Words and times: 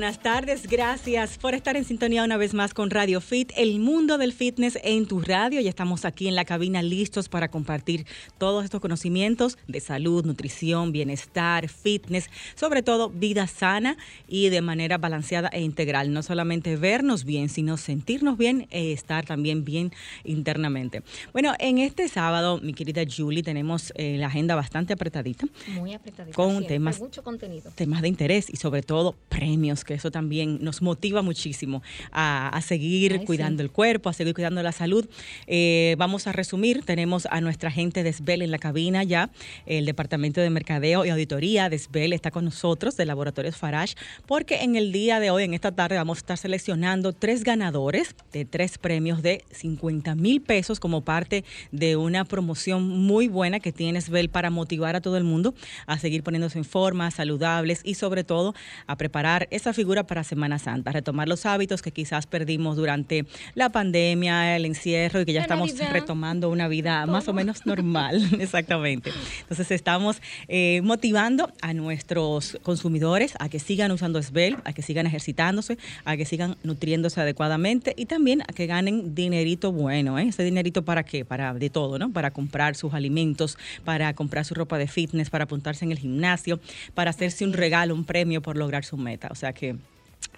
Buenas 0.00 0.22
tardes, 0.22 0.66
gracias 0.66 1.36
por 1.36 1.54
estar 1.54 1.76
en 1.76 1.84
sintonía 1.84 2.24
una 2.24 2.38
vez 2.38 2.54
más 2.54 2.72
con 2.72 2.88
Radio 2.88 3.20
Fit, 3.20 3.52
el 3.54 3.80
mundo 3.80 4.16
del 4.16 4.32
fitness 4.32 4.78
en 4.82 5.06
tu 5.06 5.20
radio. 5.20 5.60
Ya 5.60 5.68
estamos 5.68 6.06
aquí 6.06 6.26
en 6.26 6.34
la 6.34 6.46
cabina 6.46 6.80
listos 6.80 7.28
para 7.28 7.48
compartir 7.48 8.06
todos 8.38 8.64
estos 8.64 8.80
conocimientos 8.80 9.58
de 9.68 9.78
salud, 9.78 10.24
nutrición, 10.24 10.90
bienestar, 10.90 11.68
fitness, 11.68 12.30
sobre 12.54 12.82
todo 12.82 13.10
vida 13.10 13.46
sana 13.46 13.98
y 14.26 14.48
de 14.48 14.62
manera 14.62 14.96
balanceada 14.96 15.50
e 15.52 15.60
integral. 15.60 16.14
No 16.14 16.22
solamente 16.22 16.76
vernos 16.76 17.24
bien, 17.26 17.50
sino 17.50 17.76
sentirnos 17.76 18.38
bien 18.38 18.68
e 18.70 18.92
estar 18.92 19.26
también 19.26 19.66
bien 19.66 19.92
internamente. 20.24 21.02
Bueno, 21.34 21.52
en 21.58 21.76
este 21.76 22.08
sábado, 22.08 22.58
mi 22.62 22.72
querida 22.72 23.02
Julie, 23.04 23.42
tenemos 23.42 23.92
eh, 23.96 24.16
la 24.16 24.28
agenda 24.28 24.54
bastante 24.54 24.94
apretadita. 24.94 25.46
Muy 25.74 25.92
apretadita. 25.92 26.34
Con 26.34 26.66
temas, 26.66 26.98
mucho 26.98 27.22
contenido. 27.22 27.70
Temas 27.74 28.00
de 28.00 28.08
interés 28.08 28.48
y 28.48 28.56
sobre 28.56 28.82
todo 28.82 29.14
premios 29.28 29.84
que 29.90 29.94
eso 29.96 30.12
también 30.12 30.58
nos 30.62 30.82
motiva 30.82 31.20
muchísimo 31.20 31.82
a, 32.12 32.60
seguir 32.64 33.24
cuidando 33.24 33.64
el 33.64 33.72
cuerpo, 33.72 34.08
a 34.08 34.12
seguir 34.12 34.34
cuidando 34.34 34.62
la 34.62 34.70
salud. 34.70 35.08
Eh, 35.48 35.96
vamos 35.98 36.28
a 36.28 36.32
resumir, 36.32 36.84
tenemos 36.84 37.26
a 37.28 37.40
nuestra 37.40 37.72
gente 37.72 38.04
de 38.04 38.12
SBEL 38.12 38.42
en 38.42 38.52
la 38.52 38.58
cabina 38.58 39.02
ya, 39.02 39.30
el 39.66 39.86
Departamento 39.86 40.40
de 40.40 40.48
Mercadeo 40.48 41.04
y 41.04 41.08
Auditoría 41.08 41.68
de 41.68 41.76
SBEL 41.76 42.12
está 42.12 42.30
con 42.30 42.44
nosotros, 42.44 42.96
de 42.96 43.04
Laboratorios 43.04 43.56
Farage, 43.56 43.96
porque 44.26 44.62
en 44.62 44.76
el 44.76 44.92
día 44.92 45.18
de 45.18 45.32
hoy, 45.32 45.42
en 45.42 45.54
esta 45.54 45.72
tarde, 45.72 45.96
vamos 45.96 46.18
a 46.18 46.20
estar 46.20 46.38
seleccionando 46.38 47.12
tres 47.12 47.42
ganadores 47.42 48.14
de 48.32 48.44
tres 48.44 48.78
premios 48.78 49.22
de 49.22 49.42
50 49.50 50.14
mil 50.14 50.40
pesos 50.40 50.78
como 50.78 51.00
parte 51.00 51.44
de 51.72 51.96
una 51.96 52.24
promoción 52.24 52.86
muy 52.86 53.26
buena 53.26 53.58
que 53.58 53.72
tiene 53.72 54.00
SBEL 54.00 54.28
para 54.28 54.50
motivar 54.50 54.94
a 54.94 55.00
todo 55.00 55.16
el 55.16 55.24
mundo 55.24 55.52
a 55.86 55.98
seguir 55.98 56.22
poniéndose 56.22 56.58
en 56.58 56.64
forma, 56.64 57.10
saludables 57.10 57.80
y 57.82 57.94
sobre 57.94 58.22
todo 58.22 58.54
a 58.86 58.96
preparar 58.96 59.48
esa 59.50 59.69
figura 59.72 60.04
para 60.04 60.24
Semana 60.24 60.58
Santa, 60.58 60.92
retomar 60.92 61.28
los 61.28 61.46
hábitos 61.46 61.82
que 61.82 61.92
quizás 61.92 62.26
perdimos 62.26 62.76
durante 62.76 63.26
la 63.54 63.70
pandemia, 63.70 64.56
el 64.56 64.64
encierro 64.66 65.20
y 65.20 65.24
que 65.24 65.32
ya 65.32 65.42
estamos 65.42 65.76
retomando 65.92 66.50
una 66.50 66.68
vida 66.68 67.06
más 67.06 67.28
o 67.28 67.32
menos 67.32 67.66
normal, 67.66 68.22
exactamente. 68.40 69.12
Entonces 69.40 69.70
estamos 69.70 70.20
eh, 70.48 70.80
motivando 70.82 71.52
a 71.60 71.74
nuestros 71.74 72.58
consumidores 72.62 73.34
a 73.38 73.48
que 73.48 73.58
sigan 73.58 73.90
usando 73.92 74.22
Svel, 74.22 74.56
a 74.64 74.72
que 74.72 74.82
sigan 74.82 75.06
ejercitándose, 75.06 75.78
a 76.04 76.16
que 76.16 76.24
sigan 76.24 76.56
nutriéndose 76.62 77.20
adecuadamente 77.20 77.94
y 77.96 78.06
también 78.06 78.42
a 78.42 78.52
que 78.52 78.66
ganen 78.66 79.14
dinerito 79.14 79.72
bueno, 79.72 80.18
¿eh? 80.18 80.28
ese 80.28 80.44
dinerito 80.44 80.84
para 80.84 81.04
qué, 81.04 81.24
para 81.24 81.54
de 81.54 81.70
todo, 81.70 81.98
¿no? 81.98 82.12
Para 82.12 82.30
comprar 82.30 82.76
sus 82.76 82.94
alimentos, 82.94 83.58
para 83.84 84.14
comprar 84.14 84.44
su 84.44 84.54
ropa 84.54 84.78
de 84.78 84.86
fitness, 84.86 85.30
para 85.30 85.44
apuntarse 85.44 85.84
en 85.84 85.92
el 85.92 85.98
gimnasio, 85.98 86.60
para 86.94 87.10
hacerse 87.10 87.44
un 87.44 87.52
regalo, 87.52 87.94
un 87.94 88.04
premio 88.04 88.42
por 88.42 88.56
lograr 88.56 88.84
su 88.84 88.96
meta. 88.96 89.28
O 89.30 89.34
sea 89.34 89.52
que 89.52 89.59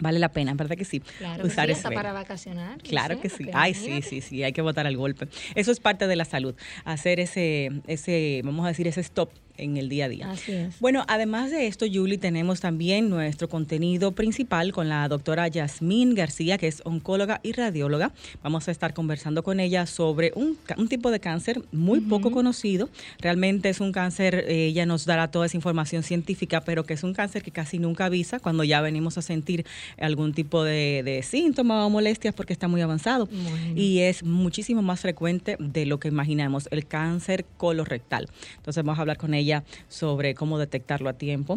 vale 0.00 0.18
la 0.18 0.30
pena, 0.30 0.54
¿verdad 0.54 0.76
que 0.76 0.84
sí? 0.84 1.00
Claro 1.18 1.46
usar 1.46 1.68
que 1.68 1.74
sí, 1.74 1.82
para 1.94 2.12
vacacionar. 2.12 2.78
Claro 2.78 3.20
que 3.20 3.28
sí. 3.28 3.46
Ay, 3.52 3.74
sí, 3.74 4.02
sí, 4.02 4.20
sí, 4.20 4.42
hay 4.42 4.52
que 4.52 4.62
votar 4.62 4.86
al 4.86 4.96
golpe. 4.96 5.28
Eso 5.54 5.72
es 5.72 5.80
parte 5.80 6.06
de 6.06 6.16
la 6.16 6.24
salud, 6.24 6.54
hacer 6.84 7.20
ese, 7.20 7.70
ese, 7.86 8.42
vamos 8.44 8.64
a 8.64 8.68
decir, 8.68 8.86
ese 8.86 9.00
stop 9.00 9.30
en 9.62 9.76
el 9.76 9.88
día 9.88 10.06
a 10.06 10.08
día. 10.08 10.30
Así 10.30 10.52
es. 10.52 10.78
Bueno, 10.80 11.04
además 11.08 11.50
de 11.50 11.66
esto, 11.66 11.86
Julie, 11.92 12.18
tenemos 12.18 12.60
también 12.60 13.08
nuestro 13.08 13.48
contenido 13.48 14.12
principal 14.12 14.72
con 14.72 14.88
la 14.88 15.06
doctora 15.08 15.48
Yasmín 15.48 16.14
García, 16.14 16.58
que 16.58 16.68
es 16.68 16.82
oncóloga 16.84 17.40
y 17.42 17.52
radióloga. 17.52 18.12
Vamos 18.42 18.68
a 18.68 18.70
estar 18.70 18.94
conversando 18.94 19.42
con 19.42 19.60
ella 19.60 19.86
sobre 19.86 20.32
un, 20.34 20.56
tipo 20.88 21.10
de 21.10 21.20
cáncer 21.20 21.62
muy 21.72 22.00
poco 22.00 22.30
conocido. 22.30 22.88
Realmente 23.18 23.68
es 23.68 23.80
un 23.80 23.92
cáncer, 23.92 24.44
eh, 24.48 24.66
ella 24.66 24.86
nos 24.86 25.06
dará 25.06 25.30
toda 25.30 25.46
esa 25.46 25.56
información 25.56 26.02
científica, 26.02 26.62
pero 26.62 26.84
que 26.84 26.94
es 26.94 27.02
un 27.02 27.14
cáncer 27.14 27.42
que 27.42 27.50
casi 27.50 27.78
nunca 27.78 28.06
avisa 28.06 28.40
cuando 28.40 28.64
ya 28.64 28.80
venimos 28.80 29.18
a 29.18 29.22
sentir 29.22 29.64
algún 29.98 30.32
tipo 30.32 30.64
de, 30.64 31.02
de 31.04 31.22
síntomas 31.22 31.86
o 31.86 31.90
molestias 31.90 32.34
porque 32.34 32.52
está 32.52 32.68
muy 32.68 32.80
avanzado. 32.80 33.28
Y 33.76 34.00
es 34.00 34.24
muchísimo 34.24 34.82
más 34.82 35.00
frecuente 35.00 35.56
de 35.58 35.86
lo 35.86 35.98
que 35.98 36.08
imaginamos, 36.08 36.68
el 36.70 36.86
cáncer 36.86 37.44
colorectal. 37.56 38.28
Entonces 38.56 38.82
vamos 38.82 38.98
a 38.98 39.02
hablar 39.02 39.18
con 39.18 39.34
ella 39.34 39.51
sobre 39.88 40.34
cómo 40.34 40.58
detectarlo 40.58 41.08
a 41.08 41.12
tiempo, 41.14 41.56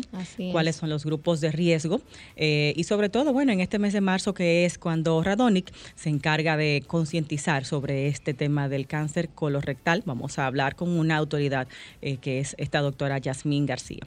cuáles 0.51 0.75
son 0.75 0.89
los 0.89 1.05
grupos 1.05 1.41
de 1.41 1.51
riesgo 1.51 2.01
eh, 2.35 2.73
y 2.75 2.83
sobre 2.83 3.09
todo, 3.09 3.33
bueno, 3.33 3.51
en 3.51 3.61
este 3.61 3.79
mes 3.79 3.93
de 3.93 4.01
marzo 4.01 4.33
que 4.33 4.65
es 4.65 4.77
cuando 4.77 5.21
Radonic 5.23 5.71
se 5.95 6.09
encarga 6.09 6.57
de 6.57 6.83
concientizar 6.85 7.65
sobre 7.65 8.07
este 8.07 8.33
tema 8.33 8.67
del 8.69 8.87
cáncer 8.87 9.29
colorectal, 9.29 10.03
vamos 10.05 10.39
a 10.39 10.45
hablar 10.45 10.75
con 10.75 10.89
una 10.89 11.17
autoridad 11.17 11.67
eh, 12.01 12.17
que 12.17 12.39
es 12.39 12.55
esta 12.57 12.81
doctora 12.81 13.17
Yasmín 13.17 13.65
García. 13.65 14.05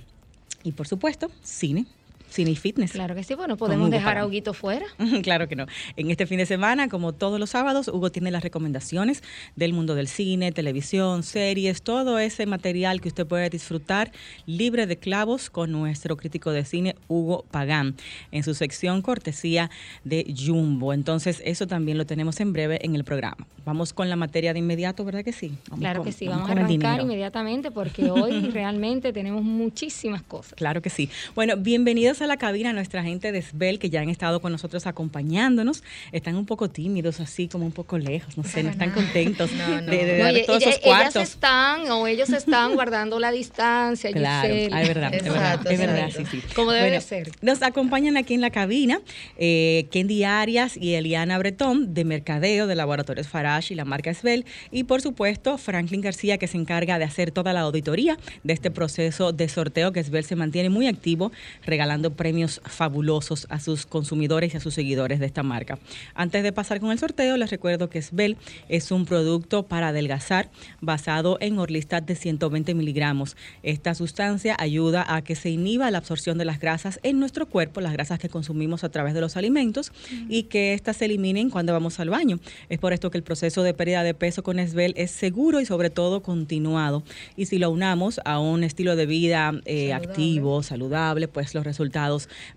Y 0.65 0.72
por 0.72 0.88
supuesto, 0.88 1.31
cine 1.43 1.87
cine 2.28 2.50
y 2.53 2.56
fitness. 2.56 2.93
Claro 2.93 3.15
que 3.15 3.25
sí, 3.25 3.34
bueno, 3.34 3.56
podemos 3.56 3.91
dejar 3.91 4.19
a 4.19 4.27
Huguito 4.27 4.55
fuera. 4.55 4.87
claro 5.22 5.49
que 5.49 5.56
no. 5.56 5.66
En 5.97 6.11
este 6.11 6.27
fin 6.27 6.39
de 6.39 6.47
semana, 6.47 6.89
como 6.89 7.12
todos 7.12 7.41
los 7.41 7.50
sábados, 7.50 7.89
Hugo 7.89 8.11
tiene 8.11 8.31
las 8.31 8.43
recomendaciones 8.43 9.22
del 9.56 9.72
mundo 9.72 9.94
del 9.94 10.09
cine, 10.09 10.53
televisión, 10.53 11.22
series, 11.22 11.83
todo 11.83 12.19
ese 12.19 12.47
material 12.47 13.00
que 13.00 13.09
usted 13.09 13.27
puede 13.27 13.50
disfrutar 13.50 14.12
libre 14.47 14.87
de 14.87 14.97
clavos 14.97 15.50
con 15.50 15.72
nuestro 15.72 16.16
crítico 16.16 16.50
de 16.50 16.65
cine, 16.65 16.97
Hugo 17.09 17.44
Pagán, 17.50 17.97
en 18.33 18.43
su 18.43 18.55
sección 18.55 19.03
cortesía 19.03 19.71
de 20.05 20.34
Jumbo. 20.37 20.93
Entonces, 20.93 21.43
eso 21.45 21.66
también 21.66 21.99
lo 21.99 22.06
tenemos 22.06 22.41
en 22.41 22.53
breve 22.53 22.78
en 22.83 22.95
el 22.95 23.05
programa. 23.05 23.47
Vamos 23.65 23.93
con 23.93 24.09
la 24.09 24.16
materia 24.16 24.53
de 24.53 24.60
inmediato, 24.60 25.05
¿verdad 25.05 25.25
que 25.25 25.33
sí? 25.33 25.53
claro 25.78 26.03
que 26.03 26.12
sí, 26.12 26.27
vamos, 26.27 26.49
a 26.49 26.53
arrancar 26.53 27.00
inmediatamente 27.00 27.71
porque 27.71 28.10
hoy 28.10 28.41
realmente 28.53 29.12
tenemos 29.12 29.43
muchísimas 29.43 30.22
cosas. 30.22 30.55
Claro 30.55 30.81
que 30.81 30.91
sí. 30.91 31.10
Bueno, 31.34 31.55
bienvenidos 31.56 32.18
a 32.21 32.27
la 32.27 32.37
cabina 32.37 32.73
nuestra 32.73 33.03
gente 33.03 33.33
de 33.33 33.43
Sbel 33.43 33.79
que 33.79 33.91
ya 33.91 34.01
han 34.01 34.09
estado 34.09 34.41
con 34.41 34.53
nosotros 34.53 34.87
acompañando,nos 34.87 35.83
Están 36.12 36.37
un 36.37 36.47
poco 36.47 36.69
tímidos, 36.69 37.21
así 37.21 37.49
como 37.49 37.67
un 37.67 37.73
poco 37.73 37.99
lejos, 37.99 38.37
no 38.37 38.45
sé, 38.45 38.62
no 38.62 38.71
están 38.71 38.91
contentos 38.91 39.51
de, 39.51 40.45
todos 40.47 40.62
esos 40.62 40.78
cuartos. 40.78 41.17
Ellas 41.17 41.31
están 41.31 41.91
o 41.91 42.07
ellos 42.07 42.31
están 42.31 42.75
guardando 42.75 43.19
la 43.19 43.31
distancia. 43.31 44.12
Claro, 44.12 44.53
es 44.53 44.71
verdad, 44.71 45.15
es 45.15 45.25
verdad, 45.25 45.73
es 45.73 45.78
verdad, 45.78 46.11
sí, 46.17 46.25
sí. 46.31 46.43
Como 46.55 46.73
debe 46.73 47.01
ser. 47.01 47.31
Nos 47.43 47.62
acompañan 47.62 48.17
aquí 48.17 48.34
en 48.34 48.41
la 48.41 48.51
cabina 48.51 49.01
eh, 49.37 49.87
Kendi 49.91 50.25
Arias 50.25 50.77
y 50.77 50.95
Eliana 50.95 51.39
Bretón 51.39 51.95
de 51.95 52.05
Mercadeo 52.05 52.67
de 52.67 52.75
Laboratorios 52.75 53.28
Farage 53.28 53.75
y 53.75 53.77
la 53.77 53.84
marca 53.84 54.12
Sbel 54.12 54.45
y 54.71 54.84
por 54.84 55.01
supuesto 55.01 55.59
Franklin 55.59 56.01
García 56.01 56.39
que 56.39 56.47
se 56.47 56.57
encarga 56.57 56.99
de 56.99 57.05
hacer 57.05 57.31
toda 57.31 57.53
la 57.53 57.61
auditoría 57.61 58.19
de 58.45 58.53
este 58.53 58.71
proceso 58.71 59.33
de 59.33 59.49
sorteo 59.49 59.93
que 59.93 60.03
Sbel 60.03 60.25
se 60.25 60.37
mantiene 60.37 60.71
muy 60.71 60.87
activo 60.87 61.33
regalando 61.65 62.08
premios 62.13 62.61
fabulosos 62.65 63.47
a 63.51 63.61
sus 63.61 63.87
consumidores 63.87 64.55
y 64.55 64.57
a 64.57 64.61
sus 64.61 64.75
seguidores 64.75 65.21
de 65.21 65.27
esta 65.27 65.43
marca. 65.43 65.79
Antes 66.15 66.43
de 66.43 66.53
pasar 66.53 66.81
con 66.81 66.91
el 66.91 66.99
sorteo, 66.99 67.37
les 67.37 67.51
recuerdo 67.51 67.89
que 67.89 68.03
Svel 68.03 68.37
es 68.69 68.91
un 68.91 69.05
producto 69.05 69.65
para 69.65 69.89
adelgazar 69.89 70.51
basado 70.81 71.39
en 71.41 71.59
orlistat 71.59 72.05
de 72.05 72.15
120 72.15 72.75
miligramos. 72.75 73.37
Esta 73.63 73.95
sustancia 73.95 74.57
ayuda 74.59 75.05
a 75.15 75.23
que 75.23 75.35
se 75.35 75.51
inhiba 75.51 75.91
la 75.91 75.99
absorción 75.99 76.39
de 76.39 76.45
las 76.45 76.61
grasas 76.61 77.01
en 77.03 77.21
nuestro 77.21 77.47
cuerpo, 77.47 77.81
las 77.81 77.93
grasas 77.93 78.19
que 78.19 78.29
consumimos 78.29 78.85
a 78.85 78.89
través 78.89 79.15
de 79.15 79.21
los 79.21 79.37
alimentos 79.37 79.93
y 80.29 80.45
que 80.45 80.75
éstas 80.75 80.97
se 80.99 81.05
eliminen 81.05 81.51
cuando 81.51 81.73
vamos 81.73 82.01
al 82.01 82.11
baño. 82.11 82.39
Es 82.69 82.79
por 82.79 82.93
esto 82.93 83.11
que 83.11 83.19
el 83.19 83.25
proceso 83.25 83.63
de 83.63 83.75
pérdida 83.75 84.03
de 84.03 84.15
peso 84.15 84.43
con 84.43 84.59
Svel 84.59 84.95
es 84.97 85.11
seguro 85.11 85.61
y 85.61 85.67
sobre 85.67 85.91
todo 85.91 86.23
continuado. 86.23 87.03
Y 87.37 87.47
si 87.47 87.59
lo 87.59 87.71
unamos 87.71 88.21
a 88.25 88.39
un 88.39 88.65
estilo 88.65 88.97
de 88.97 89.07
vida 89.07 89.53
eh, 89.65 89.93
activo, 89.93 90.63
saludable, 90.63 91.28
pues 91.28 91.54
los 91.54 91.65
resultados 91.65 91.97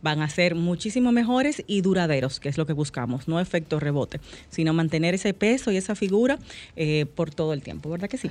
van 0.01 0.21
a 0.21 0.29
ser 0.29 0.55
muchísimo 0.55 1.11
mejores 1.11 1.63
y 1.67 1.81
duraderos, 1.81 2.39
que 2.39 2.49
es 2.49 2.57
lo 2.57 2.65
que 2.65 2.73
buscamos, 2.73 3.27
no 3.27 3.39
efecto 3.39 3.79
rebote, 3.79 4.19
sino 4.49 4.73
mantener 4.73 5.15
ese 5.15 5.33
peso 5.33 5.71
y 5.71 5.77
esa 5.77 5.95
figura 5.95 6.39
eh, 6.75 7.05
por 7.15 7.31
todo 7.31 7.53
el 7.53 7.61
tiempo, 7.61 7.89
¿verdad 7.89 8.09
que 8.09 8.17
sí? 8.17 8.29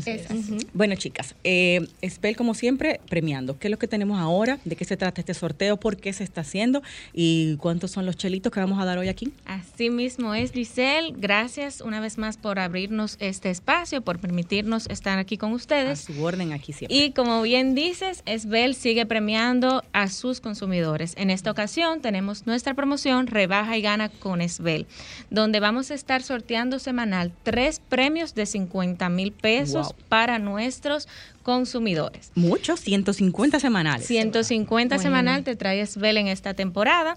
Bueno, 0.72 0.94
chicas, 0.94 1.34
eh, 1.44 1.86
Spell, 2.06 2.36
como 2.36 2.54
siempre, 2.54 3.00
premiando. 3.08 3.58
¿Qué 3.58 3.68
es 3.68 3.70
lo 3.70 3.78
que 3.78 3.88
tenemos 3.88 4.18
ahora? 4.18 4.58
¿De 4.64 4.76
qué 4.76 4.84
se 4.84 4.96
trata 4.96 5.20
este 5.20 5.34
sorteo? 5.34 5.78
¿Por 5.78 5.96
qué 5.96 6.12
se 6.12 6.24
está 6.24 6.42
haciendo? 6.42 6.82
¿Y 7.12 7.56
cuántos 7.56 7.90
son 7.90 8.06
los 8.06 8.16
chelitos 8.16 8.52
que 8.52 8.60
vamos 8.60 8.80
a 8.80 8.84
dar 8.84 8.98
hoy 8.98 9.08
aquí? 9.08 9.32
Así 9.44 9.90
mismo 9.90 10.34
es, 10.34 10.52
Giselle. 10.52 11.12
Gracias 11.16 11.80
una 11.80 12.00
vez 12.00 12.18
más 12.18 12.36
por 12.36 12.58
abrirnos 12.58 13.16
este 13.20 13.50
espacio, 13.50 14.02
por 14.02 14.18
permitirnos 14.18 14.86
estar 14.88 15.18
aquí 15.18 15.36
con 15.36 15.52
ustedes. 15.52 16.08
A 16.08 16.12
su 16.12 16.22
orden 16.22 16.52
aquí 16.52 16.72
siempre. 16.72 16.96
Y 16.96 17.12
como 17.12 17.42
bien 17.42 17.74
dices, 17.74 18.22
Esbel 18.26 18.74
sigue 18.74 19.06
premiando 19.06 19.82
a 19.92 20.08
sus 20.08 20.40
consumidores 20.40 20.99
en 21.16 21.30
esta 21.30 21.50
ocasión 21.50 22.00
tenemos 22.00 22.46
nuestra 22.46 22.74
promoción 22.74 23.26
Rebaja 23.26 23.76
y 23.76 23.82
Gana 23.82 24.08
con 24.08 24.40
Esbel, 24.40 24.86
donde 25.30 25.60
vamos 25.60 25.90
a 25.90 25.94
estar 25.94 26.22
sorteando 26.22 26.78
semanal 26.78 27.32
tres 27.42 27.80
premios 27.88 28.34
de 28.34 28.46
50 28.46 29.08
mil 29.08 29.32
pesos 29.32 29.94
para 30.08 30.38
nuestros 30.38 31.08
consumidores. 31.42 32.32
Muchos, 32.34 32.80
150 32.80 33.60
semanales. 33.60 34.06
150 34.06 34.98
semanal 34.98 35.42
te 35.42 35.56
trae 35.56 35.80
Esbel 35.80 36.18
en 36.18 36.28
esta 36.28 36.54
temporada. 36.54 37.16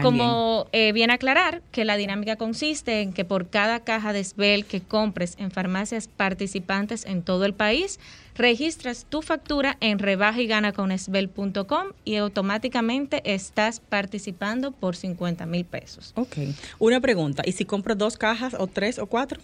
Como 0.00 0.68
eh, 0.72 0.92
bien 0.92 1.10
aclarar 1.10 1.62
que 1.72 1.84
la 1.84 1.96
dinámica 1.96 2.36
consiste 2.36 3.00
en 3.00 3.12
que 3.12 3.24
por 3.24 3.48
cada 3.50 3.80
caja 3.80 4.12
de 4.12 4.20
Esbel 4.20 4.64
que 4.64 4.80
compres 4.80 5.34
en 5.38 5.50
farmacias 5.50 6.08
participantes 6.08 7.04
en 7.04 7.22
todo 7.22 7.44
el 7.44 7.54
país, 7.54 7.98
registras 8.34 9.06
tu 9.08 9.22
factura 9.22 9.76
en 9.80 9.98
rebajiganaconesbel.com 9.98 11.88
y 12.04 12.16
automáticamente 12.16 13.22
estás 13.24 13.80
participando 13.80 14.72
por 14.72 14.96
50 14.96 15.46
mil 15.46 15.64
pesos. 15.64 16.12
Ok. 16.16 16.36
Una 16.78 17.00
pregunta, 17.00 17.42
¿y 17.46 17.52
si 17.52 17.64
compro 17.64 17.94
dos 17.94 18.16
cajas 18.16 18.54
o 18.58 18.66
tres 18.66 18.98
o 18.98 19.06
cuatro? 19.06 19.40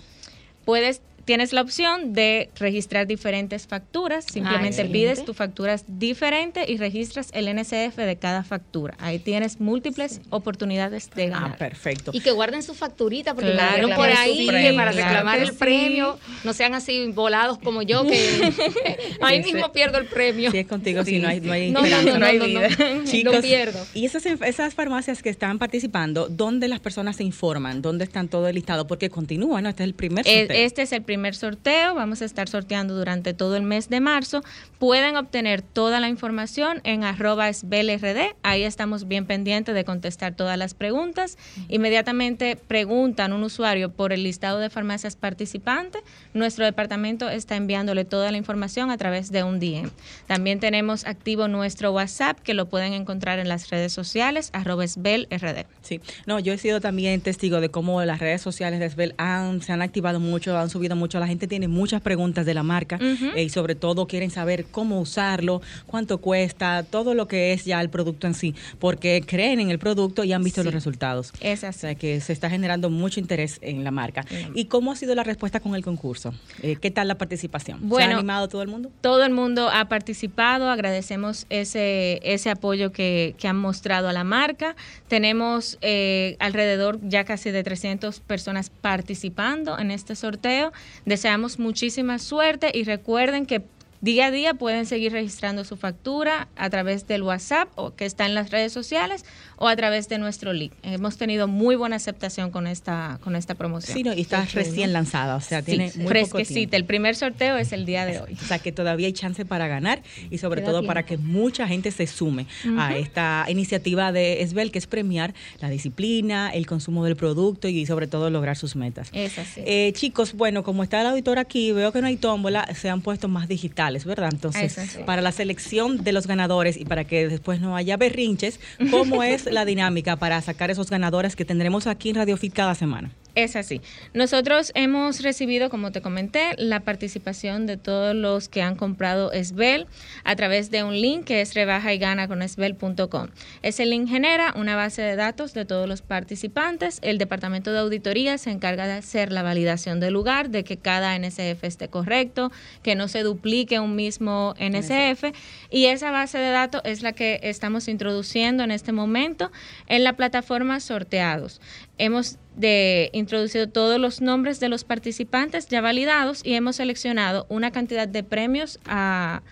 Puedes 0.65 1.03
tienes 1.31 1.53
la 1.53 1.61
opción 1.61 2.12
de 2.12 2.50
registrar 2.59 3.06
diferentes 3.06 3.69
facturas. 3.69 4.25
Simplemente 4.25 4.85
pides 4.87 5.25
tu 5.25 5.32
facturas 5.32 5.85
diferente 5.87 6.65
y 6.67 6.77
registras 6.77 7.31
el 7.32 7.47
NCF 7.47 7.99
de 7.99 8.17
cada 8.17 8.43
factura. 8.43 8.97
Ahí 8.99 9.21
tienes 9.21 9.61
múltiples 9.61 10.23
oportunidades 10.31 11.09
de 11.15 11.27
ah, 11.27 11.29
ganar. 11.29 11.50
Ah, 11.53 11.56
perfecto. 11.56 12.11
Y 12.12 12.19
que 12.19 12.32
guarden 12.32 12.65
su 12.65 12.75
facturita, 12.75 13.35
porque 13.35 13.53
claro, 13.53 13.91
por 13.94 14.09
ahí 14.09 14.75
para 14.75 14.91
reclamar 14.91 15.38
el 15.38 15.55
premio, 15.55 16.19
no 16.43 16.53
sean 16.53 16.75
así 16.75 17.12
volados 17.12 17.59
como 17.59 17.82
yo, 17.82 18.05
que 18.05 18.53
ahí 19.23 19.41
mismo 19.41 19.71
pierdo 19.71 19.99
el 19.99 20.06
premio. 20.06 20.50
Sí, 20.50 20.59
es 20.59 20.67
contigo, 20.67 21.05
si 21.05 21.21
no 21.21 21.29
hay, 21.29 21.41
no 21.41 21.53
hay 21.53 21.71
no, 21.71 21.87
no, 21.87 22.19
no, 22.19 22.27
hay 22.27 22.41
vida. 22.41 22.71
Chicos, 23.05 23.37
lo 23.37 23.41
pierdo. 23.41 23.79
Y 23.94 24.05
esas, 24.05 24.27
esas 24.27 24.75
farmacias 24.75 25.23
que 25.23 25.29
están 25.29 25.61
participando, 25.61 26.29
¿dónde 26.29 26.67
las 26.67 26.81
personas 26.81 27.15
se 27.15 27.23
informan? 27.23 27.82
¿Dónde 27.82 28.03
están 28.03 28.27
todo 28.27 28.49
el 28.49 28.56
listado? 28.56 28.88
Porque 28.88 29.11
continúa, 29.11 29.62
¿no? 29.62 29.69
Este 29.69 29.85
es 29.85 29.87
el 29.87 29.94
primer 29.94 30.25
sorteo. 30.25 30.56
Este 30.56 30.82
es 30.82 30.91
el 30.91 31.03
primer 31.03 31.19
sorteo. 31.34 31.94
Vamos 31.94 32.22
a 32.22 32.25
estar 32.25 32.49
sorteando 32.49 32.94
durante 32.94 33.34
todo 33.34 33.56
el 33.56 33.62
mes 33.62 33.88
de 33.88 34.00
marzo. 34.00 34.43
Pueden 34.78 35.17
obtener 35.17 35.62
toda 35.62 36.00
la 36.00 36.08
información 36.08 36.81
en 36.84 37.05
arroba 37.05 37.52
SBLRD. 37.52 38.34
Ahí 38.43 38.62
estamos 38.62 39.06
bien 39.06 39.26
pendientes 39.26 39.75
de 39.75 39.84
contestar 39.84 40.34
todas 40.34 40.56
las 40.56 40.75
preguntas. 40.75 41.37
Inmediatamente 41.69 42.56
preguntan 42.56 43.32
un 43.32 43.43
usuario 43.43 43.90
por 43.90 44.12
el 44.12 44.22
listado 44.22 44.58
de 44.58 44.70
farmacias 44.70 45.17
participantes. 45.17 46.02
Nuestro 46.32 46.64
departamento 46.64 47.28
está 47.28 47.56
enviándole 47.56 48.05
toda 48.05 48.31
la 48.31 48.38
información 48.38 48.90
a 48.90 48.96
través 48.96 49.31
de 49.31 49.43
un 49.43 49.61
DM. 49.61 49.90
También 50.26 50.61
tenemos 50.61 51.05
activo 51.05 51.49
nuestro 51.49 51.93
WhatsApp 51.93 52.38
que 52.40 52.55
lo 52.55 52.69
pueden 52.69 52.94
encontrar 52.94 53.38
en 53.38 53.49
las 53.49 53.70
redes 53.70 53.93
sociales 53.93 54.50
arroba 54.52 54.87
SBLRD. 54.87 55.67
Sí, 55.82 56.00
no, 56.26 56.38
yo 56.38 56.52
he 56.52 56.58
sido 56.58 56.81
también 56.81 57.20
testigo 57.20 57.61
de 57.61 57.69
cómo 57.69 58.02
las 58.05 58.19
redes 58.20 58.40
sociales 58.40 58.81
de 58.81 58.90
han, 59.17 59.62
se 59.62 59.72
han 59.72 59.82
activado 59.82 60.20
mucho, 60.20 60.56
han 60.58 60.70
subido 60.70 60.96
mucho 60.96 61.10
la 61.19 61.27
gente 61.27 61.49
tiene 61.49 61.67
muchas 61.67 62.01
preguntas 62.03 62.47
de 62.47 62.55
la 62.55 62.62
marca 62.62 62.99
eh, 63.01 63.43
y 63.43 63.49
sobre 63.49 63.75
todo 63.75 64.07
quieren 64.07 64.31
saber 64.31 64.67
cómo 64.67 65.01
usarlo, 65.01 65.62
cuánto 65.87 66.19
cuesta, 66.19 66.85
todo 66.85 67.15
lo 67.15 67.27
que 67.27 67.53
es 67.53 67.65
ya 67.65 67.81
el 67.81 67.91
producto 67.91 68.27
en 68.27 68.35
sí, 68.35 68.55
porque 68.79 69.23
creen 69.27 69.61
en 69.61 69.71
el 69.71 69.79
producto 69.79 70.25
y 70.25 70.33
han 70.33 70.45
visto 70.45 70.62
los 70.62 70.75
resultados. 70.75 71.33
Es 71.41 71.65
así. 71.65 71.79
O 71.79 71.81
sea 71.81 71.95
que 71.95 72.21
se 72.21 72.33
está 72.33 72.51
generando 72.51 72.91
mucho 72.91 73.21
interés 73.21 73.59
en 73.62 73.83
la 73.85 73.91
marca. 73.91 74.25
¿Y 74.55 74.67
cómo 74.67 74.93
ha 74.93 74.97
sido 74.97 75.15
la 75.15 75.25
respuesta 75.25 75.61
con 75.61 75.75
el 75.75 75.83
concurso? 75.83 76.35
Eh, 76.62 76.77
¿Qué 76.77 76.91
tal 76.91 77.09
la 77.09 77.17
participación? 77.17 77.79
Bueno, 77.83 78.06
¿Se 78.06 78.13
ha 78.13 78.17
animado 78.19 78.49
todo 78.49 78.63
el 78.63 78.69
mundo? 78.69 78.91
Todo 79.01 79.25
el 79.25 79.33
mundo 79.33 79.71
ha 79.73 79.89
participado, 79.89 80.69
agradecemos 80.69 81.47
ese, 81.49 82.21
ese 82.23 82.51
apoyo 82.51 82.93
que, 82.93 83.35
que 83.39 83.49
han 83.49 83.56
mostrado 83.56 84.09
a 84.09 84.13
la 84.13 84.25
marca. 84.25 84.77
Tenemos 85.09 85.79
eh, 85.81 86.37
alrededor 86.39 86.99
ya 87.03 87.25
casi 87.25 87.51
de 87.51 87.63
300 87.63 88.21
personas 88.21 88.71
participando 88.71 89.79
en 89.79 89.91
este 89.91 90.15
sorteo. 90.17 90.73
Deseamos 91.05 91.59
muchísima 91.59 92.19
suerte 92.19 92.71
y 92.75 92.85
recuerden 92.85 93.47
que 93.47 93.63
Día 94.02 94.26
a 94.26 94.31
día 94.31 94.55
pueden 94.55 94.87
seguir 94.87 95.12
registrando 95.12 95.62
su 95.64 95.76
factura 95.76 96.49
a 96.56 96.70
través 96.70 97.06
del 97.06 97.23
WhatsApp 97.23 97.69
o 97.75 97.94
que 97.94 98.06
está 98.06 98.25
en 98.25 98.35
las 98.35 98.50
redes 98.50 98.73
sociales 98.73 99.26
o 99.56 99.69
a 99.69 99.76
través 99.76 100.08
de 100.08 100.17
nuestro 100.17 100.55
link. 100.55 100.73
Hemos 100.82 101.19
tenido 101.19 101.49
muy 101.49 101.76
buena 101.76 101.97
aceptación 101.97 102.50
con 102.50 102.67
esta 102.67 103.19
con 103.23 103.37
esta 103.37 103.55
promoción. 103.56 103.99
Sí, 103.99 104.02
y 104.17 104.23
está 104.23 104.47
recién 104.55 104.94
lanzada, 104.94 105.37
o 105.37 105.41
sea, 105.43 105.61
tiene 105.61 105.93
muy 105.97 106.06
fresquecita. 106.06 106.79
El 106.79 106.87
primer 106.87 107.14
sorteo 107.14 107.58
es 107.58 107.73
el 107.73 107.85
día 107.85 108.06
de 108.06 108.20
hoy. 108.20 108.38
O 108.43 108.47
sea, 108.47 108.58
que 108.58 108.73
todavía 108.73 109.06
hay 109.06 109.12
chance 109.12 109.44
para 109.44 109.69
ganar 109.69 110.03
y 110.31 110.38
sobre 110.38 110.62
todo 110.62 110.82
para 110.87 111.05
que 111.05 111.19
mucha 111.19 111.69
gente 111.69 111.91
se 111.91 112.06
sume 112.06 112.46
a 112.79 112.96
esta 112.96 113.44
iniciativa 113.50 114.12
de 114.12 114.41
Esbel, 114.41 114.73
que 114.73 114.79
es 114.79 114.87
premiar 114.87 115.35
la 115.61 115.69
disciplina, 115.69 116.49
el 116.49 116.67
consumo 116.67 117.05
del 117.05 117.17
producto 117.17 117.69
y 117.69 117.85
sobre 117.85 118.06
todo 118.06 118.31
lograr 118.31 118.56
sus 118.56 118.76
metas. 118.76 119.11
Es 119.12 119.38
así. 119.38 119.61
Eh, 119.67 119.93
chicos, 119.94 120.32
bueno, 120.32 120.64
como 120.64 120.82
está 120.82 121.03
el 121.03 121.08
auditor 121.08 121.38
aquí, 121.38 121.73
veo 121.73 121.93
que 121.93 122.00
no 122.00 122.06
hay 122.06 122.17
tómbola, 122.17 122.67
se 122.75 122.88
han 122.88 123.03
puesto 123.03 123.29
más 123.29 123.46
digitales 123.91 124.05
¿verdad? 124.05 124.31
Entonces, 124.33 124.99
para 125.07 125.23
la 125.23 125.33
selección 125.33 126.03
de 126.03 126.13
los 126.13 126.27
ganadores 126.27 126.77
y 126.77 126.85
para 126.85 127.05
que 127.05 127.29
después 127.29 127.61
no 127.61 127.77
haya 127.77 127.97
berrinches, 127.97 128.61
¿cómo 128.91 129.23
es 129.23 129.47
la 129.47 129.65
dinámica 129.65 130.17
para 130.17 130.41
sacar 130.41 130.71
esos 130.71 130.91
ganadores 130.91 131.37
que 131.37 131.45
tendremos 131.45 131.87
aquí 131.87 132.11
en 132.11 132.17
Radio 132.17 132.37
Fit 132.37 132.53
cada 132.53 132.75
semana? 132.75 133.11
Es 133.35 133.56
así. 133.56 133.81
Nosotros 134.12 134.73
hemos 134.75 135.23
recibido, 135.23 135.71
como 135.71 135.93
te 135.93 136.00
comenté, 136.00 136.50
la 136.56 136.81
participación 136.81 137.67
de 137.67 137.77
todos 137.77 138.15
los 138.15 138.49
que 138.49 138.62
han 138.62 138.77
comprado 138.77 139.32
Esbel 139.32 139.87
a 140.25 140.37
través 140.37 140.71
de 140.71 140.82
un 140.82 141.00
link 141.00 141.25
que 141.25 141.41
es 141.41 141.55
rebaja 141.55 141.93
y 141.94 141.99
gana 141.99 142.29
con 142.29 142.43
esbel.com. 142.43 143.29
Ese 143.62 143.87
link 143.87 144.09
genera 144.09 144.53
una 144.56 144.77
base 144.77 145.03
de 145.03 145.17
datos 145.17 145.55
de 145.55 145.65
todos 145.65 145.88
los 145.88 146.03
participantes. 146.03 146.99
El 147.03 147.19
departamento 147.19 147.73
de 147.73 147.79
auditoría 147.79 148.38
se 148.38 148.50
encarga 148.50 148.87
de 148.87 148.94
hacer 148.94 149.32
la 149.32 149.43
validación 149.43 150.00
del 150.00 150.15
lugar, 150.15 150.50
de 150.50 150.65
que 150.65 150.77
cada 150.77 151.19
NSF 151.19 151.62
esté 151.62 151.88
correcto, 151.88 152.50
que 152.82 152.94
no 152.94 153.09
se 153.09 153.23
duplique 153.23 153.79
un 153.79 153.97
mismo 153.97 154.55
NSF. 154.59 155.32
Y 155.71 155.87
esa 155.87 156.11
base 156.11 156.38
de 156.38 156.50
datos 156.50 156.82
es 156.85 157.03
la 157.03 157.12
que 157.12 157.41
estamos 157.43 157.88
introduciendo 157.88 158.65
en 158.65 158.71
este 158.71 158.93
momento 158.93 159.50
en 159.87 160.05
la 160.05 160.15
plataforma 160.15 160.81
Sorteados. 160.81 161.61
Hemos 162.00 162.38
de 162.56 163.11
introducido 163.12 163.69
todos 163.69 164.00
los 164.00 164.23
nombres 164.23 164.58
de 164.58 164.70
los 164.70 164.85
participantes 164.85 165.69
ya 165.69 165.82
validados 165.82 166.41
y 166.43 166.55
hemos 166.55 166.76
seleccionado 166.76 167.44
una 167.50 167.73
cantidad 167.73 168.08
de 168.08 168.23
premios 168.23 168.81
a, 168.87 169.43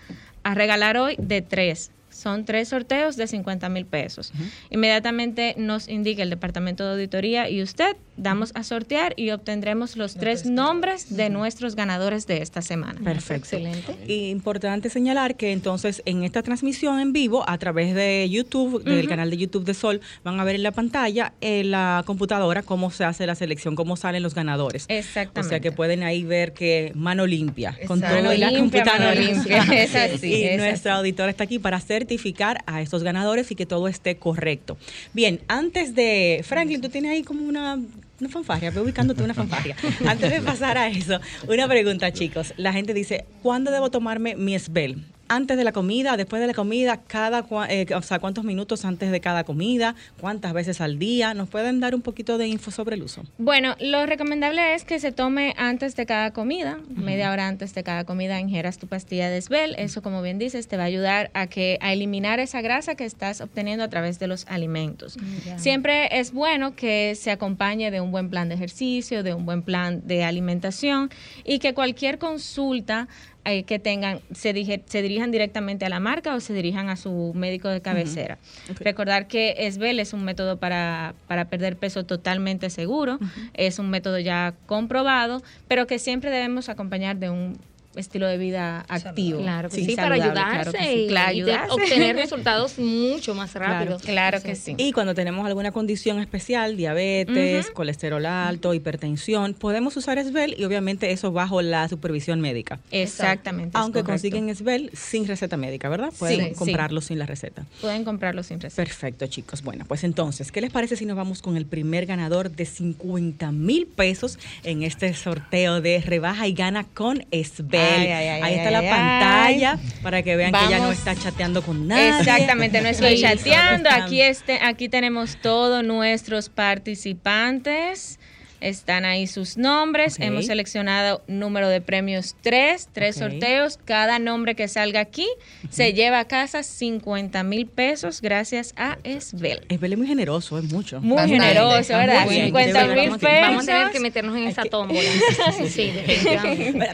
a 0.41 0.55
regalar 0.55 0.97
hoy 0.97 1.15
de 1.19 1.43
tres. 1.43 1.91
Son 2.09 2.45
tres 2.45 2.69
sorteos 2.69 3.17
de 3.17 3.27
50 3.27 3.69
mil 3.69 3.85
pesos. 3.85 4.33
Inmediatamente 4.71 5.53
nos 5.57 5.87
indica 5.87 6.23
el 6.23 6.31
departamento 6.31 6.83
de 6.83 6.93
auditoría 6.93 7.49
y 7.49 7.61
usted 7.61 7.95
damos 8.19 8.51
a 8.55 8.63
sortear 8.63 9.13
y 9.15 9.31
obtendremos 9.31 9.95
los 9.95 10.15
tres 10.15 10.45
nombres 10.45 11.15
de 11.15 11.29
nuestros 11.29 11.75
ganadores 11.75 12.27
de 12.27 12.41
esta 12.41 12.61
semana. 12.61 12.99
Perfecto. 13.03 13.55
Excelente. 13.57 13.95
Y 14.07 14.29
importante 14.29 14.89
señalar 14.89 15.35
que 15.35 15.51
entonces 15.51 16.01
en 16.05 16.23
esta 16.23 16.43
transmisión 16.43 16.99
en 16.99 17.13
vivo 17.13 17.43
a 17.47 17.57
través 17.57 17.95
de 17.95 18.27
YouTube, 18.29 18.83
del 18.83 19.07
canal 19.07 19.29
de 19.29 19.37
YouTube 19.37 19.65
de 19.65 19.73
Sol, 19.73 20.01
van 20.23 20.39
a 20.39 20.43
ver 20.43 20.55
en 20.55 20.63
la 20.63 20.71
pantalla 20.71 21.33
en 21.41 21.71
la 21.71 22.03
computadora 22.05 22.63
cómo 22.63 22.91
se 22.91 23.05
hace 23.05 23.25
la 23.25 23.35
selección, 23.35 23.75
cómo 23.75 23.95
salen 23.95 24.23
los 24.23 24.35
ganadores. 24.35 24.85
Exactamente. 24.87 25.39
O 25.39 25.49
sea 25.49 25.59
que 25.59 25.71
pueden 25.71 26.03
ahí 26.03 26.23
ver 26.23 26.53
que 26.53 26.91
mano 26.95 27.25
limpia, 27.25 27.77
con 27.87 28.01
todo 28.01 28.33
y 28.33 28.37
la 28.37 28.51
computadora. 28.51 29.15
limpia. 29.15 29.65
Es 29.79 29.95
así. 29.95 30.33
Y 30.33 30.57
nuestra 30.57 30.95
auditora 30.95 31.29
está 31.29 31.45
aquí 31.45 31.59
para 31.59 31.79
certificar 31.79 32.63
a 32.65 32.81
estos 32.81 33.03
ganadores 33.03 33.49
y 33.51 33.55
que 33.55 33.65
todo 33.65 33.87
esté 33.87 34.17
correcto. 34.17 34.77
Bien, 35.13 35.39
antes 35.47 35.95
de 35.95 36.41
Franklin, 36.43 36.81
tú 36.81 36.89
tienes 36.89 37.11
ahí 37.11 37.23
como 37.23 37.43
una 37.43 37.79
una 38.19 38.29
fanfarria, 38.29 38.71
voy 38.71 38.83
ubicándote 38.83 39.23
una 39.23 39.33
fanfarria. 39.33 39.75
Antes 40.07 40.31
de 40.31 40.41
pasar 40.41 40.77
a 40.77 40.87
eso, 40.87 41.19
una 41.47 41.67
pregunta, 41.67 42.11
chicos. 42.11 42.53
La 42.57 42.73
gente 42.73 42.93
dice, 42.93 43.25
¿cuándo 43.41 43.71
debo 43.71 43.89
tomarme 43.89 44.35
mi 44.35 44.57
Sbel? 44.57 45.03
Antes 45.29 45.57
de 45.57 45.63
la 45.63 45.71
comida, 45.71 46.17
después 46.17 46.41
de 46.41 46.47
la 46.47 46.53
comida, 46.53 46.97
cada, 47.07 47.45
eh, 47.69 47.85
o 47.95 48.01
sea, 48.01 48.19
cuántos 48.19 48.43
minutos 48.43 48.83
antes 48.83 49.11
de 49.11 49.21
cada 49.21 49.43
comida, 49.43 49.95
cuántas 50.19 50.53
veces 50.53 50.81
al 50.81 50.99
día. 50.99 51.33
¿Nos 51.33 51.47
pueden 51.47 51.79
dar 51.79 51.95
un 51.95 52.01
poquito 52.01 52.37
de 52.37 52.47
info 52.47 52.71
sobre 52.71 52.95
el 52.95 53.03
uso? 53.03 53.23
Bueno, 53.37 53.75
lo 53.79 54.05
recomendable 54.05 54.73
es 54.73 54.83
que 54.83 54.99
se 54.99 55.11
tome 55.11 55.53
antes 55.57 55.95
de 55.95 56.05
cada 56.05 56.31
comida, 56.31 56.79
media 56.89 57.31
hora 57.31 57.47
antes 57.47 57.73
de 57.73 57.83
cada 57.83 58.03
comida 58.03 58.39
ingieras 58.39 58.79
tu 58.79 58.87
pastilla 58.87 59.29
de 59.29 59.41
Svel. 59.41 59.75
Eso, 59.77 60.01
como 60.01 60.21
bien 60.21 60.39
dices, 60.39 60.67
te 60.67 60.77
va 60.77 60.83
a 60.83 60.87
ayudar 60.87 61.29
a 61.33 61.47
que 61.47 61.77
a 61.81 61.93
eliminar 61.93 62.39
esa 62.39 62.61
grasa 62.61 62.95
que 62.95 63.05
estás 63.05 63.41
obteniendo 63.41 63.83
a 63.83 63.89
través 63.89 64.19
de 64.19 64.27
los 64.27 64.45
alimentos. 64.47 65.17
Mm, 65.17 65.59
Siempre 65.59 66.19
es 66.19 66.33
bueno 66.33 66.75
que 66.75 67.13
se 67.15 67.31
acompañe 67.31 67.91
de 67.91 68.01
un 68.01 68.11
buen 68.11 68.29
plan 68.29 68.49
de 68.49 68.55
ejercicio, 68.55 69.23
de 69.23 69.33
un 69.33 69.45
buen 69.45 69.61
plan 69.61 70.01
de 70.07 70.23
alimentación 70.23 71.09
y 71.43 71.59
que 71.59 71.73
cualquier 71.73 72.17
consulta 72.17 73.07
eh, 73.51 73.63
que 73.63 73.79
tengan, 73.79 74.19
se, 74.31 74.53
se 74.85 75.01
dirijan 75.01 75.31
directamente 75.31 75.85
a 75.85 75.89
la 75.89 75.99
marca 75.99 76.35
o 76.35 76.39
se 76.39 76.53
dirijan 76.53 76.89
a 76.89 76.95
su 76.95 77.33
médico 77.35 77.69
de 77.69 77.81
cabecera. 77.81 78.37
Recordar 78.79 79.27
que 79.27 79.55
ESBEL 79.57 79.99
es 79.99 80.13
un 80.13 80.23
método 80.23 80.57
para, 80.57 81.13
para 81.27 81.45
perder 81.45 81.77
peso 81.77 82.05
totalmente 82.05 82.69
seguro, 82.69 83.19
es 83.53 83.79
un 83.79 83.89
método 83.89 84.19
ya 84.19 84.53
comprobado, 84.65 85.41
pero 85.67 85.87
que 85.87 85.99
siempre 85.99 86.29
debemos 86.29 86.69
acompañar 86.69 87.17
de 87.17 87.29
un 87.29 87.57
estilo 87.99 88.27
de 88.27 88.37
vida 88.37 88.85
activo. 88.87 89.41
Claro 89.41 89.69
sí, 89.85 89.95
para 89.95 90.15
ayudarse 90.15 90.95
y, 90.95 91.41
obtener 91.69 92.15
resultados 92.15 92.79
mucho 92.79 93.35
más 93.35 93.53
rápidos. 93.53 94.01
Claro, 94.01 94.41
que 94.41 94.55
sí. 94.55 94.75
Y 94.77 94.91
cuando 94.91 95.13
tenemos 95.13 95.45
alguna 95.45 95.71
condición 95.71 96.19
especial, 96.19 96.77
diabetes, 96.77 97.71
colesterol 97.71 98.25
alto, 98.25 98.73
hipertensión, 98.73 99.53
podemos 99.53 99.95
usar 99.97 100.17
Esbel 100.17 100.55
y 100.57 100.63
obviamente 100.63 101.11
eso 101.11 101.31
bajo 101.31 101.61
la 101.61 101.87
supervisión 101.87 102.41
médica. 102.41 102.79
Exactamente. 102.91 103.77
Aunque 103.77 104.03
consiguen 104.03 104.49
Esbel 104.49 104.91
sin 104.93 105.27
receta 105.27 105.57
médica, 105.57 105.89
¿verdad? 105.89 106.11
Pueden 106.17 106.53
comprarlo 106.53 107.01
sin 107.01 107.19
la 107.19 107.25
receta. 107.25 107.65
Pueden 107.81 108.03
comprarlo 108.03 108.43
sin 108.43 108.59
receta. 108.59 108.83
Perfecto, 108.83 109.27
chicos. 109.27 109.63
Bueno, 109.63 109.85
pues 109.87 110.03
entonces, 110.03 110.51
¿qué 110.51 110.61
les 110.61 110.71
parece 110.71 110.95
si 110.95 111.05
nos 111.05 111.17
vamos 111.17 111.41
con 111.41 111.57
el 111.57 111.65
primer 111.65 112.05
ganador 112.05 112.51
de 112.51 112.65
50 112.65 113.51
mil 113.51 113.87
pesos 113.87 114.39
en 114.63 114.83
este 114.83 115.13
sorteo 115.13 115.81
de 115.81 116.01
rebaja 116.01 116.47
y 116.47 116.53
gana 116.53 116.85
con 116.85 117.25
Esbel? 117.31 117.88
Ahí 117.89 118.55
está 118.55 118.71
la 118.71 118.81
pantalla 118.81 119.79
para 120.01 120.21
que 120.21 120.35
vean 120.35 120.51
que 120.51 120.65
ella 120.65 120.79
no 120.79 120.91
está 120.91 121.15
chateando 121.15 121.61
con 121.61 121.87
nadie. 121.87 122.19
Exactamente, 122.19 122.81
no 122.81 122.89
estoy 122.89 123.19
chateando. 123.19 123.89
Aquí, 123.89 124.21
este, 124.21 124.59
aquí 124.61 124.89
tenemos 124.89 125.37
todos 125.41 125.83
nuestros 125.83 126.49
participantes. 126.49 128.19
Están 128.61 129.05
ahí 129.05 129.27
sus 129.27 129.57
nombres. 129.57 130.19
Hemos 130.19 130.47
seleccionado 130.47 131.23
número 131.27 131.69
de 131.69 131.81
premios 131.81 132.35
3, 132.41 132.89
tres 132.91 133.15
sorteos. 133.17 133.79
Cada 133.85 134.19
nombre 134.19 134.55
que 134.55 134.67
salga 134.67 134.99
aquí 134.99 135.27
se 135.69 135.93
lleva 135.93 136.19
a 136.19 136.25
casa 136.25 136.63
50 136.63 137.43
mil 137.43 137.67
pesos 137.67 138.21
gracias 138.21 138.73
a 138.75 138.97
Esbel. 139.03 139.61
Esbel 139.69 139.93
es 139.93 139.97
muy 139.97 140.07
generoso, 140.07 140.57
es 140.57 140.65
mucho. 140.65 140.99
Muy 141.01 141.27
generoso, 141.27 141.93
¿verdad? 141.93 142.27
50 142.27 142.87
mil 142.87 143.17
pesos. 143.17 143.21
Vamos 143.21 143.63
a 143.63 143.65
tener 143.65 143.91
que 143.91 143.99
meternos 143.99 144.35
en 144.35 144.47
esa 144.47 144.63
tómbola. 144.63 145.09
sí, 145.69 145.93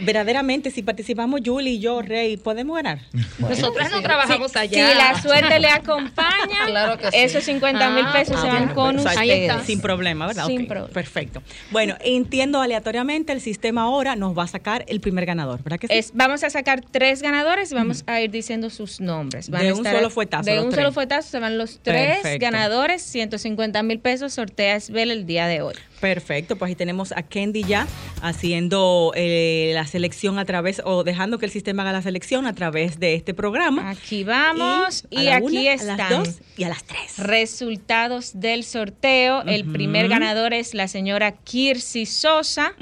Verdaderamente, 0.01 0.71
si 0.71 0.83
participamos 0.83 1.41
Julie 1.43 1.73
y 1.73 1.79
yo, 1.79 2.01
Rey, 2.01 2.37
¿podemos 2.37 2.75
ganar? 2.75 2.99
Nosotros 3.39 3.89
no 3.91 4.01
trabajamos 4.01 4.55
allá. 4.55 4.91
Si 4.91 4.97
la 4.97 5.21
suerte 5.21 5.59
le 5.59 5.69
acompaña, 5.69 6.97
esos 7.11 7.43
50 7.43 7.89
mil 7.91 8.05
ah, 8.07 8.13
pesos 8.13 8.39
se 8.39 8.47
van 8.47 8.73
con 8.73 8.99
ustedes. 8.99 9.63
Sin 9.65 9.81
problema, 9.81 10.27
¿verdad? 10.27 10.47
Sin 10.47 10.67
problema. 10.67 10.93
Perfecto. 10.93 11.41
Bueno, 11.71 11.95
entiendo 12.01 12.61
aleatoriamente, 12.61 13.33
el 13.33 13.41
sistema 13.41 13.83
ahora 13.83 14.15
nos 14.15 14.37
va 14.37 14.43
a 14.43 14.47
sacar 14.47 14.85
el 14.87 14.99
primer 14.99 15.25
ganador, 15.25 15.63
¿verdad 15.63 15.79
que 15.79 15.87
sí? 15.87 16.11
vamos 16.13 16.43
a 16.43 16.49
sacar 16.49 16.81
tres 16.81 17.21
ganadores 17.21 17.71
y 17.71 17.75
vamos 17.75 18.03
a 18.07 18.21
ir 18.21 18.31
diciendo 18.31 18.69
sus 18.69 18.99
nombres. 19.01 19.49
de 19.49 19.73
un 19.73 19.83
solo 19.83 20.09
fuetazo. 20.09 20.49
De 20.49 20.61
un 20.61 20.71
solo 20.71 20.91
fuetazo 20.91 21.29
se 21.29 21.39
van 21.39 21.57
los 21.57 21.79
tres 21.81 22.39
ganadores, 22.39 23.01
150 23.01 23.83
mil 23.83 23.99
pesos, 23.99 24.33
sortea 24.33 24.75
Esbel 24.75 25.11
el 25.11 25.25
día 25.25 25.47
de 25.47 25.61
hoy. 25.61 25.75
Perfecto, 25.99 26.55
pues 26.55 26.69
ahí 26.69 26.75
tenemos 26.75 27.11
a 27.11 27.23
Kendi 27.23 27.63
ya 27.63 27.87
haciendo 28.21 29.11
eh, 29.15 29.71
la 29.73 29.87
selección 29.87 30.39
a 30.39 30.45
través, 30.45 30.81
o 30.83 31.03
dejando 31.03 31.37
que 31.37 31.45
el 31.45 31.51
sistema 31.51 31.83
haga 31.83 31.93
la 31.93 32.01
selección 32.01 32.47
a 32.47 32.53
través 32.53 32.99
de 32.99 33.15
este 33.15 33.33
programa. 33.33 33.89
Aquí 33.89 34.23
vamos 34.23 35.05
y, 35.09 35.27
aquí 35.27 35.67
están. 35.67 35.99
A 36.01 36.09
las 36.09 36.09
dos 36.09 36.41
y 36.57 36.63
a 36.63 36.69
las 36.69 36.83
tres. 36.83 37.17
Resultados 37.17 38.39
del 38.39 38.63
sorteo. 38.63 39.43
El 39.43 39.65
primer 39.71 40.07
ganador 40.07 40.53
es 40.53 40.73
la 40.73 40.87
señora 40.87 41.31
Kirsi 41.31 42.05
Sosa. 42.05 42.73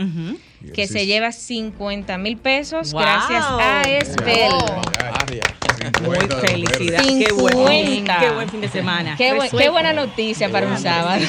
que 0.74 0.88
se 0.88 1.06
lleva 1.06 1.34
50 1.34 2.18
mil 2.18 2.38
pesos 2.38 2.94
gracias 2.94 3.44
a 3.46 3.82
Esbel. 3.82 4.54
Muy 6.06 6.18
felicidad. 6.18 7.04
Qué 7.04 7.34
buen, 7.34 8.06
qué 8.06 8.30
buen 8.34 8.50
fin 8.50 8.62
de 8.62 8.70
semana. 8.70 9.16
Qué, 9.18 9.34
buena 9.70 9.94
noticia 9.94 10.50
para 10.50 10.68
un 10.68 10.78
sábado. 10.78 11.24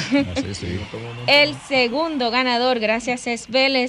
El 1.26 1.54
segundo 1.69 2.31
ganador, 2.31 2.81
gracias 2.81 3.26
es 3.26 3.49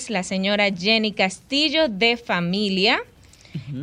la 0.10 0.24
señora 0.24 0.70
Jenny 0.76 1.12
Castillo 1.12 1.88
de 1.90 2.18
Familia. 2.18 3.02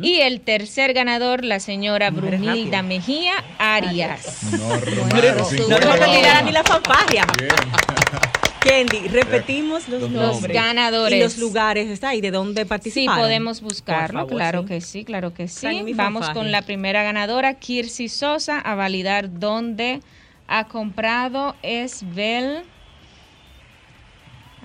Y 0.03 0.19
el 0.19 0.41
tercer 0.41 0.93
ganador, 0.93 1.43
la 1.43 1.59
señora 1.59 2.11
Brunilda 2.11 2.83
Mejía 2.83 3.33
Arias. 3.57 4.43
No, 4.51 5.79
no, 5.79 6.43
ni 6.43 6.51
la 6.51 6.63
fanfarria. 6.63 7.25
Kendi, 8.63 9.07
repetimos 9.09 9.89
los, 9.89 10.09
nombres. 10.09 10.53
ganadores. 10.53 11.19
Y 11.19 11.21
los 11.21 11.37
lugares, 11.37 11.89
¿está 11.89 12.09
ahí? 12.09 12.21
¿De 12.21 12.31
dónde 12.31 12.65
participaron? 12.65 13.15
Sí, 13.15 13.21
podemos 13.21 13.61
buscarlo, 13.61 14.27
claro 14.27 14.65
que 14.65 14.81
sí, 14.81 15.03
claro 15.03 15.33
que 15.33 15.47
sí. 15.47 15.93
Vamos 15.93 16.29
con 16.29 16.51
la 16.51 16.61
primera 16.61 17.03
ganadora, 17.03 17.55
Kirsi 17.55 18.07
Sosa, 18.07 18.59
a 18.59 18.75
validar 18.75 19.39
dónde 19.39 19.99
ha 20.47 20.65
comprado 20.65 21.55
Esbel. 21.61 22.63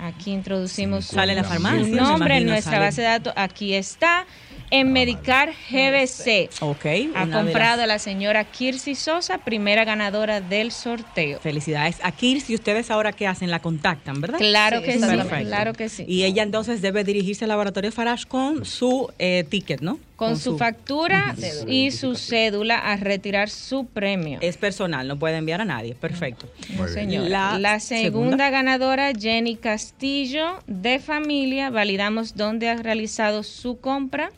Aquí 0.00 0.30
introducimos 0.30 1.06
Sale 1.06 1.34
la 1.34 1.42
farmacia, 1.42 1.84
su 1.84 1.90
nombre 1.90 2.36
en 2.36 2.46
nuestra 2.46 2.78
base 2.78 3.02
de 3.02 3.08
datos. 3.08 3.32
Aquí 3.36 3.74
está 3.74 4.26
en 4.70 4.92
Medicar 4.92 5.52
GBC. 5.70 6.50
Ok. 6.60 6.86
Ha 7.14 7.26
comprado 7.26 7.82
a 7.82 7.86
la 7.86 7.98
señora 7.98 8.44
Kirsi 8.44 8.94
Sosa, 8.94 9.38
primera 9.38 9.84
ganadora 9.84 10.40
del 10.40 10.72
sorteo. 10.72 11.40
Felicidades 11.40 11.98
a 12.02 12.12
Kirsi. 12.12 12.54
Ustedes 12.54 12.90
ahora 12.90 13.12
qué 13.12 13.26
hacen, 13.26 13.50
la 13.50 13.60
contactan, 13.60 14.20
¿verdad? 14.20 14.38
Claro 14.38 14.82
que 14.82 14.98
sí. 14.98 15.44
Claro 15.44 15.72
que 15.72 15.88
sí. 15.88 16.04
Y 16.06 16.24
ella 16.24 16.42
entonces 16.42 16.82
debe 16.82 17.04
dirigirse 17.04 17.44
al 17.44 17.50
laboratorio 17.50 17.92
Farage 17.92 18.26
con 18.26 18.64
su 18.64 19.10
eh, 19.18 19.44
ticket, 19.48 19.80
¿no? 19.80 19.98
Con, 20.16 20.36
su, 20.36 20.58
factura 20.58 21.36
y 21.68 21.92
su 21.92 22.16
cédula 22.16 22.76
a 22.78 22.96
retirar 22.96 23.48
su 23.50 23.86
premio. 23.86 24.40
Es 24.42 24.56
personal, 24.56 25.06
no 25.06 25.16
puede 25.16 25.36
enviar 25.36 25.60
a 25.60 25.64
nadie. 25.64 25.94
Perfecto. 25.94 26.48
señor. 26.92 27.30
La, 27.30 27.78
segunda, 27.78 28.50
ganadora, 28.50 29.12
Jenny 29.12 29.54
Castillo, 29.54 30.58
de 30.66 30.98
familia. 30.98 31.70
Validamos 31.70 32.34
dónde 32.34 32.68
ha 32.68 32.74
realizado 32.74 33.44
su 33.44 33.78
compra. 33.78 34.32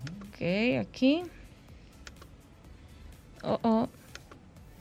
Ok, 0.00 0.40
aquí. 0.80 1.24
Oh, 3.42 3.58
oh. 3.62 4.03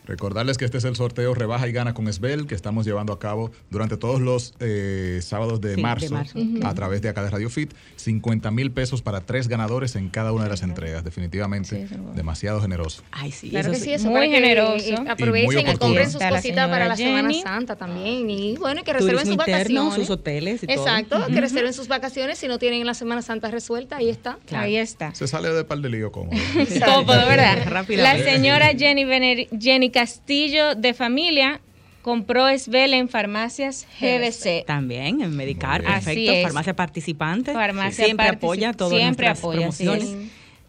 Recordarles 0.06 0.58
que 0.58 0.66
este 0.66 0.78
es 0.78 0.84
el 0.84 0.96
sorteo 0.96 1.34
Rebaja 1.34 1.68
y 1.68 1.72
Gana 1.72 1.94
con 1.94 2.08
Esbel 2.08 2.48
que 2.48 2.56
estamos 2.56 2.86
llevando 2.86 3.14
a 3.14 3.20
cabo 3.20 3.52
durante 3.70 3.98
todos 3.98 4.20
los 4.20 4.54
eh, 4.60 5.20
sábados 5.22 5.62
de 5.62 5.78
marzo, 5.78 6.18
a 6.64 6.74
través 6.74 7.02
de 7.02 7.10
acá 7.10 7.24
de 7.24 7.30
Radio 7.30 7.50
Fit. 7.50 7.74
50 7.96 8.52
mil 8.52 8.72
pesos 8.72 9.02
para 9.02 9.22
tres 9.22 9.48
ganadores 9.48 9.96
en 9.96 10.10
cada 10.10 10.34
una 10.34 10.44
de 10.44 10.50
las 10.50 10.62
entregas. 10.62 11.04
Definitivamente 11.04 11.88
demasiado 12.16 12.62
generoso. 12.62 13.04
Ay, 13.12 13.32
sí. 13.32 13.50
Claro 13.50 13.72
que 13.72 13.80
sí, 13.80 13.98
muy 14.08 14.30
generoso. 14.30 14.96
aprovechen 15.08 15.68
y, 15.68 15.78
compren 15.78 16.12
sus 16.12 16.22
cositas 16.22 16.70
para 16.70 16.88
la 16.88 16.96
Semana 16.96 17.32
Santa 17.42 17.76
también. 17.76 18.30
Y 18.30 18.58
bueno, 18.58 18.84
que 18.84 18.94
reserven 18.94 19.26
sus 19.26 19.38
vacaciones. 19.38 19.94
sus 19.94 20.10
hoteles 20.10 20.64
y 20.64 20.72
Exacto, 20.72 21.26
que 21.28 21.40
reserven 21.40 21.74
sus 21.74 21.88
vacaciones 21.88 22.38
si 22.38 22.48
no 22.48 22.60
tienen 22.60 22.86
la 22.86 22.94
Semana 22.94 23.22
Santa 23.22 23.50
resuelta. 23.52 23.98
Ahí 23.98 24.10
está. 24.10 24.38
Ahí 24.52 24.78
está. 24.78 25.14
Se 25.16 25.28
sale 25.28 25.50
de 25.50 25.64
par 25.64 25.80
de 25.80 25.90
lío 25.90 26.12
cómodo. 26.12 26.34
Cómodo, 26.86 27.28
¿verdad? 27.28 27.86
La 27.90 28.18
señora 28.18 28.72
Jenny, 28.78 29.48
Jenny 29.60 29.93
Castillo 29.94 30.76
de 30.76 30.94
Familia 30.94 31.62
compró 32.02 32.50
Esbel 32.50 32.94
en 32.94 33.08
farmacias 33.08 33.88
GBC. 34.00 34.66
También 34.66 35.22
en 35.22 35.36
Medicar, 35.38 35.82
perfecto. 35.82 36.34
Farmacia 36.44 36.76
participante. 36.76 37.54
Farmacia 37.54 38.06
siempre 38.06 38.28
apoya 38.28 38.74
todas 38.74 39.00
siempre 39.00 39.28
apoya, 39.30 39.60
promociones. 39.60 40.14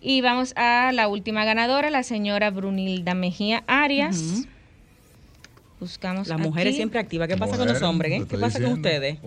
Y 0.01 0.21
vamos 0.21 0.53
a 0.57 0.93
la 0.93 1.09
última 1.09 1.45
ganadora, 1.45 1.91
la 1.91 2.05
señora 2.05 2.51
Brunilda 2.51 3.15
Mejía 3.15 3.65
Arias. 3.67 4.47
Buscamos 5.81 6.29
Las 6.29 6.39
mujeres 6.39 6.77
siempre 6.77 7.01
activas. 7.01 7.29
¿Qué 7.29 7.37
pasa 7.37 7.59
con 7.59 7.67
los 7.67 7.83
hombres? 7.83 8.13
Eh? 8.13 8.25
¿Qué 8.29 8.39
pasa 8.39 8.61
con 8.61 8.73
ustedes? 8.73 9.19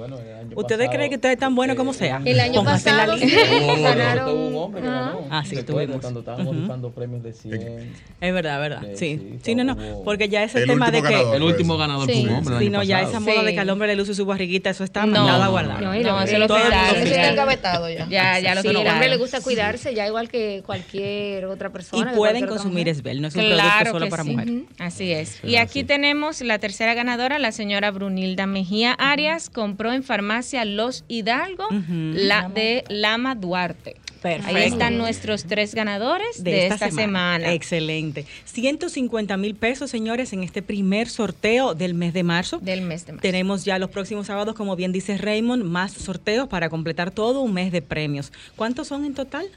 ¿Ustedes 0.56 0.90
creen 0.90 1.10
que 1.10 1.16
ustedes 1.16 1.34
están 1.34 1.54
buenos 1.56 1.76
como 1.76 1.94
sea? 1.94 2.22
El 2.24 2.40
año 2.40 2.64
pasado 2.64 3.16
ganaron. 3.82 4.38
un 4.38 4.56
hombre 4.56 4.82
que 4.82 4.88
ganó. 4.88 5.28
Ah, 5.30 5.44
sí, 5.46 5.56
estuvimos. 5.56 6.00
Cuando 6.02 6.22
estábamos 6.22 6.56
buscando 6.56 6.92
premios 6.92 7.22
de 7.22 7.34
100. 7.34 7.94
Es 8.22 8.34
verdad, 8.34 8.60
verdad. 8.60 8.82
Sí, 8.96 9.38
sí, 9.44 9.56
no, 9.56 9.64
no. 9.66 9.76
Porque 10.04 10.30
ya 10.30 10.44
ese 10.44 10.66
tema 10.66 10.90
de 10.90 11.02
que. 11.02 11.36
El 11.36 11.44
último 11.44 11.78
ganador 11.78 12.06
fue 12.06 12.22
un 12.22 12.30
hombre. 12.30 12.60
Sí, 12.60 12.70
no, 12.70 12.82
ya 12.82 13.02
esa 13.02 13.20
moda 13.20 13.44
de 13.44 13.54
que 13.54 13.60
al 13.60 13.70
hombre 13.70 13.88
le 13.90 13.96
luce 13.96 14.16
su 14.16 14.26
barriguita, 14.26 14.70
eso 14.70 14.84
está 14.84 15.06
mandado 15.06 15.44
a 15.44 15.48
guardar. 15.50 15.82
No, 15.82 15.94
no, 15.94 16.22
eso 16.22 16.38
lo. 16.38 16.46
Eso 16.46 16.58
está 16.58 17.30
engavetado 17.30 17.90
ya. 17.90 18.08
Ya, 18.10 18.40
ya 18.40 18.56
lo 18.56 18.62
quitaron. 18.62 18.88
Al 18.88 18.94
hombre 18.94 19.10
le 19.10 19.18
gusta 19.18 19.42
cuidarse, 19.42 19.94
ya 19.94 20.08
igual 20.08 20.30
que 20.30 20.64
cualquier 20.66 21.46
otra 21.46 21.72
persona. 21.72 22.14
Y 22.14 22.16
pueden 22.16 22.48
consumir 22.48 22.88
Esbel, 22.88 23.22
no 23.22 23.28
es 23.28 23.36
un 23.36 23.42
producto 23.46 23.92
solo 23.92 24.10
para 24.10 24.24
mujeres. 24.24 24.64
Así 24.80 25.12
es. 25.12 25.44
Y 25.44 25.58
aquí 25.58 25.84
tenemos 25.84 26.37
la 26.42 26.60
tercera 26.60 26.94
ganadora 26.94 27.40
la 27.40 27.52
señora 27.52 27.92
Brunilda 27.92 28.46
Mejía 28.46 28.94
Arias, 28.94 29.50
compró 29.50 29.92
en 29.94 30.04
farmacia 30.04 30.66
Los 30.66 31.04
Hidalgo 31.08 31.68
la 31.90 32.50
de 32.50 32.84
Lama 32.90 33.36
Duarte. 33.36 33.96
Ahí 34.24 34.64
están 34.64 34.98
nuestros 34.98 35.46
tres 35.46 35.74
ganadores 35.76 36.44
de, 36.44 36.68
esta, 36.68 36.92
semana. 36.92 37.54
Excelente. 37.54 38.26
150 38.46 39.38
mil 39.38 39.56
pesos, 39.56 39.90
señores, 39.90 40.34
en 40.34 40.44
este 40.44 40.62
primer 40.62 41.10
sorteo 41.10 41.76
del 41.76 41.94
mes 41.94 42.14
de 42.14 42.24
marzo. 42.24 42.60
Del 42.60 42.82
mes 42.82 43.06
de 43.06 43.14
marzo. 43.14 43.22
Tenemos 43.22 43.64
ya 43.64 43.80
los 43.80 43.90
próximos 43.90 44.28
sábados, 44.28 44.56
como 44.56 44.76
bien 44.76 44.92
dice 44.92 45.18
Raymond, 45.18 45.64
más 45.64 45.94
sorteos 45.94 46.48
para 46.48 46.70
completar 46.70 47.12
todo 47.12 47.42
un 47.42 47.54
mes 47.54 47.72
de 47.72 47.82
premios. 47.82 48.32
¿Cuántos 48.56 48.88
son 48.88 49.06
en 49.06 49.14
total? 49.14 49.48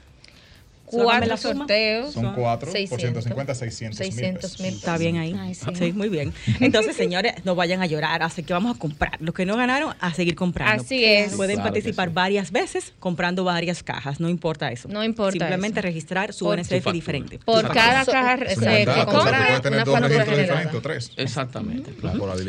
Cuatro 0.91 1.37
sorteos. 1.37 2.13
Son 2.13 2.33
cuatro 2.35 2.71
600, 2.71 2.89
por 2.89 2.99
150, 2.99 3.55
600 3.55 4.59
mil 4.59 4.73
Está 4.73 4.97
bien 4.97 5.17
ahí. 5.17 5.55
sí. 5.55 5.93
muy 5.93 6.09
bien. 6.09 6.33
Entonces, 6.59 6.95
señores, 6.95 7.33
no 7.43 7.55
vayan 7.55 7.81
a 7.81 7.85
llorar, 7.85 8.23
así 8.23 8.43
que 8.43 8.53
vamos 8.53 8.75
a 8.75 8.79
comprar. 8.79 9.17
Los 9.19 9.33
que 9.33 9.45
no 9.45 9.55
ganaron, 9.57 9.95
a 9.99 10.13
seguir 10.13 10.35
comprando. 10.35 10.83
Así 10.83 11.03
es. 11.03 11.33
Pueden 11.33 11.61
participar 11.61 12.11
varias 12.11 12.51
veces 12.51 12.93
comprando 12.99 13.43
varias 13.43 13.83
cajas, 13.83 14.19
no 14.19 14.29
importa 14.29 14.71
eso. 14.71 14.87
No 14.89 15.03
importa 15.03 15.31
Simplemente 15.31 15.81
registrar 15.81 16.33
su 16.33 16.51
NSF 16.53 16.91
diferente. 16.91 17.39
Por 17.39 17.67
cada 17.73 18.05
caja 18.05 18.37
que 18.37 19.05
compra, 19.05 19.45
puede 19.47 19.59
tener 19.61 19.85
dos 19.85 19.99
registros 19.99 20.37
diferentes 20.37 20.75
o 20.75 20.81
tres. 20.81 21.11
Exactamente. 21.17 21.91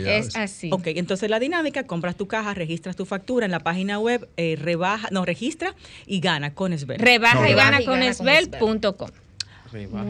Es 0.06 0.36
así. 0.36 0.70
Ok, 0.72 0.88
entonces 0.88 1.30
la 1.30 1.38
dinámica, 1.38 1.84
compras 1.86 2.16
tu 2.16 2.26
caja, 2.26 2.54
registras 2.54 2.96
tu 2.96 3.06
factura 3.06 3.46
en 3.46 3.52
la 3.52 3.60
página 3.60 3.98
web, 3.98 4.28
eh, 4.36 4.56
rebaja, 4.58 5.08
no, 5.10 5.24
registra 5.24 5.74
y 6.06 6.20
gana 6.20 6.54
con 6.54 6.72
Esbel. 6.72 6.98
Rebaja 6.98 7.48
y 7.48 7.54
gana 7.54 7.84
con 7.84 8.02
Esbel 8.38 9.21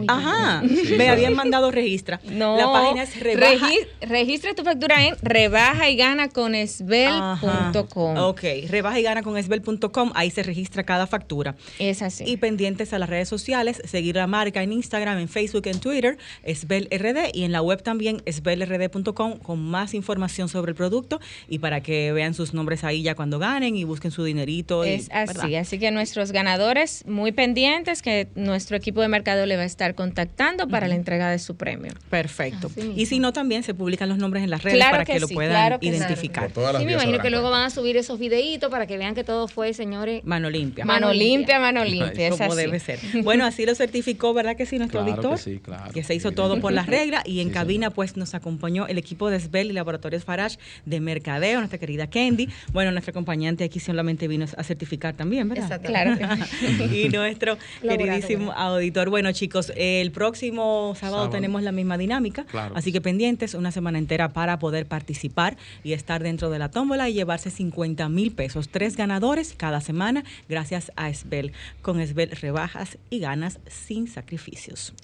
Ajá, 0.09 0.62
me 0.97 1.09
habían 1.09 1.35
mandado 1.35 1.71
registra. 1.71 2.21
No, 2.25 2.57
la 2.57 2.73
página 2.73 3.02
es 3.02 3.21
rebaja. 3.21 3.69
registra 4.00 4.54
tu 4.54 4.64
factura 4.64 5.07
en 5.07 5.16
rebaja 5.23 5.88
y 5.88 5.97
gana 5.97 6.28
con 6.28 6.54
esbel.com. 6.54 8.16
Ok, 8.16 8.42
rebaja 8.69 9.00
y 9.00 9.02
gana 9.02 9.23
con 9.23 9.37
esbel.com, 9.37 10.12
ahí 10.14 10.31
se 10.31 10.42
registra 10.42 10.85
cada 10.85 11.07
factura. 11.07 11.54
Es 11.78 12.02
así. 12.02 12.25
Y 12.26 12.37
pendientes 12.37 12.92
a 12.92 12.99
las 12.99 13.09
redes 13.09 13.28
sociales, 13.28 13.81
seguir 13.85 14.16
la 14.16 14.26
marca 14.26 14.62
en 14.62 14.73
Instagram, 14.73 15.19
en 15.19 15.28
Facebook, 15.28 15.66
en 15.66 15.81
Twitter, 15.81 16.19
esbelrd 16.42 17.31
y 17.33 17.45
en 17.45 17.52
la 17.52 17.62
web 17.62 17.83
también 17.83 18.23
esbelrd.com 18.25 19.38
con 19.38 19.61
más 19.62 19.95
información 19.95 20.49
sobre 20.49 20.71
el 20.71 20.76
producto 20.76 21.21
y 21.49 21.59
para 21.59 21.83
que 21.83 22.12
vean 22.12 22.35
sus 22.35 22.54
nombres 22.54 22.85
ahí 22.85 23.02
ya 23.02 23.14
cuando 23.14 23.38
ganen 23.38 23.76
y 23.76 23.85
busquen 23.85 24.11
su 24.11 24.25
dinerito. 24.25 24.85
Es 24.85 25.09
así, 25.12 25.57
así 25.57 25.78
que 25.78 25.90
nuestros 25.90 26.33
ganadores 26.33 27.04
muy 27.07 27.33
pendientes 27.33 28.02
que 28.02 28.28
nuestro 28.35 28.76
equipo 28.76 29.00
de 29.00 29.09
mercado 29.09 29.47
le 29.52 29.56
va 29.56 29.62
a 29.64 29.66
estar 29.66 29.94
contactando 29.94 30.66
para 30.66 30.88
la 30.88 30.94
entrega 30.94 31.30
de 31.30 31.38
su 31.38 31.56
premio. 31.56 31.92
Perfecto. 32.09 32.71
y 32.97 33.06
si 33.06 33.18
no, 33.18 33.32
también 33.32 33.62
se 33.62 33.75
publican 33.75 34.09
los 34.09 34.16
nombres 34.16 34.42
en 34.42 34.50
las 34.50 34.62
redes 34.62 34.82
para 34.90 35.04
que, 35.04 35.21
lo 35.21 35.28
puedan 35.28 35.78
identificar. 35.82 36.50
Sí, 36.78 36.85
me 36.87 36.92
imagino 36.92 37.18
que 37.18 37.30
luego 37.30 37.50
van 37.50 37.64
a 37.64 37.71
subir 37.71 37.97
esos 37.99 38.18
videitos 38.18 38.71
para 38.71 38.87
que 38.87 38.97
vean 38.97 39.14
que 39.14 39.25
todo 39.25 39.49
fue, 39.49 39.75
señores. 39.75 40.25
Mano 40.25 40.49
limpia. 40.49 40.87
Mano, 40.87 41.12
limpia, 41.12 41.61
mano 41.61 41.85
limpia. 41.85 42.30
Como 42.30 42.54
debe 42.54 42.80
ser. 42.80 42.99
Bueno, 43.23 43.44
así 43.44 43.66
lo 43.66 43.75
certificó, 43.75 44.35
¿verdad 44.35 44.56
que 44.56 44.66
sí, 44.66 44.78
nuestro 44.78 45.00
auditor? 45.00 45.37
Que 45.37 45.42
sí, 45.42 45.61
claro. 45.62 45.92
Que 45.92 46.02
se 46.02 46.14
hizo 46.14 46.32
todo 46.32 46.61
por 46.61 46.73
las 46.73 46.87
reglas 46.99 47.23
y 47.26 47.40
en 47.40 47.50
cabina, 47.50 47.90
pues 47.90 48.16
nos 48.16 48.35
acompañó 48.35 48.87
el 48.87 48.99
equipo 48.99 49.30
de 49.30 49.38
Sbel 49.38 49.71
y 49.71 49.73
Laboratorios 49.75 50.25
Farage 50.25 50.59
de 50.87 51.00
Mercadeo, 51.00 51.59
nuestra 51.59 51.78
querida 51.78 52.09
Candy. 52.09 52.49
Bueno, 52.73 52.90
nuestra 52.90 53.11
acompañante 53.11 53.64
aquí 53.64 53.80
solamente 53.80 54.28
vino 54.28 54.47
a 54.56 54.64
certificar 54.64 55.14
también, 55.14 55.49
¿verdad? 55.49 55.66
Exacto. 55.66 55.88
Claro. 55.88 56.16
y 56.92 57.09
nuestro 57.11 57.59
queridísimo 57.80 58.52
auditor. 58.52 59.11
Bueno, 59.11 59.30
chicos, 59.32 59.41
el 59.76 60.12
próximo 60.12 60.94
sábado, 60.99 61.30
tenemos 61.30 61.62
la 61.62 61.72
misma 61.72 61.99
dinámica, 61.99 62.46
así 62.75 62.92
que 62.92 63.00
pendientes 63.00 63.54
una 63.54 63.72
semana 63.72 63.99
entera 63.99 64.32
para 64.32 64.58
poder 64.58 64.87
participar 64.87 65.56
y 65.82 65.92
estar 65.92 66.22
dentro 66.22 66.50
de 66.50 66.58
la 66.58 66.70
tómbola 66.70 67.08
y 67.08 67.14
llevarse 67.14 67.50
50 67.50 68.08
mil 68.08 68.32
pesos. 68.32 68.68
Tres 68.68 68.96
ganadores 68.96 69.54
cada 69.56 69.80
semana 69.80 70.25
gracias 70.49 70.92
a 70.96 71.08
Esbel. 71.08 71.52
Con 71.80 72.00
Esbel 72.00 72.30
rebajas 72.30 72.99
y 73.11 73.18
ganas 73.18 73.58
sin 73.66 74.08
sacrificios. 74.08 74.94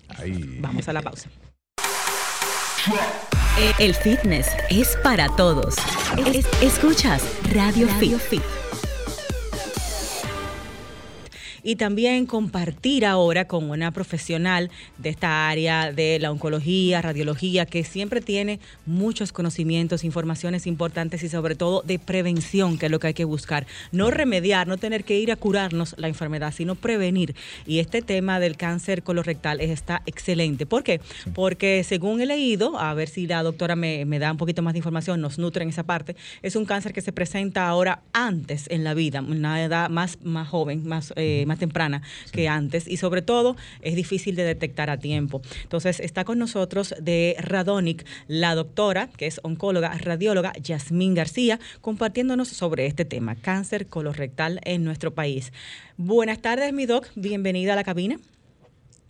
Vamos 0.61 0.89
a 0.89 0.93
la 0.93 1.03
pausa. 1.03 1.31
El 3.79 3.95
fitness 3.95 4.49
es 4.71 4.97
para 5.03 5.29
todos. 5.37 5.75
escuchas 6.63 7.23
Radio, 7.53 7.87
Radio 7.89 8.19
Fit 8.19 8.43
y 11.69 11.77
también 11.77 12.25
compartir 12.25 13.05
ahora 13.05 13.47
con 13.47 13.69
una 13.69 13.91
profesional 13.91 14.71
de 14.97 15.11
esta 15.11 15.51
área 15.51 15.93
de 15.93 16.19
la 16.19 16.33
oncología, 16.33 17.03
radiología, 17.03 17.67
que 17.67 17.85
siempre 17.85 18.23
tiene 18.23 18.59
muchos 18.87 19.33
conocimientos, 19.33 20.03
informaciones 20.03 20.67
importantes 20.67 21.23
y 21.25 21.29
sobre 21.29 21.57
todo 21.57 21.83
de 21.83 21.99
prevención, 21.99 22.79
que 22.79 22.87
es 22.87 22.91
lo 22.91 22.99
que 22.99 23.09
hay 23.09 23.13
que 23.13 23.27
buscar. 23.27 23.67
No 23.93 24.11
remediar, 24.11 24.67
no 24.67 24.79
tener 24.79 25.05
que 25.05 25.19
ir 25.19 25.31
a 25.31 25.37
curarnos 25.37 25.95
la 25.99 26.09
enfermedad, 26.09 26.55
sino 26.57 26.75
prevenir. 26.75 27.37
Y 27.67 27.81
este 27.81 28.01
tema 28.01 28.41
del 28.41 28.57
cáncer 28.57 29.03
colorectal 29.03 29.61
está 29.61 30.01
excelente. 30.07 30.65
¿Por 30.65 30.83
qué? 30.83 31.03
Porque 31.35 31.85
según 31.85 32.23
he 32.23 32.25
leído, 32.25 32.79
a 32.79 32.95
ver 32.95 33.11
si 33.11 33.27
la 33.27 33.43
doctora 33.43 33.77
me, 33.77 34.07
da 34.19 34.33
un 34.33 34.39
poquito 34.39 34.63
más 34.63 34.73
de 34.73 34.79
información, 34.79 35.21
nos 35.21 35.39
nutre 35.39 35.65
en 35.65 35.69
esa 35.69 35.83
parte, 35.83 36.17
es 36.41 36.57
un 36.57 36.65
cáncer 36.65 36.95
que 36.95 37.03
se 37.03 37.13
presenta 37.13 37.69
ahora 37.69 38.01
antes 38.15 38.71
en 38.71 38.85
la 38.85 38.95
vida, 38.95 39.21
una 39.21 39.63
edad 39.63 39.91
más, 39.91 40.17
más 40.23 40.49
joven, 40.49 40.89
más, 40.89 41.13
eh, 41.17 41.45
más 41.47 41.58
temprana 41.59 42.03
que 42.33 42.49
antes 42.49 42.89
y 42.89 42.97
sobre 42.97 43.23
todo 43.23 43.57
es 43.83 43.95
difícil 43.95 44.37
de 44.37 44.45
detectar 44.45 44.91
a 44.91 44.99
tiempo. 44.99 45.43
Entonces 45.63 46.01
está 46.01 46.25
con 46.25 46.39
nosotros 46.39 46.95
de 47.01 47.37
Radonic 47.39 48.07
la 48.27 48.55
doctora, 48.55 49.09
que 49.17 49.27
es 49.27 49.41
oncóloga, 49.43 49.97
radióloga, 49.99 50.53
Yasmín 50.63 51.15
García, 51.15 51.59
compartiéndonos 51.81 52.49
sobre 52.49 52.87
este 52.87 53.05
tema, 53.05 53.37
cáncer 53.37 53.87
colorectal 53.87 54.61
en 54.65 54.85
nuestro 54.85 55.15
país. 55.15 55.53
Buenas 55.97 56.41
tardes, 56.41 56.73
mi 56.73 56.87
doc, 56.87 57.07
bienvenida 57.15 57.73
a 57.73 57.77
la 57.77 57.85
cabina. 57.85 58.19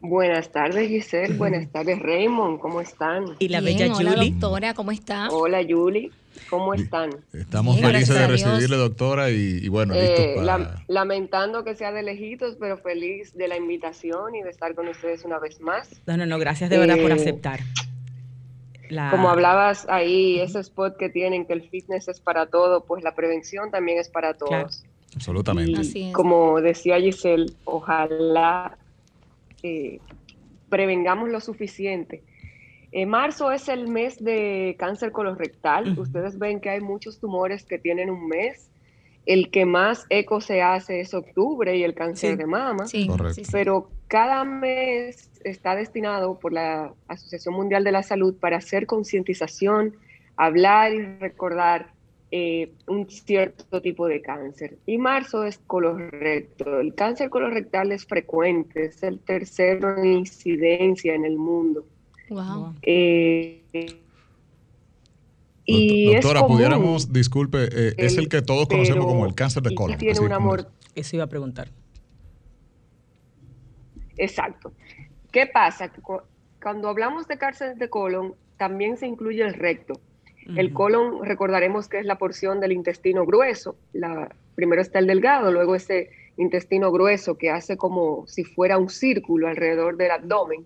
Buenas 0.01 0.51
tardes, 0.51 0.89
Giselle. 0.89 1.35
Buenas 1.39 1.69
tardes, 1.71 1.99
Raymond. 1.99 2.61
¿Cómo 2.61 2.81
están? 2.81 3.25
Y 3.39 3.49
la 3.49 3.61
bella 3.61 3.93
Hola, 3.93 4.15
doctora, 4.15 4.75
¿cómo 4.75 4.93
está? 4.93 5.29
Hola, 5.31 5.61
Julie. 5.69 6.11
¿Cómo 6.49 6.75
están? 6.75 7.11
Estamos 7.33 7.81
felices 7.81 8.15
de 8.15 8.27
recibirle, 8.27 8.77
doctora, 8.77 9.31
y, 9.31 9.69
bueno, 9.69 9.95
eh, 9.95 10.37
lamentando 10.87 11.65
que 11.65 11.75
sea 11.75 11.93
de 11.93 12.03
lejitos, 12.03 12.57
pero 12.59 12.79
feliz 12.79 13.35
de 13.35 13.49
la 13.49 13.57
invitación 13.57 14.35
y 14.35 14.43
de 14.43 14.51
estar 14.51 14.75
con 14.75 14.89
ustedes 14.89 15.25
una 15.25 15.39
vez 15.39 15.61
más. 15.61 16.01
No, 16.07 16.17
no, 16.17 16.27
no, 16.27 16.39
gracias 16.39 16.71
de 16.71 16.79
verdad 16.79 16.97
por 17.01 17.11
eh, 17.11 17.15
aceptar. 17.15 17.61
Como 19.11 19.29
hablabas 19.29 19.87
ahí, 19.89 20.41
ese 20.41 20.61
spot 20.61 20.97
que 20.97 21.11
tienen, 21.11 21.47
que 21.47 21.53
el 21.53 21.69
fitness 21.69 22.09
es 22.09 22.21
para 22.21 22.47
todo, 22.47 22.85
pues 22.85 23.05
la 23.05 23.15
prevención 23.15 23.71
también 23.71 23.99
es 23.99 24.09
para 24.09 24.35
todos. 24.35 24.85
Absolutamente. 25.15 26.13
Como 26.13 26.61
decía 26.61 26.99
Giselle, 26.99 27.53
ojalá 27.65 28.79
eh, 29.63 30.01
prevengamos 30.69 31.29
lo 31.29 31.41
suficiente 31.41 32.17
en 32.17 32.28
eh, 32.91 33.07
marzo 33.07 33.53
es 33.53 33.69
el 33.69 33.89
mes 33.89 34.23
de 34.23 34.77
cáncer 34.79 35.13
colorectal. 35.13 35.99
Ustedes 35.99 36.39
ven 36.39 36.61
que 36.61 36.71
hay 36.71 36.81
muchos 36.81 37.19
tumores 37.21 37.65
que 37.65 37.79
tienen 37.79 38.11
un 38.11 38.29
mes. 38.29 38.71
El 39.27 39.51
que 39.51 39.67
más 39.67 40.07
eco 40.09 40.41
se 40.41 40.63
hace 40.63 41.01
es 41.01 41.13
octubre 41.13 41.77
y 41.77 41.83
el 41.85 41.95
cáncer 41.95 42.39
de 42.39 42.47
mama. 42.47 42.87
Sí, 42.87 43.09
Pero 43.53 43.91
cada 44.09 44.45
mes 44.45 45.31
está 45.45 45.75
destinado 45.75 46.39
por 46.39 46.53
la 46.55 46.95
Asociación 47.09 47.55
Mundial 47.55 47.85
de 47.85 47.93
la 47.93 48.03
Salud 48.03 48.35
para 48.35 48.57
hacer 48.57 48.87
concientización, 48.87 49.97
hablar 50.37 50.95
y 50.95 51.03
recordar 51.19 51.93
eh, 52.31 52.73
un 52.87 53.09
cierto 53.09 53.83
tipo 53.83 54.07
de 54.07 54.23
cáncer. 54.23 54.79
Y 54.87 54.97
marzo 54.97 55.45
es 55.45 55.59
colorectal. 55.59 56.81
El 56.81 56.95
cáncer 56.95 57.29
colorectal 57.29 57.93
es 57.93 58.07
frecuente, 58.07 58.87
es 58.87 59.03
el 59.03 59.19
tercero 59.19 59.99
en 59.99 60.07
incidencia 60.07 61.15
en 61.15 61.27
el 61.27 61.37
mundo. 61.37 61.85
Wow. 62.31 62.75
Eh, 62.83 63.63
y 65.65 66.15
Doctora, 66.15 66.47
pudiéramos, 66.47 67.13
disculpe, 67.13 67.65
eh, 67.65 67.95
es 67.99 68.17
el 68.17 68.29
que 68.29 68.43
todos 68.43 68.69
conocemos 68.69 69.07
como 69.07 69.27
el 69.27 69.35
cáncer 69.35 69.63
de 69.63 69.75
colon. 69.75 69.99
Tiene 69.99 70.21
un 70.21 70.33
amor. 70.33 70.71
Eso 70.95 71.17
iba 71.17 71.25
a 71.25 71.29
preguntar. 71.29 71.69
Exacto. 74.17 74.73
¿Qué 75.31 75.47
pasa? 75.47 75.93
Cuando 76.63 76.89
hablamos 76.89 77.29
de 77.29 77.39
cáncer 77.39 77.77
de 77.77 77.91
colon, 77.91 78.35
también 78.57 78.97
se 78.97 79.07
incluye 79.07 79.43
el 79.43 79.55
recto. 79.55 80.01
El 80.57 80.73
colon, 80.73 81.23
recordaremos 81.23 81.89
que 81.89 81.99
es 81.99 82.07
la 82.07 82.17
porción 82.17 82.61
del 82.61 82.73
intestino 82.73 83.27
grueso. 83.27 83.77
La, 83.93 84.35
primero 84.55 84.81
está 84.81 84.99
el 84.99 85.07
delgado, 85.07 85.53
luego 85.53 85.75
ese 85.75 86.09
intestino 86.39 86.91
grueso 86.91 87.37
que 87.37 87.51
hace 87.51 87.77
como 87.77 88.27
si 88.27 88.45
fuera 88.45 88.79
un 88.79 88.89
círculo 88.89 89.49
alrededor 89.49 89.99
del 89.99 90.11
abdomen 90.11 90.65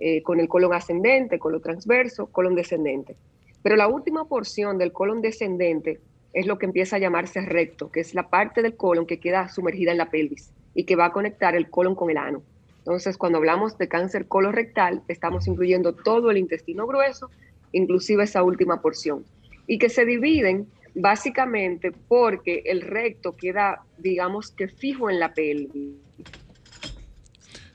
eh, 0.00 0.22
con 0.22 0.40
el 0.40 0.48
colon 0.48 0.74
ascendente, 0.74 1.38
colon 1.38 1.60
transverso, 1.60 2.26
colon 2.26 2.54
descendente. 2.54 3.16
Pero 3.62 3.76
la 3.76 3.88
última 3.88 4.26
porción 4.26 4.78
del 4.78 4.92
colon 4.92 5.20
descendente 5.20 6.00
es 6.32 6.46
lo 6.46 6.58
que 6.58 6.66
empieza 6.66 6.96
a 6.96 6.98
llamarse 7.00 7.40
recto, 7.40 7.90
que 7.90 8.00
es 8.00 8.14
la 8.14 8.28
parte 8.28 8.62
del 8.62 8.76
colon 8.76 9.06
que 9.06 9.18
queda 9.18 9.48
sumergida 9.48 9.92
en 9.92 9.98
la 9.98 10.10
pelvis 10.10 10.52
y 10.74 10.84
que 10.84 10.96
va 10.96 11.06
a 11.06 11.12
conectar 11.12 11.56
el 11.56 11.68
colon 11.68 11.94
con 11.94 12.10
el 12.10 12.16
ano. 12.16 12.42
Entonces, 12.78 13.18
cuando 13.18 13.38
hablamos 13.38 13.76
de 13.76 13.88
cáncer 13.88 14.26
colorectal, 14.26 15.02
estamos 15.08 15.46
incluyendo 15.46 15.92
todo 15.92 16.30
el 16.30 16.38
intestino 16.38 16.86
grueso, 16.86 17.28
inclusive 17.72 18.24
esa 18.24 18.42
última 18.42 18.80
porción, 18.80 19.24
y 19.66 19.78
que 19.78 19.88
se 19.88 20.04
dividen 20.04 20.68
básicamente 20.94 21.92
porque 21.92 22.62
el 22.66 22.82
recto 22.82 23.36
queda, 23.36 23.82
digamos 23.98 24.52
que 24.52 24.68
fijo 24.68 25.10
en 25.10 25.20
la 25.20 25.34
pelvis 25.34 25.96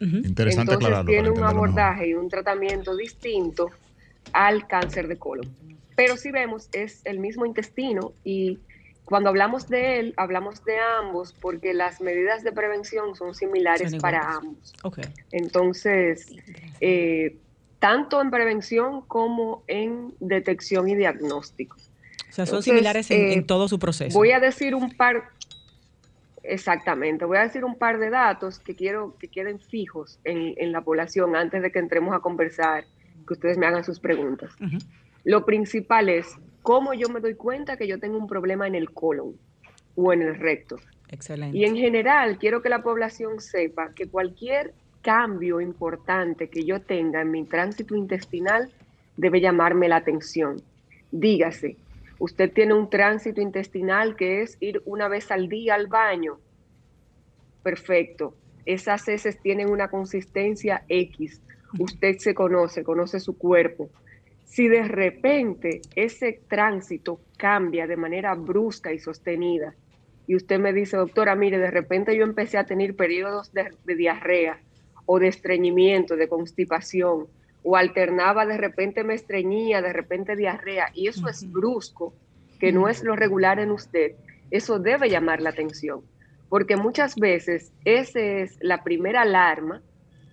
Interesante 0.04 0.74
Entonces 0.74 1.06
tiene 1.06 1.30
un 1.30 1.44
abordaje 1.44 2.10
y 2.10 2.14
un 2.14 2.30
tratamiento 2.30 2.96
distinto 2.96 3.70
al 4.34 4.68
cáncer 4.68 5.08
de 5.08 5.18
colon. 5.18 5.48
Pero 5.96 6.18
si 6.18 6.32
vemos, 6.32 6.70
es 6.74 7.02
el 7.06 7.20
mismo 7.20 7.46
intestino 7.46 8.14
y 8.24 8.60
cuando 9.06 9.30
hablamos 9.30 9.68
de 9.68 10.00
él, 10.00 10.14
hablamos 10.18 10.64
de 10.64 10.78
ambos 10.80 11.34
porque 11.34 11.74
las 11.74 12.02
medidas 12.02 12.44
de 12.44 12.52
prevención 12.52 13.16
son 13.16 13.36
similares 13.36 13.96
para 13.98 14.36
ambos. 14.36 14.74
Entonces, 15.32 16.34
eh, 16.80 17.38
tanto 17.80 18.22
en 18.22 18.32
prevención 18.32 19.02
como 19.02 19.64
en 19.68 20.14
detección 20.20 20.88
y 20.88 20.96
diagnóstico. 20.96 21.76
O 22.30 22.36
sea, 22.36 22.46
son 22.46 22.64
similares 22.64 23.12
en, 23.12 23.32
en, 23.32 23.40
eh, 23.40 23.44
todo 23.44 23.68
su 23.68 23.78
proceso. 23.78 24.18
Voy 24.18 24.32
a 24.32 24.40
decir 24.40 24.74
un 24.74 24.92
par, 24.92 25.33
Exactamente. 26.44 27.26
Voy 27.26 27.38
a 27.38 27.44
decir 27.44 27.64
un 27.64 27.78
par 27.78 27.98
de 28.00 28.10
datos 28.10 28.60
que 28.60 28.76
quiero 28.76 29.16
que 29.18 29.30
queden 29.30 29.60
fijos 29.60 30.20
en, 30.26 30.72
la 30.72 30.82
población 30.82 31.36
antes 31.36 31.62
de 31.62 31.72
que 31.72 31.80
entremos 31.80 32.14
a 32.14 32.20
conversar, 32.20 32.86
que 33.26 33.34
ustedes 33.34 33.58
me 33.58 33.66
hagan 33.66 33.84
sus 33.84 34.00
preguntas. 34.00 34.52
Lo 35.24 35.46
principal 35.46 36.10
es 36.10 36.28
cómo 36.62 36.94
yo 36.94 37.08
me 37.08 37.22
doy 37.22 37.36
cuenta 37.36 37.78
que 37.78 37.88
yo 37.88 38.00
tengo 38.00 38.18
un 38.18 38.28
problema 38.28 38.68
en 38.68 38.76
el 38.76 38.92
colon 38.92 39.36
o 39.96 40.12
en 40.12 40.22
el 40.22 40.36
recto. 40.36 40.78
Excelente. 41.10 41.58
Y 41.58 41.64
en 41.64 41.78
general, 41.78 42.38
quiero 42.38 42.62
que 42.62 42.70
la 42.70 42.84
población 42.84 43.40
sepa 43.40 43.92
que 43.94 44.08
cualquier 44.08 44.74
cambio 45.02 45.62
importante 45.62 46.50
que 46.50 46.64
yo 46.64 46.82
tenga 46.82 47.22
en 47.22 47.32
mi 47.32 47.44
tránsito 47.46 47.96
intestinal 47.96 48.72
debe 49.16 49.40
llamarme 49.40 49.88
la 49.88 49.98
atención. 49.98 50.62
Dígase, 51.12 51.78
usted 52.24 52.54
tiene 52.54 52.74
un 52.74 52.90
tránsito 52.90 53.42
intestinal 53.42 54.16
que 54.16 54.42
es 54.42 54.56
ir 54.62 54.82
una 54.86 55.10
vez 55.10 55.30
al 55.30 55.50
día 55.50 55.76
al 55.76 55.88
baño. 55.88 56.40
Perfecto. 57.64 58.34
Esas 58.66 59.06
heces 59.10 59.42
tienen 59.42 59.70
una 59.70 59.90
consistencia 59.90 60.86
X. 60.88 61.42
Usted 61.78 62.20
se 62.20 62.34
conoce, 62.34 62.82
conoce 62.86 63.20
su 63.20 63.38
cuerpo. 63.38 63.90
Si 64.46 64.70
de 64.70 64.84
repente 64.84 65.82
ese 65.98 66.40
tránsito 66.48 67.20
cambia 67.36 67.88
de 67.88 67.98
manera 67.98 68.36
brusca 68.36 68.94
y 68.94 69.00
sostenida, 69.00 69.76
y 70.26 70.38
usted 70.38 70.60
me 70.60 70.72
dice, 70.72 70.96
doctora, 70.96 71.36
mire, 71.36 71.58
de 71.58 71.72
repente 71.72 72.16
yo 72.16 72.24
empecé 72.24 72.58
a 72.58 72.66
tener 72.66 72.96
periodos 72.96 73.52
de, 73.52 73.70
diarrea 73.98 74.62
o 75.06 75.20
de 75.20 75.28
estreñimiento, 75.28 76.16
de 76.16 76.30
constipación, 76.30 77.28
o 77.64 77.76
alternaba, 77.76 78.46
de 78.46 78.58
repente 78.58 79.04
me 79.04 79.14
estreñía, 79.14 79.82
de 79.82 79.94
repente 79.94 80.36
diarrea, 80.36 80.90
y 80.94 81.08
eso 81.08 81.28
es 81.28 81.50
brusco, 81.52 82.14
que 82.60 82.72
no 82.72 82.88
es 82.88 83.04
lo 83.04 83.16
regular 83.16 83.60
en 83.60 83.72
usted, 83.72 84.14
eso 84.52 84.80
debe 84.80 85.10
llamar 85.10 85.42
la 85.42 85.50
atención, 85.50 86.02
porque 86.50 86.76
muchas 86.76 87.16
veces 87.16 87.74
esa 87.86 88.20
es 88.20 88.58
la 88.62 88.84
primera 88.84 89.22
alarma 89.22 89.82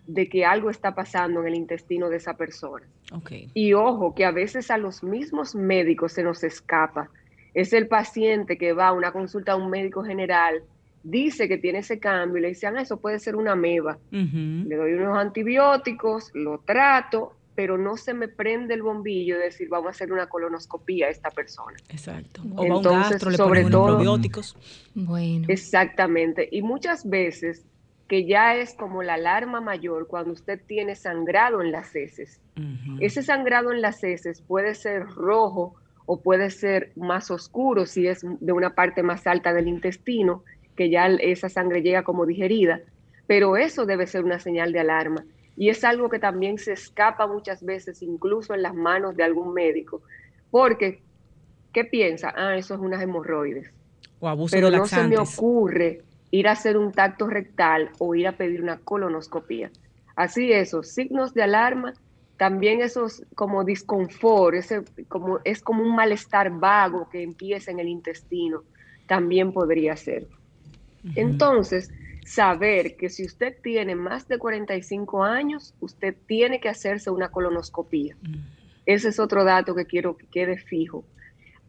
de 0.07 0.29
que 0.29 0.45
algo 0.45 0.71
está 0.71 0.95
pasando 0.95 1.40
en 1.40 1.49
el 1.49 1.55
intestino 1.55 2.09
de 2.09 2.16
esa 2.16 2.35
persona. 2.35 2.87
Y 3.55 3.73
ojo, 3.75 4.14
que 4.14 4.25
a 4.25 4.31
veces 4.31 4.71
a 4.71 4.79
los 4.79 5.03
mismos 5.03 5.55
médicos 5.55 6.12
se 6.12 6.23
nos 6.23 6.43
escapa. 6.45 7.11
Es 7.55 7.73
el 7.73 7.88
paciente 7.88 8.57
que 8.57 8.73
va 8.73 8.88
a 8.88 8.93
una 8.93 9.12
consulta 9.12 9.53
a 9.53 9.57
un 9.57 9.71
médico 9.71 10.05
general, 10.05 10.62
dice 11.03 11.49
que 11.49 11.59
tiene 11.59 11.81
ese 11.81 11.99
cambio 11.99 12.39
y 12.39 12.43
le 12.43 12.49
dicen, 12.49 12.77
ah, 12.77 12.83
eso 12.83 12.99
puede 12.99 13.19
ser 13.19 13.37
una 13.37 13.55
meba. 13.57 13.99
Le 14.11 14.77
doy 14.77 14.95
unos 14.95 15.17
antibióticos, 15.17 16.31
lo 16.35 16.59
trato, 16.59 17.35
pero 17.55 17.77
no 17.77 17.97
se 17.97 18.15
me 18.15 18.29
prende 18.29 18.75
el 18.75 18.83
bombillo 18.83 19.39
de 19.39 19.45
decir, 19.45 19.69
vamos 19.69 19.89
a 19.89 19.91
hacer 19.91 20.13
una 20.13 20.29
colonoscopía 20.29 21.07
a 21.07 21.11
esta 21.11 21.31
persona. 21.31 21.77
Exacto. 21.89 22.43
O 22.57 22.65
Entonces, 22.65 23.21
sobre 23.21 23.65
todo, 23.65 23.87
probióticos. 23.87 24.57
Bueno. 24.95 25.47
Exactamente. 25.49 26.49
Y 26.51 26.63
muchas 26.63 27.09
veces 27.09 27.67
que 28.09 28.27
ya 28.27 28.57
es 28.57 28.75
como 28.75 29.05
la 29.05 29.15
alarma 29.15 29.61
mayor 29.61 30.09
cuando 30.09 30.33
usted 30.33 30.61
tiene 30.67 30.97
sangrado 30.97 31.63
en 31.63 31.71
las 31.71 31.95
heces. 31.95 32.41
Ese 32.99 33.23
sangrado 33.23 33.73
en 33.73 33.81
las 33.81 34.03
heces 34.03 34.43
puede 34.43 34.75
ser 34.75 35.07
rojo 35.07 35.77
o 36.07 36.21
puede 36.21 36.51
ser 36.51 36.91
más 36.97 37.31
oscuro 37.31 37.87
si 37.87 38.09
es 38.09 38.23
de 38.23 38.53
una 38.53 38.75
parte 38.75 39.05
más 39.05 39.29
alta 39.29 39.53
del 39.53 39.69
intestino, 39.69 40.43
que 40.81 40.88
ya 40.88 41.09
esa 41.09 41.51
sangre 41.51 41.83
llega 41.83 42.05
como 42.05 42.25
digerida, 42.25 42.81
pero 43.27 43.59
eso 43.59 43.85
debe 43.85 44.07
ser 44.07 44.25
una 44.25 44.38
señal 44.38 44.73
de 44.73 44.81
alarma. 44.81 45.27
Y 45.55 45.69
es 45.69 45.85
algo 45.85 46.09
que 46.09 46.19
también 46.19 46.57
se 46.57 46.73
escapa 46.73 47.27
muchas 47.27 47.62
veces, 47.62 48.01
incluso 48.01 48.55
en 48.55 48.62
las 48.62 48.75
manos 48.75 49.14
de 49.14 49.23
algún 49.23 49.53
médico, 49.53 50.01
porque, 50.51 51.03
¿qué 51.75 51.85
piensa? 51.85 52.33
Ah, 52.35 52.57
eso 52.57 52.73
es 52.73 52.81
unas 52.81 53.03
hemorroides. 53.03 53.71
O 54.21 54.29
abuso 54.29 54.57
pero 54.57 54.71
no 54.71 54.87
se 54.87 55.07
me 55.07 55.19
ocurre 55.19 56.01
ir 56.31 56.49
a 56.49 56.53
hacer 56.53 56.79
un 56.79 56.93
tacto 56.93 57.27
rectal 57.27 57.90
o 57.99 58.14
ir 58.14 58.27
a 58.27 58.33
pedir 58.33 58.62
una 58.62 58.79
colonoscopía. 58.79 59.71
Así 60.16 60.51
eso, 60.51 60.83
signos 60.83 61.35
de 61.35 61.43
alarma 61.43 61.93
también 62.38 62.81
esos 62.81 63.23
como 63.35 63.64
disconfort, 63.64 64.55
ese, 64.55 64.83
como, 65.09 65.40
es 65.45 65.61
como 65.61 65.83
un 65.83 65.95
malestar 65.95 66.51
vago 66.51 67.07
que 67.11 67.23
empieza 67.23 67.71
en 67.71 67.81
el 67.81 67.88
intestino, 67.88 68.62
también 69.07 69.53
podría 69.53 69.95
ser. 69.95 70.27
Entonces, 71.15 71.91
saber 72.25 72.97
que 72.97 73.09
si 73.09 73.25
usted 73.25 73.57
tiene 73.63 73.95
más 73.95 74.29
de 74.29 74.39
45 74.39 75.25
años, 75.25 75.75
usted 75.81 76.15
tiene 76.27 76.61
que 76.61 76.69
hacerse 76.69 77.11
una 77.11 77.31
colonoscopía. 77.31 78.17
Ese 78.87 79.09
es 79.09 79.19
otro 79.19 79.45
dato 79.45 79.75
que 79.75 79.87
quiero 79.87 80.17
que 80.17 80.27
quede 80.27 80.57
fijo. 80.59 81.05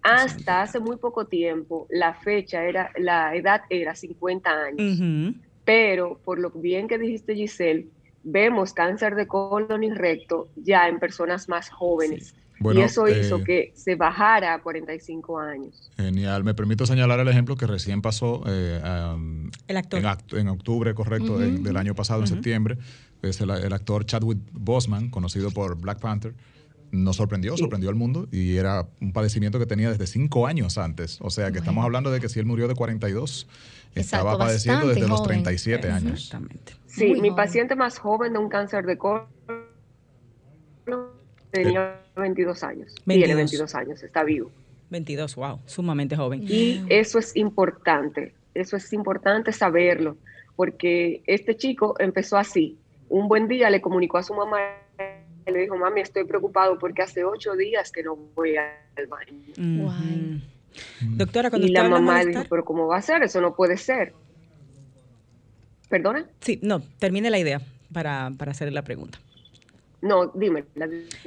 Hasta 0.03 0.63
hace 0.63 0.79
muy 0.79 0.97
poco 0.97 1.25
tiempo, 1.25 1.87
la 1.89 2.13
fecha 2.13 2.63
era, 2.63 2.91
la 2.97 3.35
edad 3.35 3.61
era 3.69 3.95
50 3.95 4.49
años. 4.49 4.99
Pero 5.63 6.19
por 6.23 6.39
lo 6.39 6.49
bien 6.49 6.87
que 6.87 6.97
dijiste, 6.97 7.35
Giselle, 7.35 7.87
vemos 8.23 8.73
cáncer 8.73 9.15
de 9.15 9.27
colon 9.27 9.83
y 9.83 9.91
recto 9.91 10.49
ya 10.55 10.87
en 10.87 10.99
personas 10.99 11.49
más 11.49 11.69
jóvenes. 11.69 12.35
Y 12.73 12.81
eso 12.81 13.07
hizo 13.07 13.37
eh, 13.37 13.43
que 13.43 13.73
se 13.75 13.95
bajara 13.95 14.53
a 14.53 14.61
45 14.61 15.39
años. 15.39 15.91
Genial. 15.97 16.43
Me 16.43 16.53
permito 16.53 16.85
señalar 16.85 17.19
el 17.19 17.27
ejemplo 17.27 17.55
que 17.55 17.67
recién 17.67 18.01
pasó 18.01 18.43
eh, 18.47 18.79
En, 19.67 20.47
octubre, 20.47 20.93
correcto, 20.93 21.37
del 21.37 21.77
año 21.77 21.95
pasado, 21.95 22.21
en 22.21 22.27
septiembre. 22.27 22.77
Es 23.21 23.41
el, 23.41 23.51
actor 23.51 24.05
Chadwick 24.05 24.39
Boseman, 24.51 25.09
conocido 25.09 25.51
por 25.51 25.79
Black 25.79 25.99
Panther, 25.99 26.33
nos 26.91 27.15
sorprendió, 27.17 27.55
sorprendió 27.55 27.89
al 27.89 27.95
mundo 27.95 28.27
y 28.31 28.57
era 28.57 28.87
un 28.99 29.13
padecimiento 29.13 29.59
que 29.59 29.65
tenía 29.65 29.89
desde 29.89 30.07
cinco 30.07 30.45
años 30.47 30.77
antes. 30.77 31.19
O 31.21 31.29
sea 31.29 31.51
que 31.51 31.59
estamos 31.59 31.85
hablando 31.85 32.11
de 32.11 32.19
que 32.19 32.27
si 32.29 32.39
él 32.39 32.45
murió 32.45 32.67
de 32.67 32.75
42, 32.75 33.47
estaba 33.95 34.37
padeciendo 34.37 34.87
desde 34.87 35.07
los 35.07 35.23
37 35.23 35.89
años. 35.89 36.13
Exactamente. 36.13 36.73
Sí, 36.87 37.15
mi 37.21 37.31
paciente 37.31 37.75
más 37.75 37.97
joven 37.97 38.33
de 38.33 38.39
un 38.39 38.49
cáncer 38.49 38.85
de 38.85 38.97
colon 38.97 39.27
tenía 41.51 42.00
22 42.15 42.63
años. 42.63 42.95
Tiene 43.05 43.35
22 43.35 43.75
años, 43.75 44.03
está 44.03 44.23
vivo. 44.23 44.51
22, 44.89 45.35
wow, 45.35 45.59
sumamente 45.65 46.15
joven. 46.15 46.43
Y 46.47 46.83
eso 46.89 47.17
es 47.17 47.35
importante, 47.35 48.33
eso 48.53 48.75
es 48.75 48.91
importante 48.93 49.53
saberlo, 49.53 50.17
porque 50.55 51.23
este 51.25 51.55
chico 51.55 51.95
empezó 51.99 52.37
así. 52.37 52.77
Un 53.09 53.27
buen 53.27 53.47
día 53.47 53.69
le 53.69 53.81
comunicó 53.81 54.17
a 54.17 54.23
su 54.23 54.33
mamá, 54.33 54.59
le 55.45 55.59
dijo, 55.59 55.77
mami, 55.77 56.01
estoy 56.01 56.25
preocupado 56.25 56.77
porque 56.77 57.01
hace 57.01 57.23
ocho 57.23 57.55
días 57.55 57.91
que 57.91 58.03
no 58.03 58.15
voy 58.35 58.55
al 58.57 59.07
baño. 59.07 60.03
Doctora, 61.01 61.49
cuando 61.49 61.67
y 61.67 61.71
la 61.71 61.87
mamá 61.89 62.23
dijo, 62.25 62.43
pero 62.49 62.63
¿cómo 62.63 62.87
va 62.87 62.97
a 62.97 63.01
ser? 63.01 63.23
Eso 63.23 63.41
no 63.41 63.55
puede 63.55 63.77
ser. 63.77 64.13
¿Perdona? 65.89 66.25
Sí, 66.39 66.59
no, 66.61 66.81
termine 66.99 67.29
la 67.29 67.39
idea 67.39 67.61
para, 67.91 68.31
para 68.37 68.51
hacer 68.51 68.71
la 68.71 68.81
pregunta. 68.81 69.19
No, 70.01 70.27
dime, 70.27 70.65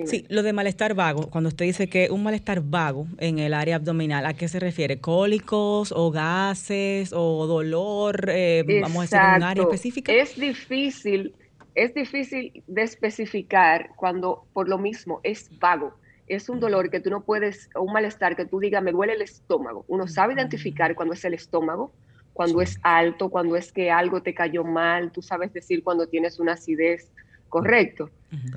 Sí, 0.05 0.27
lo 0.29 0.43
de 0.43 0.53
malestar 0.53 0.95
vago, 0.95 1.31
cuando 1.31 1.49
usted 1.49 1.65
dice 1.65 1.89
que 1.89 2.11
un 2.11 2.25
malestar 2.25 2.61
vago 2.61 3.07
en 3.19 3.39
el 3.39 3.55
área 3.55 3.77
abdominal, 3.77 4.27
¿a 4.27 4.35
qué 4.35 4.49
se 4.49 4.59
refiere? 4.59 4.99
¿Cólicos 4.99 5.93
o 5.93 6.11
gases 6.11 7.13
o 7.13 7.47
dolor? 7.47 8.29
Eh, 8.29 8.65
vamos 8.83 8.99
a 8.99 9.03
decir, 9.03 9.37
un 9.37 9.43
área 9.45 9.63
específica. 9.63 10.13
Es 10.13 10.35
difícil, 10.35 11.35
es 11.75 11.95
difícil 11.95 12.65
de 12.67 12.83
especificar 12.83 13.91
cuando 13.97 14.45
por 14.53 14.69
lo 14.69 14.79
mismo 14.79 15.21
es 15.23 15.51
vago 15.61 15.95
es 16.27 16.49
un 16.49 16.61
dolor 16.61 16.91
que 16.91 17.01
tú 17.01 17.11
no 17.11 17.23
puedes, 17.23 17.69
o 17.75 17.83
un 17.83 17.93
malestar 17.93 18.37
que 18.37 18.47
tú 18.47 18.59
digas, 18.59 18.83
me 18.83 18.93
duele 18.93 19.15
el 19.15 19.23
estómago. 19.23 19.85
Uno 19.89 20.09
sabe 20.09 20.35
identificar 20.35 20.95
cuando 20.95 21.15
es 21.15 21.25
el 21.25 21.35
estómago, 21.35 21.93
cuando 22.33 22.61
es 22.61 22.79
alto, 22.83 23.29
cuando 23.29 23.57
es 23.57 23.73
que 23.73 23.91
algo 23.91 24.23
te 24.23 24.35
cayó 24.35 24.65
mal, 24.65 25.13
tú 25.13 25.23
sabes 25.23 25.53
decir 25.53 25.85
cuando 25.85 26.09
tienes 26.09 26.41
una 26.41 26.55
acidez, 26.55 27.13
correcto. 27.49 28.11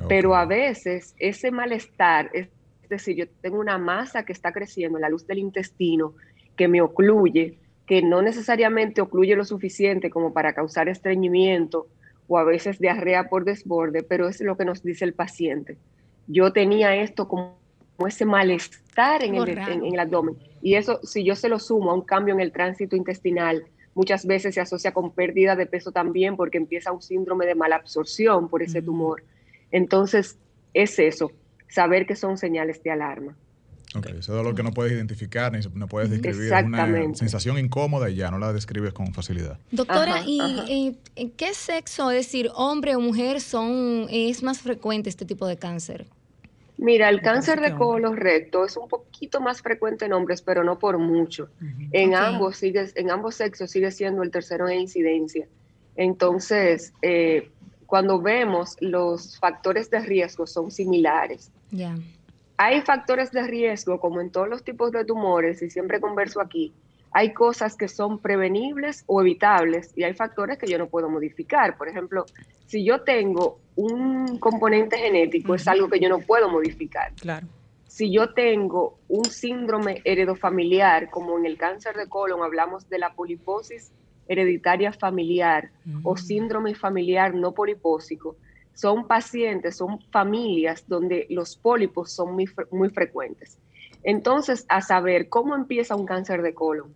Pero 0.10 0.36
a 0.36 0.46
veces 0.46 1.14
ese 1.20 1.52
malestar, 1.52 2.32
es, 2.34 2.48
decir, 2.90 3.16
yo 3.16 3.26
tengo 3.42 3.60
una 3.60 3.78
masa 3.78 4.24
que 4.24 4.34
está 4.34 4.52
creciendo 4.52 4.98
en 4.98 5.04
la 5.04 5.10
luz 5.10 5.28
del 5.28 5.38
intestino, 5.38 6.14
que 6.56 6.68
me 6.68 6.82
ocluye, 6.82 7.60
que 7.86 8.02
no 8.02 8.22
necesariamente 8.22 9.02
ocluye 9.02 9.36
lo 9.36 9.46
suficiente 9.46 10.10
como 10.10 10.34
para 10.34 10.54
causar 10.54 10.90
estreñimiento 10.90 11.88
o 12.28 12.38
a 12.40 12.44
veces 12.44 12.80
diarrea 12.80 13.30
por 13.30 13.46
desborde, 13.46 14.02
pero 14.02 14.28
es 14.28 14.42
lo 14.42 14.58
que 14.58 14.66
nos 14.66 14.82
dice 14.84 15.06
el 15.06 15.14
paciente 15.14 15.78
yo 16.28 16.52
tenía 16.52 16.96
esto 16.96 17.28
como, 17.28 17.58
ese 18.06 18.26
malestar 18.26 19.24
en 19.24 19.36
el, 19.36 19.50
en, 19.50 19.86
el, 19.86 20.00
abdomen. 20.00 20.38
Y 20.62 20.76
eso, 20.76 21.00
si 21.02 21.24
yo 21.24 21.36
se 21.36 21.50
lo 21.50 21.58
sumo 21.58 21.90
a 21.90 21.96
un 21.96 22.02
cambio 22.02 22.36
en 22.36 22.42
el 22.42 22.52
tránsito 22.52 22.96
intestinal, 22.96 23.66
muchas 23.98 24.28
veces 24.28 24.54
se 24.54 24.62
asocia 24.62 24.94
con 24.94 25.12
pérdida 25.12 25.56
de 25.56 25.66
peso 25.66 25.92
también 25.92 26.38
porque 26.38 26.60
empieza 26.60 26.92
un 26.92 27.02
síndrome 27.02 27.48
de 27.48 27.56
malabsorción 27.56 28.48
por 28.48 28.62
ese 28.62 28.84
tumor. 28.84 29.24
Entonces, 29.72 30.38
es 30.76 31.00
eso, 31.00 31.32
saber 31.68 32.06
que 32.06 32.16
son 32.16 32.38
señales 32.38 32.84
de 32.84 32.92
alarma. 32.92 33.36
Ok, 33.96 34.06
ese 34.20 34.32
dolor 34.32 34.54
que 34.54 34.62
no 34.62 34.72
puedes 34.72 34.94
identificar 34.94 35.52
ni 35.52 35.60
no 35.74 35.88
puedes 35.88 36.12
describir, 36.12 36.54
es 36.54 36.64
una 36.64 37.16
sensación 37.16 37.58
incómoda 37.58 38.08
y 38.12 38.16
ya 38.16 38.30
no 38.30 38.38
la 38.38 38.54
describes 38.54 38.94
con 38.94 39.14
facilidad. 39.14 39.58
Doctora, 39.72 40.22
¿y 40.28 40.96
en 41.16 41.32
qué 41.32 41.56
sexo, 41.56 42.12
es 42.12 42.18
decir, 42.18 42.52
hombre 42.54 42.96
o 42.96 43.00
mujer, 43.00 43.42
son 43.42 44.06
es 44.12 44.44
más 44.44 44.60
frecuente 44.60 45.10
este 45.10 45.26
tipo 45.26 45.48
de 45.48 45.58
cáncer? 45.58 46.06
Mira, 46.78 47.10
el 47.10 47.22
cáncer 47.22 47.60
de 47.60 47.76
colon 47.76 48.16
recto 48.18 48.64
es 48.64 48.78
un 48.78 48.88
poquito 48.88 49.42
más 49.42 49.62
frecuente 49.62 50.06
en 50.06 50.14
hombres, 50.14 50.44
pero 50.44 50.64
no 50.64 50.78
por 50.78 51.00
mucho. 51.00 51.50
En 51.92 52.14
ambos 52.14 52.58
sigue, 52.58 52.86
en 52.96 53.10
ambos 53.10 53.36
sexos 53.36 53.72
sigue 53.72 53.90
siendo 53.90 54.22
el 54.22 54.30
tercero 54.30 54.70
en 54.70 54.82
incidencia. 54.82 55.48
Entonces, 55.96 56.94
eh, 57.02 57.50
cuando 57.88 58.22
vemos 58.22 58.78
los 58.80 59.40
factores 59.40 59.90
de 59.90 60.00
riesgo 60.02 60.46
son 60.46 60.70
similares. 60.70 61.52
Hay 62.58 62.82
factores 62.82 63.32
de 63.32 63.44
riesgo, 63.44 64.00
como 64.00 64.22
en 64.22 64.32
todos 64.32 64.48
los 64.48 64.64
tipos 64.64 64.92
de 64.92 65.04
tumores, 65.04 65.62
y 65.64 65.70
siempre 65.70 66.00
converso 66.00 66.42
aquí, 66.42 66.74
hay 67.12 67.34
cosas 67.34 67.76
que 67.76 67.88
son 67.88 68.20
prevenibles 68.20 69.04
o 69.08 69.22
evitables 69.22 69.92
y 69.96 70.04
hay 70.04 70.14
factores 70.14 70.58
que 70.58 70.70
yo 70.70 70.78
no 70.78 70.88
puedo 70.88 71.10
modificar. 71.10 71.78
Por 71.78 71.88
ejemplo, 71.88 72.26
si 72.66 72.84
yo 72.84 73.02
tengo 73.02 73.60
un 73.76 74.38
componente 74.40 74.98
genético, 74.98 75.56
es 75.56 75.68
algo 75.68 75.90
que 75.90 76.00
yo 76.00 76.10
no 76.10 76.20
puedo 76.20 76.50
modificar. 76.50 77.14
Claro. 77.20 77.48
Si 77.88 78.12
yo 78.12 78.34
tengo 78.34 79.00
un 79.08 79.30
síndrome 79.30 80.02
heredofamiliar, 80.04 81.10
como 81.10 81.38
en 81.38 81.46
el 81.46 81.58
cáncer 81.58 81.96
de 81.96 82.08
colon 82.08 82.44
hablamos 82.44 82.90
de 82.90 83.00
la 83.00 83.14
poliposis 83.14 83.92
hereditaria 84.28 84.92
familiar 84.92 85.72
o 86.04 86.18
síndrome 86.18 86.76
familiar 86.76 87.34
no 87.34 87.54
polipósico, 87.54 88.36
son 88.74 89.08
pacientes, 89.08 89.78
son 89.78 90.00
familias 90.12 90.84
donde 90.88 91.26
los 91.30 91.56
pólipos 91.56 92.12
son 92.12 92.36
muy, 92.36 92.48
muy 92.72 92.90
frecuentes. 92.90 93.58
Entonces, 94.08 94.66
a 94.70 94.80
saber 94.80 95.28
cómo 95.28 95.54
empieza 95.54 95.98
un 95.98 96.06
cáncer 96.06 96.42
de 96.42 96.54
colon. 96.54 96.94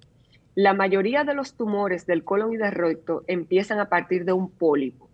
La 0.56 0.74
mayoría 0.74 1.26
de 1.26 1.34
los 1.34 1.56
tumores 1.56 2.06
del 2.06 2.24
colon 2.24 2.54
y 2.54 2.58
del 2.58 2.71
recto 2.71 3.26
empiezan 3.28 3.82
a 3.82 3.89
partir 3.89 4.24
de 4.24 4.32
un 4.32 4.50
pólipo. 4.50 5.10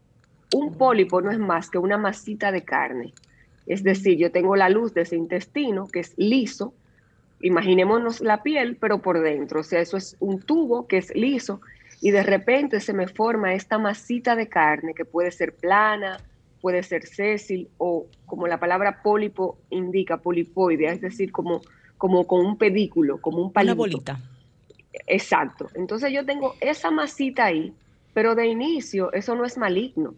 Un 0.53 0.75
pólipo 0.75 1.21
no 1.21 1.31
es 1.31 1.39
más 1.39 1.71
que 1.71 1.79
una 1.79 1.97
masita 1.97 2.51
de 2.51 2.63
carne. 2.63 3.15
Es 3.65 3.81
decir, 3.81 4.15
yo 4.15 4.31
tengo 4.31 4.55
la 4.55 4.69
luz 4.69 4.93
de 4.93 5.01
ese 5.01 5.15
intestino 5.15 5.87
que 5.87 6.01
es 6.01 6.13
liso. 6.17 6.75
Imaginémonos 7.41 8.21
la 8.21 8.43
piel, 8.43 8.77
pero 8.79 9.01
por 9.01 9.19
dentro. 9.19 9.61
O 9.61 9.63
sea, 9.63 9.79
eso 9.79 9.97
es 9.97 10.17
un 10.19 10.39
tubo 10.39 10.87
que 10.87 10.97
es 10.97 11.15
liso 11.15 11.61
y 11.99 12.11
de 12.11 12.21
repente 12.21 12.79
se 12.79 12.93
me 12.93 13.07
forma 13.07 13.55
esta 13.55 13.79
masita 13.79 14.35
de 14.35 14.47
carne 14.47 14.93
que 14.93 15.03
puede 15.03 15.31
ser 15.31 15.55
plana, 15.55 16.19
puede 16.61 16.83
ser 16.83 17.07
sésil 17.07 17.69
o 17.79 18.05
como 18.27 18.45
la 18.45 18.59
palabra 18.59 19.01
pólipo 19.01 19.57
indica, 19.71 20.17
polipoidea, 20.17 20.91
es 20.91 21.01
decir, 21.01 21.31
como, 21.31 21.61
como 21.97 22.27
con 22.27 22.45
un 22.45 22.57
pedículo, 22.57 23.19
como 23.19 23.41
un 23.41 23.51
palito. 23.51 23.73
Una 23.73 23.79
bolita. 23.79 24.19
Exacto. 25.07 25.69
Entonces 25.75 26.11
yo 26.11 26.25
tengo 26.25 26.55
esa 26.59 26.91
masita 26.91 27.45
ahí, 27.45 27.73
pero 28.13 28.35
de 28.35 28.47
inicio 28.47 29.11
eso 29.13 29.35
no 29.35 29.45
es 29.45 29.57
maligno. 29.57 30.15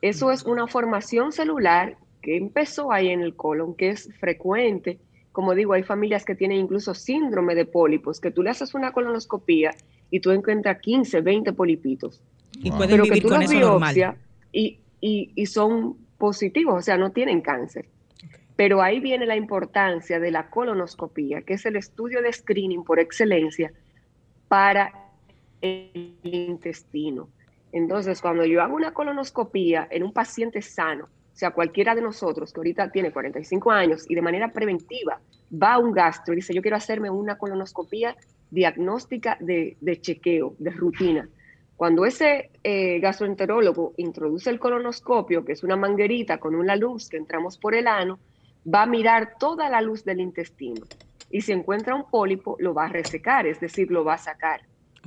Eso 0.00 0.30
es 0.30 0.42
una 0.44 0.66
formación 0.66 1.32
celular 1.32 1.96
que 2.20 2.36
empezó 2.36 2.92
ahí 2.92 3.08
en 3.08 3.20
el 3.20 3.34
colon, 3.36 3.74
que 3.74 3.90
es 3.90 4.10
frecuente. 4.18 4.98
Como 5.32 5.54
digo, 5.54 5.72
hay 5.72 5.82
familias 5.82 6.24
que 6.24 6.34
tienen 6.34 6.58
incluso 6.58 6.94
síndrome 6.94 7.54
de 7.54 7.64
pólipos, 7.64 8.20
que 8.20 8.30
tú 8.30 8.42
le 8.42 8.50
haces 8.50 8.74
una 8.74 8.92
colonoscopía 8.92 9.72
y 10.10 10.20
tú 10.20 10.30
encuentras 10.30 10.80
15, 10.80 11.20
20 11.20 11.52
polipitos. 11.52 12.22
Y 12.62 12.70
pueden 12.70 13.02
vivir 13.02 13.22
con 13.22 13.42
eso 13.42 13.58
normal. 13.58 14.16
Y, 14.52 14.78
y, 15.00 15.32
y 15.34 15.46
son 15.46 15.96
positivos, 16.18 16.74
o 16.76 16.82
sea, 16.82 16.96
no 16.96 17.10
tienen 17.10 17.40
cáncer. 17.40 17.86
Pero 18.56 18.82
ahí 18.82 19.00
viene 19.00 19.26
la 19.26 19.36
importancia 19.36 20.20
de 20.20 20.30
la 20.30 20.48
colonoscopía, 20.48 21.42
que 21.42 21.54
es 21.54 21.66
el 21.66 21.76
estudio 21.76 22.22
de 22.22 22.32
screening 22.32 22.84
por 22.84 23.00
excelencia 23.00 23.72
para 24.48 24.92
el 25.60 26.16
intestino. 26.22 27.28
Entonces, 27.72 28.20
cuando 28.20 28.44
yo 28.44 28.62
hago 28.62 28.76
una 28.76 28.92
colonoscopía 28.92 29.88
en 29.90 30.04
un 30.04 30.12
paciente 30.12 30.62
sano, 30.62 31.06
o 31.06 31.36
sea, 31.36 31.50
cualquiera 31.50 31.96
de 31.96 32.02
nosotros 32.02 32.52
que 32.52 32.60
ahorita 32.60 32.92
tiene 32.92 33.10
45 33.10 33.72
años 33.72 34.04
y 34.08 34.14
de 34.14 34.22
manera 34.22 34.52
preventiva 34.52 35.20
va 35.52 35.74
a 35.74 35.78
un 35.78 35.90
gastro 35.90 36.32
y 36.32 36.36
dice, 36.36 36.54
yo 36.54 36.62
quiero 36.62 36.76
hacerme 36.76 37.10
una 37.10 37.36
colonoscopía 37.36 38.16
diagnóstica 38.50 39.36
de, 39.40 39.76
chequeo, 40.00 40.54
de 40.58 40.70
rutina. 40.70 41.28
Cuando 41.76 42.06
ese 42.06 42.50
eh, 42.62 43.00
gastroenterólogo 43.00 43.94
introduce 43.96 44.48
el 44.48 44.60
colonoscopio, 44.60 45.44
que 45.44 45.52
es 45.52 45.64
una 45.64 45.74
manguerita 45.74 46.38
con 46.38 46.54
una 46.54 46.76
luz 46.76 47.08
que 47.08 47.16
entramos 47.16 47.58
por 47.58 47.74
el 47.74 47.88
ano, 47.88 48.20
va 48.72 48.82
a 48.82 48.86
mirar 48.86 49.34
toda 49.38 49.68
la 49.68 49.80
luz 49.80 50.04
del 50.04 50.20
intestino. 50.20 50.82
Y 51.30 51.40
si 51.40 51.52
encuentra 51.52 51.94
un 51.94 52.08
pólipo, 52.10 52.56
lo 52.58 52.74
va 52.74 52.84
a 52.86 52.88
resecar, 52.88 53.46
es 53.46 53.60
decir, 53.60 53.90
lo 53.90 54.04
va 54.04 54.14
a 54.14 54.18
sacar. 54.18 54.62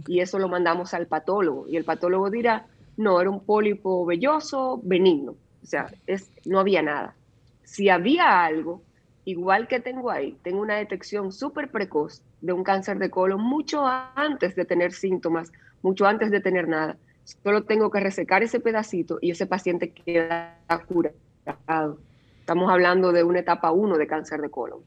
Y 0.08 0.20
eso 0.20 0.40
lo 0.40 0.48
mandamos 0.48 0.94
al 0.94 1.08
patólogo. 1.08 1.68
Y 1.68 1.78
el 1.78 1.86
patólogo 1.86 2.30
dirá, 2.30 2.68
no, 2.98 3.22
era 3.22 3.30
un 3.30 3.44
pólipo 3.44 4.06
velloso, 4.06 4.80
benigno. 4.84 5.36
O 5.64 5.66
sea, 5.66 5.88
es, 6.06 6.32
no 6.46 6.60
había 6.60 6.82
nada. 6.82 7.16
Si 7.64 7.90
había 7.90 8.44
algo, 8.44 8.82
igual 9.26 9.68
que 9.68 9.80
tengo 9.80 10.12
ahí, 10.12 10.38
tengo 10.44 10.62
una 10.62 10.76
detección 10.76 11.32
súper 11.32 11.70
precoz 11.70 12.22
de 12.42 12.54
un 12.54 12.64
cáncer 12.64 12.98
de 13.00 13.10
colon 13.10 13.42
mucho 13.42 13.86
antes 14.16 14.56
de 14.56 14.66
tener 14.66 14.94
síntomas, 14.94 15.52
mucho 15.82 16.06
antes 16.06 16.32
de 16.32 16.40
tener 16.40 16.68
nada. 16.68 16.98
Solo 17.44 17.64
tengo 17.64 17.92
que 17.92 18.00
resecar 18.00 18.44
ese 18.44 18.60
pedacito 18.60 19.18
y 19.22 19.32
ese 19.32 19.46
paciente 19.46 19.92
queda 19.92 20.58
curado. 20.88 22.00
Estamos 22.48 22.72
hablando 22.72 23.12
de 23.12 23.26
una 23.26 23.40
etapa 23.40 23.72
1 23.72 23.98
de 23.98 24.08
cáncer 24.08 24.40
de 24.40 24.50
colon. 24.50 24.80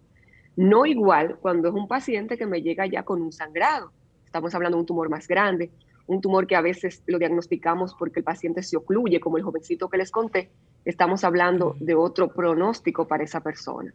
No 0.57 0.87
igual 0.87 1.37
cuando 1.43 1.69
es 1.69 1.75
un 1.75 1.89
paciente 1.89 2.39
que 2.39 2.47
me 2.47 2.63
llega 2.63 2.87
ya 2.87 3.03
con 3.03 3.21
un 3.21 3.33
sangrado. 3.33 3.93
Estamos 4.25 4.55
hablando 4.55 4.79
de 4.79 4.81
un 4.81 4.87
tumor 4.87 5.11
más 5.11 5.29
grande, 5.29 5.71
un 6.07 6.23
tumor 6.23 6.47
que 6.47 6.57
a 6.57 6.63
veces 6.63 7.03
lo 7.07 7.19
diagnosticamos 7.19 7.95
porque 7.99 8.21
el 8.21 8.25
paciente 8.25 8.63
se 8.63 8.79
ocluye, 8.79 9.21
como 9.21 9.37
el 9.37 9.43
jovencito 9.43 9.91
que 9.91 9.99
les 9.99 10.11
conté. 10.11 10.49
Estamos 10.87 11.23
hablando 11.23 11.77
de 11.81 11.95
otro 11.95 12.29
pronóstico 12.29 13.07
para 13.07 13.25
esa 13.25 13.43
persona. 13.43 13.93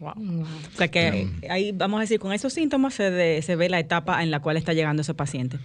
Wow. 0.00 0.14
O 0.14 0.76
sea 0.78 0.88
que 0.88 1.28
ahí 1.50 1.72
vamos 1.72 1.98
a 1.98 2.00
decir, 2.00 2.18
con 2.18 2.32
esos 2.32 2.54
síntomas 2.54 2.94
se, 2.94 3.42
se 3.42 3.56
ve 3.56 3.68
la 3.68 3.78
etapa 3.78 4.22
en 4.22 4.30
la 4.30 4.40
cual 4.40 4.56
está 4.56 4.72
llegando 4.72 5.02
ese 5.02 5.12
paciente. 5.12 5.58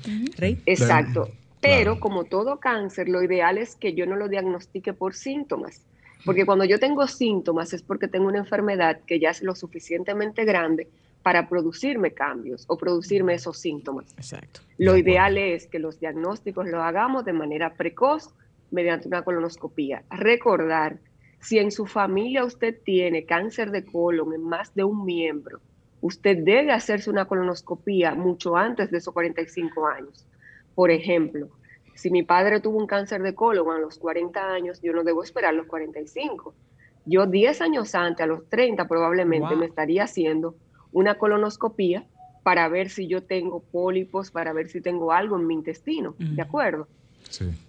Exacto. 0.66 1.30
Pero 1.62 2.02
como 2.02 2.26
todo 2.26 2.60
cáncer, 2.60 3.08
lo 3.08 3.24
ideal 3.24 3.58
es 3.58 3.78
que 3.78 3.94
yo 3.94 4.06
no 4.06 4.18
lo 4.18 4.28
diagnostique 4.28 4.92
por 4.92 5.14
síntomas. 5.14 5.86
Porque 6.26 6.46
cuando 6.46 6.66
yo 6.66 6.80
tengo 6.80 7.08
síntomas 7.08 7.74
es 7.74 7.82
porque 7.82 8.08
tengo 8.08 8.28
una 8.28 8.40
enfermedad 8.40 9.00
que 9.06 9.20
ya 9.20 9.30
es 9.30 9.42
lo 9.42 9.56
suficientemente 9.56 10.46
grande 10.46 10.88
para 11.24 11.48
producirme 11.48 12.12
cambios 12.12 12.66
o 12.68 12.78
producirme 12.78 13.36
esos 13.36 13.58
síntomas. 13.58 14.14
Exacto. 14.18 14.62
Lo 14.78 14.98
ideal 14.98 15.38
es 15.38 15.68
que 15.68 15.80
los 15.80 16.00
diagnósticos 16.00 16.66
los 16.68 16.82
hagamos 16.82 17.26
de 17.26 17.34
manera 17.34 17.74
precoz 17.74 18.30
mediante 18.72 19.08
una 19.08 19.24
colonoscopía. 19.24 20.04
Recordar 20.10 20.98
si 21.42 21.60
en 21.60 21.72
su 21.72 21.86
familia 21.86 22.46
usted 22.46 22.78
tiene 22.84 23.26
cáncer 23.26 23.72
de 23.72 23.86
colon 23.86 24.34
en 24.34 24.44
más 24.44 24.74
de 24.74 24.84
un 24.84 25.06
miembro, 25.06 25.60
usted 26.02 26.38
debe 26.38 26.72
hacerse 26.72 27.10
una 27.10 27.26
colonoscopía 27.26 28.16
mucho 28.16 28.56
antes 28.56 28.90
de 28.90 28.98
esos 28.98 29.14
45 29.14 29.88
años. 29.88 30.26
Por 30.74 30.90
ejemplo, 30.90 31.50
si 32.02 32.10
mi 32.10 32.24
padre 32.24 32.60
tuvo 32.60 32.80
un 32.80 32.88
cáncer 32.88 33.22
de 33.22 33.36
colon 33.36 33.70
a 33.70 33.78
los 33.78 34.00
40 34.00 34.52
años, 34.52 34.82
yo 34.82 34.92
no 34.92 35.04
debo 35.04 35.24
esperar 35.24 35.54
los 35.54 35.68
45. 35.68 36.56
Yo 37.06 37.28
10 37.28 37.62
años 37.62 37.94
antes, 37.94 38.24
a 38.24 38.26
los 38.26 38.50
30 38.50 38.88
probablemente, 38.88 39.56
me 39.56 39.68
estaría 39.68 40.06
haciendo 40.06 40.56
una 40.92 41.20
colonoscopía 41.20 42.08
para 42.42 42.68
ver 42.70 42.90
si 42.90 43.08
yo 43.08 43.22
tengo 43.22 43.60
pólipos, 43.60 44.32
para 44.32 44.52
ver 44.52 44.68
si 44.68 44.82
tengo 44.82 45.12
algo 45.12 45.38
en 45.38 45.46
mi 45.46 45.54
intestino, 45.54 46.16
¿de 46.18 46.42
acuerdo? 46.42 46.88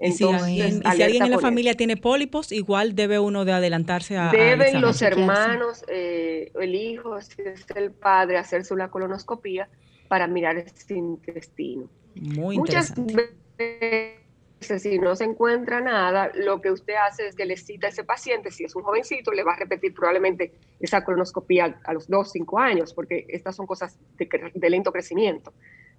y 0.01 0.13
si, 0.13 0.25
alguien 0.25 1.23
en 1.25 1.31
la 1.31 1.39
familia 1.39 1.75
tiene 1.75 1.99
pólipos, 1.99 2.53
igual 2.53 2.95
debe 2.95 3.19
uno 3.19 3.45
de 3.45 3.53
adelantarse 3.53 4.17
a... 4.17 4.31
Deben 4.31 4.81
los 4.81 5.03
hermanos, 5.03 5.85
eh, 5.89 6.51
el 6.59 6.75
hijo, 6.75 7.21
si 7.21 7.43
es 7.43 7.67
el 7.77 7.91
padre, 7.91 8.39
hacerse 8.39 8.73
una 8.73 8.91
colonoscopía 8.91 9.69
para 10.09 10.27
mirar 10.27 10.57
ese 10.57 10.95
intestino. 10.95 11.91
Muy 12.15 12.57
Muchas 12.57 12.95
veces, 12.97 14.22
si 14.63 14.99
no 14.99 15.15
se 15.17 15.25
encuentra 15.25 15.81
nada, 15.81 16.31
lo 16.35 16.61
que 16.61 16.71
usted 16.71 16.95
hace 16.95 17.29
es 17.29 17.35
que 17.35 17.45
le 17.45 17.57
cita 17.57 17.87
a 17.89 17.91
ese 17.91 18.05
paciente, 18.05 18.51
si 18.51 18.65
es 18.65 18.75
un 18.75 18.83
jovencito, 18.83 19.33
le 19.33 19.45
va 19.45 19.53
a 19.53 19.57
repetir 19.57 19.95
probablemente 19.95 20.53
esa 20.81 21.05
colonoscopía 21.05 21.81
a 21.85 21.93
los 21.93 22.09
2, 22.09 22.31
5 22.33 22.59
años, 22.59 22.95
porque 22.95 23.27
estas 23.29 23.57
son 23.57 23.67
cosas 23.67 23.99
de 24.19 24.71
lento 24.71 24.93
crecimiento 24.93 25.53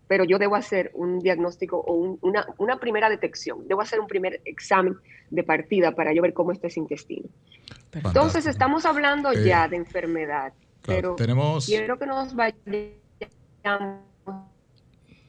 pero 0.07 0.23
yo 0.25 0.37
debo 0.37 0.55
hacer 0.55 0.91
un 0.93 1.19
diagnóstico 1.19 1.77
o 1.77 2.17
una, 2.21 2.79
primera 2.79 3.09
detección, 3.09 3.67
debo 3.67 3.81
hacer 3.81 3.99
un 3.99 4.07
primer 4.07 4.41
examen 4.45 4.97
de 5.29 5.43
partida 5.43 5.93
para 5.93 6.13
yo 6.13 6.21
ver 6.21 6.33
cómo 6.33 6.51
está 6.51 6.67
ese 6.67 6.79
intestino. 6.79 7.29
Entonces 7.91 8.45
estamos 8.45 8.85
hablando 8.85 9.31
eh, 9.31 9.45
ya 9.45 9.67
de 9.67 9.77
enfermedad, 9.77 10.53
pero 10.85 11.15
quiero 11.65 11.97
que 11.97 12.05
nos 12.05 12.35
vayamos 12.35 12.61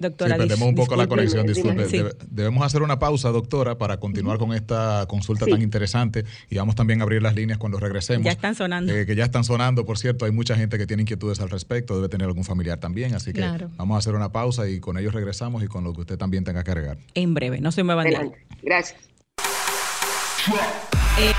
Doctora, 0.04 0.36
perdemos 0.36 0.68
un 0.68 0.74
poco 0.74 0.96
la 0.96 1.06
conexión, 1.06 1.46
disculpe. 1.46 1.86
Debemos 2.28 2.64
hacer 2.64 2.82
una 2.82 2.98
pausa, 2.98 3.30
doctora, 3.30 3.78
para 3.78 3.98
continuar 3.98 4.38
con 4.38 4.52
esta 4.52 5.06
consulta 5.08 5.46
tan 5.46 5.62
interesante 5.62 6.24
y 6.50 6.56
vamos 6.56 6.74
también 6.74 7.00
a 7.00 7.04
abrir 7.04 7.22
las 7.22 7.34
líneas 7.34 7.58
cuando 7.58 7.78
regresemos. 7.80 8.24
Ya 8.24 8.32
están 8.32 8.54
sonando. 8.54 8.92
Eh, 8.92 9.06
que 9.06 9.16
ya 9.16 9.24
están 9.24 9.44
sonando, 9.44 9.84
por 9.84 9.98
cierto, 9.98 10.24
hay 10.24 10.32
mucha 10.32 10.56
gente 10.56 10.78
que 10.78 10.86
tiene 10.86 11.02
inquietudes 11.02 11.40
al 11.40 11.50
respecto, 11.50 11.96
debe 11.96 12.08
tener 12.08 12.26
algún 12.26 12.44
familiar 12.44 12.78
también, 12.78 13.14
así 13.14 13.32
que 13.32 13.40
vamos 13.76 13.94
a 13.94 13.98
hacer 13.98 14.14
una 14.14 14.30
pausa 14.30 14.68
y 14.68 14.80
con 14.80 14.98
ellos 14.98 15.14
regresamos 15.14 15.62
y 15.62 15.66
con 15.66 15.84
lo 15.84 15.92
que 15.92 16.02
usted 16.02 16.18
también 16.18 16.44
tenga 16.44 16.62
que 16.64 16.70
agregar. 16.70 16.98
En 17.14 17.34
breve, 17.34 17.60
no 17.60 17.72
se 17.72 17.82
me 17.82 17.94
van 17.94 18.14
a 18.14 18.30
Gracias. 18.62 19.00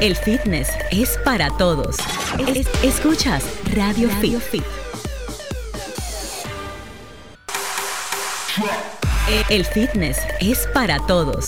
El 0.01 0.15
fitness 0.15 0.69
es 0.91 1.17
para 1.23 1.49
todos. 1.57 1.97
escuchas 2.83 3.43
Radio, 3.75 4.09
Radio 4.09 4.39
Fit. 4.39 4.63
El 9.49 9.65
fitness 9.65 10.17
es 10.39 10.67
para 10.73 10.99
todos. 11.07 11.45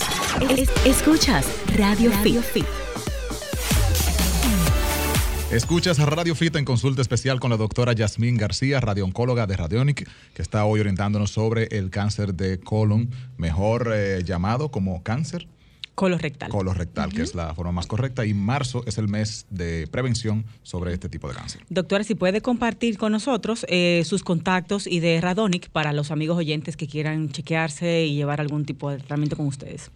escuchas 0.84 1.46
Radio, 1.76 2.10
Fit. 2.12 2.66
Escuchas 5.50 5.98
Radio 5.98 6.34
Fita 6.34 6.58
en 6.58 6.66
consulta 6.66 7.00
especial 7.00 7.40
con 7.40 7.50
la 7.50 7.56
doctora 7.56 7.94
Yasmín 7.94 8.36
García, 8.36 8.80
radiooncóloga 8.80 9.46
de 9.46 9.56
Radionic, 9.56 10.06
que 10.34 10.42
está 10.42 10.64
hoy 10.66 10.80
orientándonos 10.80 11.30
sobre 11.30 11.68
el 11.70 11.88
cáncer 11.88 12.34
de 12.34 12.60
colon, 12.60 13.08
mejor 13.38 13.90
eh, 13.94 14.22
llamado 14.24 14.70
como 14.70 15.02
cáncer. 15.02 15.48
Colorectal. 15.98 16.48
Colorectal, 16.50 17.12
que 17.12 17.22
es 17.22 17.34
la 17.34 17.52
forma 17.56 17.72
más 17.72 17.88
correcta. 17.88 18.24
Y 18.24 18.32
marzo 18.32 18.84
es 18.86 18.98
el 18.98 19.08
mes 19.08 19.46
de 19.50 19.88
prevención 19.88 20.44
sobre 20.62 20.92
este 20.92 21.08
tipo 21.08 21.28
de 21.28 21.34
cáncer. 21.34 21.62
Doctora, 21.70 22.04
si 22.04 22.14
puede 22.14 22.40
compartir 22.40 22.98
con 22.98 23.10
nosotros 23.10 23.66
eh, 23.68 24.04
sus 24.04 24.22
contactos 24.22 24.86
y 24.86 25.00
de 25.00 25.20
Radonic 25.20 25.70
para 25.70 25.92
los 25.92 26.12
amigos 26.12 26.38
oyentes 26.38 26.76
que 26.76 26.86
quieran 26.86 27.30
chequearse 27.30 28.06
y 28.06 28.14
llevar 28.14 28.40
algún 28.40 28.64
tipo 28.64 28.90
de 28.90 28.98
tratamiento 28.98 29.36
con 29.36 29.48
ustedes. 29.48 29.90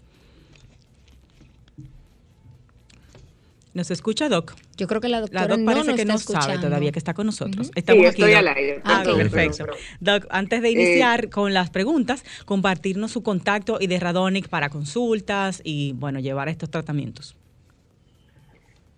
¿Nos 3.74 3.90
escucha, 3.90 4.28
Doc? 4.28 4.54
Yo 4.76 4.86
creo 4.86 5.00
que 5.00 5.08
la 5.08 5.20
doctora 5.22 5.48
la 5.48 5.56
doc 5.56 5.64
parece 5.64 5.90
no 5.92 5.96
que 5.96 6.04
no 6.04 6.14
escuchando. 6.14 6.46
sabe 6.46 6.58
todavía 6.58 6.92
que 6.92 6.98
está 6.98 7.14
con 7.14 7.24
nosotros. 7.26 7.68
sí, 7.68 7.72
Estamos 7.74 8.04
estoy 8.04 8.24
aquí, 8.24 8.34
al 8.34 8.44
Doc. 8.44 8.56
aire. 8.56 8.80
Ah, 8.84 9.02
perfecto. 9.16 9.66
Doc, 10.00 10.26
antes 10.28 10.60
de 10.60 10.70
iniciar 10.70 11.30
con 11.30 11.54
las 11.54 11.70
preguntas, 11.70 12.22
compartirnos 12.44 13.12
su 13.12 13.22
contacto 13.22 13.78
y 13.80 13.86
de 13.86 13.98
Radonic 13.98 14.48
para 14.48 14.68
consultas 14.68 15.62
y, 15.64 15.94
bueno, 15.94 16.20
llevar 16.20 16.48
estos 16.50 16.70
tratamientos. 16.70 17.34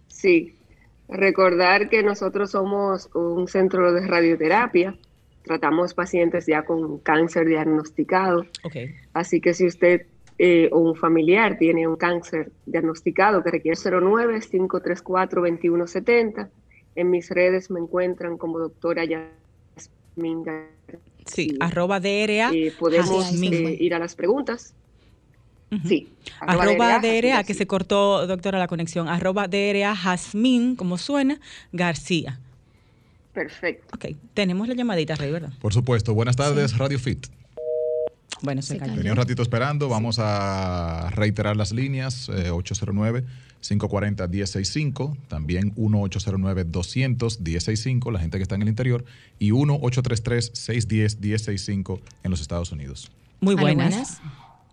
Sí, 0.09 0.57
recordar 1.09 1.89
que 1.89 2.03
nosotros 2.03 2.51
somos 2.51 3.09
un 3.15 3.47
centro 3.49 3.93
de 3.93 4.07
radioterapia. 4.07 4.97
Tratamos 5.45 5.95
pacientes 5.95 6.47
ya 6.47 6.65
con 6.65 6.99
cáncer 6.99 7.47
diagnosticado. 7.47 8.47
Ok. 8.65 8.77
Así 9.13 9.41
que 9.41 9.53
si 9.55 9.67
usted 9.67 10.07
eh, 10.39 10.69
o 10.73 10.79
un 10.81 10.97
familiar 10.97 11.59
tiene 11.59 11.87
un 11.87 11.95
cáncer 11.97 12.51
diagnosticado 12.67 13.45
que 13.45 13.53
requiere 13.53 13.77
09-534-2170, 13.77 16.49
en 16.97 17.11
mis 17.11 17.31
redes 17.31 17.71
me 17.71 17.79
encuentran 17.81 18.37
como 18.37 18.59
doctora 18.59 19.05
Yasmin 19.05 20.43
García. 20.43 20.99
Sí, 21.27 21.57
arroba 21.61 22.01
DRA. 22.01 22.51
Eh, 22.53 22.73
podemos 22.79 23.33
eh, 23.33 23.77
ir 23.81 23.95
a 23.95 23.99
las 23.99 24.15
preguntas. 24.15 24.75
Sí. 25.89 26.13
Arroba 26.41 27.01
DRA, 27.01 27.43
que 27.43 27.55
se 27.55 27.67
cortó, 27.67 28.27
doctora, 28.27 28.59
la 28.59 28.69
conexión. 28.69 29.09
Arroba 29.09 29.49
DRA 29.49 29.97
Jazmín, 29.97 30.77
como 30.77 30.99
suena, 30.99 31.41
García. 31.73 32.39
Perfecto. 33.33 33.97
Ok, 33.97 34.15
tenemos 34.35 34.69
la 34.69 34.75
llamadita, 34.75 35.15
Rey, 35.17 35.33
¿verdad? 35.33 35.55
Por 35.61 35.73
supuesto. 35.73 36.15
Buenas 36.15 36.37
tardes, 36.37 36.79
Radio 36.79 37.01
Fit. 37.01 37.27
Bueno, 38.43 38.63
se, 38.63 38.75
Se 38.75 38.79
cayó. 38.79 38.95
Tenía 38.95 39.13
un 39.13 39.17
ratito 39.19 39.43
esperando. 39.43 39.89
Vamos 39.89 40.19
a 40.21 41.11
reiterar 41.15 41.57
las 41.57 41.73
líneas: 41.73 42.29
eh, 42.29 42.51
809-540-1065, 42.51 45.17
también 45.29 45.75
1-809-200-1065, 45.77 48.13
la 48.13 48.19
gente 48.21 48.37
que 48.39 48.43
está 48.43 48.55
en 48.55 48.63
el 48.63 48.69
interior, 48.69 49.05
y 49.39 49.51
1-833-610-1065 49.53 52.01
en 52.23 52.31
los 52.31 52.41
Estados 52.41 52.73
Unidos. 52.73 53.11
Muy 53.41 53.55
buenas. 53.55 54.21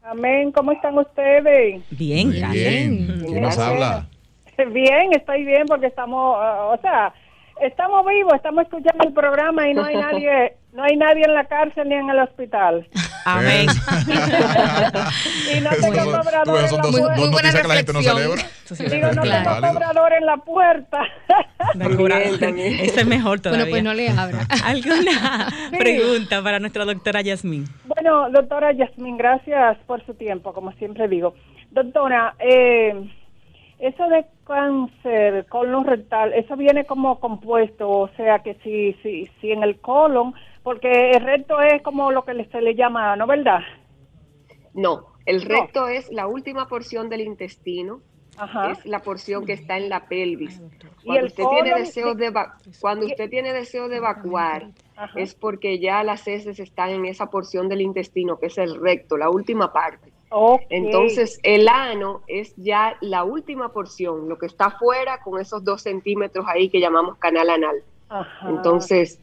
Amén, 0.04 0.52
¿cómo 0.52 0.72
están 0.72 0.98
ustedes? 0.98 1.84
Bien, 1.92 2.30
Muy 2.30 2.40
gracias. 2.40 2.72
bien. 2.72 3.24
¿Quién 3.28 3.42
nos 3.42 3.58
habla? 3.58 4.08
Bien, 4.74 5.12
estoy 5.14 5.44
bien 5.44 5.66
porque 5.66 5.88
estamos, 5.88 6.38
ah, 6.40 6.76
o 6.78 6.82
sea, 6.82 7.12
estamos 7.62 8.06
vivos, 8.06 8.32
estamos 8.36 8.62
escuchando 8.64 9.08
el 9.08 9.14
programa 9.14 9.68
y 9.68 9.74
no 9.74 9.84
hay 9.84 9.96
nadie, 9.98 10.54
no 10.74 10.84
hay 10.84 10.96
nadie 10.98 11.24
en 11.26 11.34
la 11.34 11.46
cárcel 11.46 11.88
ni 11.90 11.96
en 11.96 12.10
el 12.10 12.20
hospital. 12.20 12.88
Amén. 13.26 13.68
Y 15.56 15.60
no 15.62 15.70
Eso 15.72 15.82
tengo 15.82 15.96
son- 16.04 16.22
cobrador 16.22 16.58
en 16.64 16.72
la 16.72 16.82
Muy- 16.82 16.92
puerta. 16.92 17.16
muy 17.18 17.30
buena 17.30 17.52
que 17.52 17.68
la 17.68 17.76
gente 17.76 17.94
no 17.94 18.00
reflexión. 18.00 18.18
celebra. 18.18 18.42
Eso 18.66 18.84
Digo, 18.96 19.12
no 19.12 19.22
verdad. 19.22 19.44
tengo 19.62 19.74
cobrador 19.74 20.14
en 20.14 20.26
la 20.26 20.38
puerta. 20.38 21.00
Ese 22.84 23.02
es 23.02 23.06
mejor 23.08 23.40
todavía. 23.40 23.66
Bueno, 23.66 23.72
pues 23.72 23.84
no 23.84 23.94
le 23.94 24.10
abra. 24.10 24.40
¿Alguna 24.66 25.50
Sí. 25.70 25.78
pregunta 25.78 26.42
para 26.42 26.60
nuestra 26.60 26.86
doctora 26.86 27.22
Yasmín? 27.22 27.66
Bueno, 27.86 28.30
doctora 28.32 28.72
Yasmín, 28.72 29.18
gracias 29.18 29.78
por 29.88 30.06
su 30.06 30.14
tiempo, 30.14 30.54
como 30.54 30.72
siempre 30.74 31.08
digo. 31.08 31.36
Doctora, 31.72 32.36
eh, 32.40 32.94
eso 33.80 34.08
de 34.10 34.26
cáncer 34.46 35.46
colon 35.48 35.86
rectal, 35.86 36.34
eso 36.34 36.56
viene 36.56 36.86
como 36.86 37.20
compuesto, 37.20 37.90
o 37.90 38.10
sea 38.18 38.40
que 38.40 38.56
si, 38.64 38.94
si, 39.04 39.30
si 39.40 39.52
en 39.52 39.64
el 39.64 39.80
colon, 39.80 40.34
porque 40.64 41.12
el 41.12 41.22
recto 41.24 41.60
es 41.62 41.82
como 41.82 42.12
lo 42.12 42.24
que 42.24 42.46
se 42.46 42.62
le 42.62 42.76
llama, 42.76 43.16
¿no 43.16 43.28
verdad? 43.28 43.60
No, 44.74 45.08
el 45.26 45.48
No. 45.48 45.50
recto 45.50 45.88
es 45.88 46.12
la 46.12 46.28
última 46.28 46.68
porción 46.68 47.10
del 47.10 47.22
intestino, 47.22 48.02
Ajá. 48.38 48.72
es 48.72 48.86
la 48.86 49.00
porción 49.02 49.46
que 49.46 49.54
está 49.54 49.78
en 49.78 49.90
la 49.90 50.08
pelvis. 50.08 50.62
Y 51.02 51.06
Cuando 51.06 51.20
el 51.20 51.26
usted 51.28 51.44
tiene 51.50 51.80
deseo 51.80 52.16
de 52.16 52.34
cuando 52.80 53.06
usted 53.06 53.30
tiene 53.30 53.54
deseo 53.54 53.90
de 53.90 53.98
evacuar, 53.98 54.70
Ajá. 54.96 55.20
es 55.20 55.36
porque 55.36 55.80
ya 55.80 56.04
las 56.04 56.28
heces 56.28 56.60
están 56.60 56.90
en 56.92 57.06
esa 57.06 57.28
porción 57.30 57.68
del 57.68 57.82
intestino 57.82 58.40
que 58.40 58.48
es 58.48 58.58
el 58.58 58.80
recto, 58.80 59.18
la 59.18 59.30
última 59.30 59.74
parte. 59.74 60.12
Ok. 60.30 60.62
Entonces, 60.70 61.40
el 61.44 61.68
ano 61.68 62.22
es 62.28 62.56
ya 62.56 62.96
la 63.02 63.26
última 63.26 63.74
porción, 63.74 64.30
lo 64.30 64.38
que 64.38 64.46
está 64.46 64.68
afuera 64.68 65.20
con 65.22 65.42
esos 65.42 65.64
dos 65.66 65.82
centímetros 65.82 66.46
ahí 66.48 66.70
que 66.70 66.80
llamamos 66.80 67.18
canal 67.18 67.50
anal. 67.50 67.76
Ajá. 68.08 68.50
Entonces, 68.50 69.20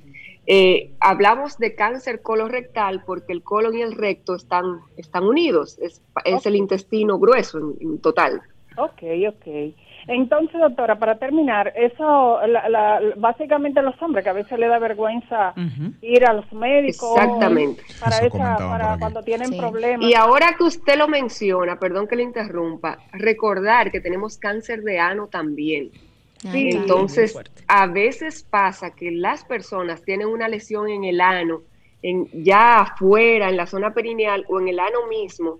eh, 0.50 0.94
hablamos 1.00 1.58
de 1.58 1.74
cáncer 1.74 2.22
colorectal 2.22 3.02
porque 3.04 3.34
el 3.34 3.42
colon 3.42 3.76
y 3.76 3.82
el 3.82 3.92
recto 3.92 4.34
están, 4.34 4.64
están 4.96 5.24
unidos, 5.24 5.78
es, 5.78 6.02
es 6.24 6.46
el 6.46 6.56
intestino 6.56 7.18
grueso 7.18 7.58
en, 7.58 7.74
en 7.80 8.00
total. 8.00 8.40
Ok, 8.78 9.02
ok. 9.28 9.74
Entonces, 10.06 10.58
doctora, 10.60 10.98
para 10.98 11.18
terminar, 11.18 11.72
eso, 11.76 12.40
la, 12.46 12.68
la- 12.68 13.00
básicamente 13.16 13.82
los 13.82 14.00
hombres, 14.00 14.22
que 14.24 14.30
a 14.30 14.34
veces 14.34 14.56
le 14.58 14.68
da 14.68 14.78
vergüenza 14.78 15.52
ir 16.00 16.24
a 16.24 16.32
los 16.32 16.50
médicos. 16.52 17.10
Exactamente. 17.16 17.82
Para, 18.00 18.18
esa, 18.24 18.56
para 18.56 18.96
cuando 18.98 19.22
tienen 19.22 19.48
Sí. 19.50 19.58
problemas. 19.58 20.08
Y 20.08 20.14
ahora 20.14 20.54
que 20.56 20.64
usted 20.64 20.96
lo 20.96 21.08
menciona, 21.08 21.78
perdón 21.78 22.06
que 22.06 22.16
le 22.16 22.22
interrumpa, 22.22 22.98
recordar 23.12 23.90
que 23.90 24.00
tenemos 24.00 24.38
cáncer 24.38 24.82
de 24.82 24.98
ano 24.98 25.26
también. 25.26 25.90
Sí. 26.38 26.70
Entonces, 26.70 27.36
a 27.66 27.86
veces 27.86 28.44
pasa 28.48 28.94
que 28.94 29.10
las 29.10 29.44
personas 29.44 30.02
tienen 30.02 30.28
una 30.28 30.48
lesión 30.48 30.88
en 30.88 31.04
el 31.04 31.20
ano, 31.20 31.62
en, 32.02 32.28
ya 32.32 32.80
afuera, 32.80 33.48
en 33.48 33.56
la 33.56 33.66
zona 33.66 33.92
perineal 33.92 34.44
o 34.48 34.60
en 34.60 34.68
el 34.68 34.78
ano 34.78 35.06
mismo, 35.08 35.58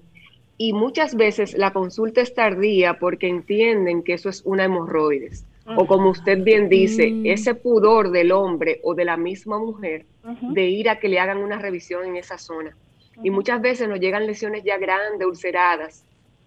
y 0.56 0.72
muchas 0.72 1.14
veces 1.14 1.56
la 1.56 1.72
consulta 1.72 2.20
es 2.20 2.34
tardía 2.34 2.98
porque 2.98 3.28
entienden 3.28 4.02
que 4.02 4.14
eso 4.14 4.28
es 4.28 4.42
una 4.44 4.64
hemorroides. 4.64 5.44
O 5.76 5.86
como 5.86 6.08
usted 6.10 6.42
bien 6.42 6.70
dice, 6.70 7.10
Mm. 7.10 7.26
ese 7.26 7.54
pudor 7.54 8.10
del 8.10 8.32
hombre 8.32 8.80
o 8.82 8.94
de 8.94 9.04
la 9.04 9.18
misma 9.18 9.58
mujer 9.58 10.06
de 10.40 10.66
ir 10.66 10.88
a 10.88 10.98
que 10.98 11.08
le 11.08 11.20
hagan 11.20 11.38
una 11.38 11.58
revisión 11.58 12.06
en 12.06 12.16
esa 12.16 12.38
zona. 12.38 12.74
Y 13.22 13.30
muchas 13.30 13.60
veces 13.60 13.86
nos 13.86 14.00
llegan 14.00 14.26
lesiones 14.26 14.64
ya 14.64 14.78
grandes, 14.78 15.26
ulceradas, 15.26 16.04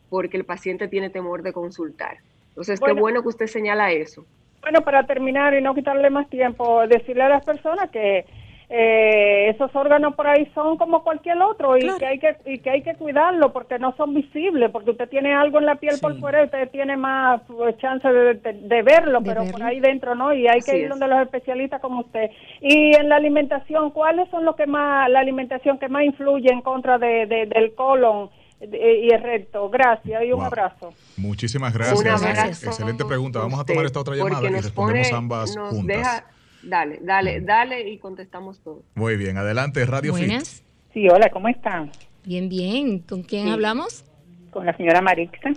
porque 0.10 0.38
el 0.38 0.44
paciente 0.46 0.88
tiene 0.88 1.10
temor 1.12 1.44
de 1.44 1.54
consultar. 1.54 2.18
Entonces, 2.52 2.80
qué 2.80 2.86
Bueno. 2.86 3.02
bueno 3.02 3.22
que 3.22 3.30
usted 3.30 3.48
señala 3.48 3.92
eso. 3.92 4.26
Bueno, 4.62 4.82
para 4.82 5.06
terminar 5.08 5.54
y 5.56 5.62
no 5.62 5.74
quitarle 5.74 6.10
más 6.10 6.30
tiempo, 6.30 6.86
decirle 6.88 7.24
a 7.24 7.30
las 7.30 7.44
personas 7.46 7.90
que 7.90 8.26
eh, 8.74 9.50
esos 9.50 9.76
órganos 9.76 10.16
por 10.16 10.28
ahí 10.28 10.46
son 10.54 10.78
como 10.78 11.04
cualquier 11.04 11.42
otro 11.42 11.76
y 11.76 11.82
Claro. 11.82 11.98
que 11.98 12.06
hay 12.06 12.20
que 12.20 12.36
y 12.46 12.60
que 12.60 12.70
hay 12.70 12.82
que 12.84 12.94
cuidarlo 12.96 13.52
porque 13.52 13.78
no 13.80 13.94
son 13.98 14.14
visibles, 14.14 14.70
porque 14.72 14.92
usted 14.92 15.10
tiene 15.10 15.34
algo 15.34 15.60
en 15.60 15.66
la 15.66 15.76
piel 15.76 15.96
por 16.02 16.18
fuera, 16.22 16.44
usted 16.46 16.70
tiene 16.70 16.96
más 16.96 17.42
pues, 17.48 17.78
chance 17.80 18.08
de, 18.08 18.36
de- 18.36 18.54
de 18.54 18.82
verlo, 18.82 19.20
De 19.20 19.30
pero 19.30 19.44
por 19.52 19.62
ahí 19.64 19.82
dentro 19.82 20.16
no 20.16 20.32
y 20.34 20.48
hay 20.48 20.60
Así 20.60 20.72
que 20.72 20.78
ir 20.78 20.84
es. 20.86 20.90
donde 20.90 21.08
los 21.10 21.20
especialistas 21.22 21.82
como 21.82 22.00
usted. 22.02 22.30
Y 22.62 22.96
en 22.96 23.10
la 23.10 23.18
alimentación, 23.18 23.92
¿cuáles 23.92 24.30
son 24.30 24.46
los 24.46 24.56
que 24.56 24.68
más 24.68 25.10
la 25.10 25.20
alimentación 25.20 25.78
que 25.78 25.90
más 25.90 26.04
influye 26.04 26.50
en 26.50 26.62
contra 26.62 26.98
de, 26.98 27.26
de- 27.26 27.48
del 27.48 27.74
colon 27.76 28.30
y 28.62 29.12
el 29.14 29.22
recto? 29.24 29.70
Gracias 29.70 30.24
y 30.24 30.32
un 30.32 30.38
Wow. 30.40 30.46
abrazo. 30.46 30.94
Muchísimas 31.18 31.74
Un 31.74 31.80
gracias. 31.80 32.24
abrazo 32.24 32.66
Excelente 32.68 33.06
pregunta. 33.06 33.40
Vamos 33.40 33.60
a 33.60 33.66
tomar 33.66 33.86
esta 33.86 34.00
otra 34.00 34.16
llamada 34.16 34.48
y 34.50 34.54
respondemos 34.54 35.08
pone- 35.08 35.18
ambas 35.18 35.56
nos 35.56 35.70
juntas. 35.70 35.98
deja- 35.98 36.26
dale, 36.64 37.00
dale, 37.02 37.42
dale 37.42 37.90
y 37.90 37.98
contestamos 37.98 38.60
todo. 38.60 38.84
Muy 38.96 39.18
bien, 39.18 39.38
adelante, 39.38 39.86
Radio 39.86 40.14
Fit. 40.14 40.28
Buenas. 40.28 40.64
Sí, 40.94 41.08
hola, 41.10 41.30
¿cómo 41.30 41.48
están? 41.48 41.90
Bien, 42.26 42.50
bien. 42.50 43.00
¿Con 43.00 43.24
quién 43.24 43.46
Sí. 43.46 43.52
hablamos? 43.52 44.06
Con 44.52 44.66
la 44.66 44.76
señora 44.78 45.02
Marixa. 45.02 45.52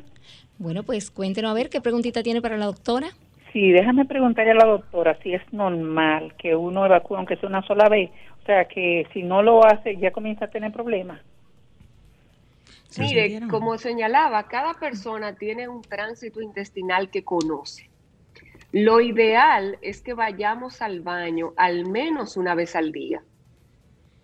Bueno, 0.59 0.83
pues 0.85 1.11
cuéntenos 1.11 1.51
a 1.51 1.55
ver 1.55 1.69
qué 1.69 1.81
preguntita 1.81 2.23
tiene 2.23 2.41
para 2.41 2.57
la 2.57 2.67
doctora. 2.67 3.09
Sí, 3.53 3.71
déjame 3.73 4.05
preguntarle 4.05 4.53
a 4.53 4.55
la 4.55 4.65
doctora 4.67 5.19
si 5.23 5.35
es 5.35 5.43
normal 5.53 6.35
que 6.39 6.57
uno 6.57 6.87
evacúe 6.87 7.17
aunque 7.17 7.37
sea 7.37 7.49
una 7.49 7.63
sola 7.67 7.89
vez. 7.89 8.11
O 8.43 8.47
sea, 8.47 8.65
que 8.67 9.07
si 9.13 9.23
no 9.23 9.43
lo 9.43 9.65
hace 9.67 9.97
ya 9.97 10.11
comienza 10.13 10.47
a 10.47 10.49
tener 10.51 10.73
problemas. 10.73 11.21
Mire, 12.99 13.41
como 13.49 13.79
señalaba, 13.79 14.47
cada 14.49 14.75
persona 14.75 15.35
tiene 15.35 15.69
un 15.69 15.83
tránsito 15.83 16.41
intestinal 16.41 17.11
que 17.11 17.25
conoce. 17.25 17.91
Lo 18.73 19.01
ideal 19.01 19.79
es 19.83 20.03
que 20.03 20.15
vayamos 20.15 20.83
al 20.83 21.01
baño 21.01 21.53
al 21.57 21.87
menos 21.87 22.37
una 22.37 22.55
vez 22.55 22.75
al 22.75 22.91
día, 22.93 23.23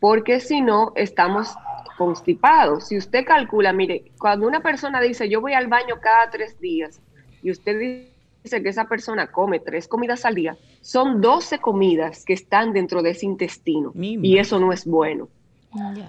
porque 0.01 0.41
si 0.41 0.61
no, 0.61 0.93
estamos 0.97 1.55
constipados. 1.97 2.89
Si 2.89 2.97
usted 2.97 3.25
calcula, 3.25 3.73
mire, 3.73 4.11
cuando 4.19 4.47
una 4.47 4.61
persona 4.61 5.01
dice 5.01 5.29
yo 5.29 5.41
voy 5.41 5.53
al 5.53 5.69
baño 5.69 5.97
cada 6.01 6.31
tres 6.31 6.59
días 6.59 7.01
y 7.43 7.51
usted 7.51 7.79
que 7.79 8.69
esa 8.69 8.87
persona 8.87 9.31
come 9.31 9.61
tres 9.61 9.87
comidas 9.87 10.25
al 10.25 10.35
día, 10.35 10.57
son 10.81 11.21
12 11.21 11.59
comidas 11.59 12.25
que 12.25 12.33
están 12.33 12.73
dentro 12.73 13.03
de 13.03 13.11
ese 13.11 13.27
intestino 13.27 13.93
y 13.95 14.39
eso 14.39 14.59
no 14.59 14.73
es 14.73 14.87
bueno. 14.87 15.29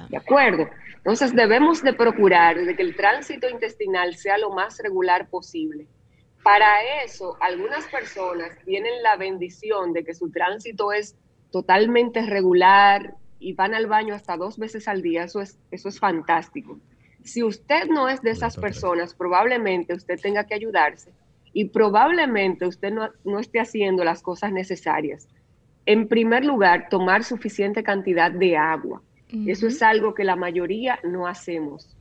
¿De 0.09 0.17
acuerdo? 0.17 0.67
Entonces 1.01 1.35
debemos 1.35 1.81
de 1.81 1.93
procurar 1.93 2.57
de 2.63 2.75
que 2.75 2.83
el 2.83 2.95
tránsito 2.95 3.49
intestinal 3.49 4.15
sea 4.15 4.37
lo 4.37 4.51
más 4.51 4.79
regular 4.79 5.29
posible. 5.29 5.87
Para 6.43 7.03
eso, 7.03 7.37
algunas 7.39 7.85
personas 7.87 8.49
tienen 8.65 9.01
la 9.01 9.15
bendición 9.15 9.93
de 9.93 10.03
que 10.03 10.13
su 10.13 10.31
tránsito 10.31 10.91
es 10.91 11.15
totalmente 11.51 12.21
regular 12.25 13.15
y 13.39 13.53
van 13.53 13.73
al 13.73 13.87
baño 13.87 14.13
hasta 14.13 14.37
dos 14.37 14.57
veces 14.57 14.87
al 14.87 15.01
día. 15.01 15.23
Eso 15.23 15.41
es, 15.41 15.59
eso 15.71 15.89
es 15.89 15.99
fantástico. 15.99 16.79
Si 17.23 17.43
usted 17.43 17.87
no 17.87 18.09
es 18.09 18.21
de 18.21 18.31
esas 18.31 18.57
personas, 18.57 19.13
probablemente 19.13 19.93
usted 19.93 20.19
tenga 20.19 20.45
que 20.45 20.55
ayudarse 20.55 21.11
y 21.53 21.65
probablemente 21.65 22.65
usted 22.65 22.91
no, 22.91 23.39
esté 23.39 23.59
haciendo 23.59 24.03
las 24.03 24.21
cosas 24.21 24.51
necesarias. 24.51 25.27
En 25.85 26.07
primer 26.07 26.45
lugar, 26.45 26.87
tomar 26.89 27.23
suficiente 27.23 27.83
cantidad 27.83 28.31
de 28.31 28.57
agua. 28.57 29.01
Eso 29.47 29.67
es 29.67 29.81
algo 29.81 30.13
que 30.13 30.23
la 30.23 30.35
mayoría 30.35 30.99
no 31.03 31.27
hacemos. 31.27 31.95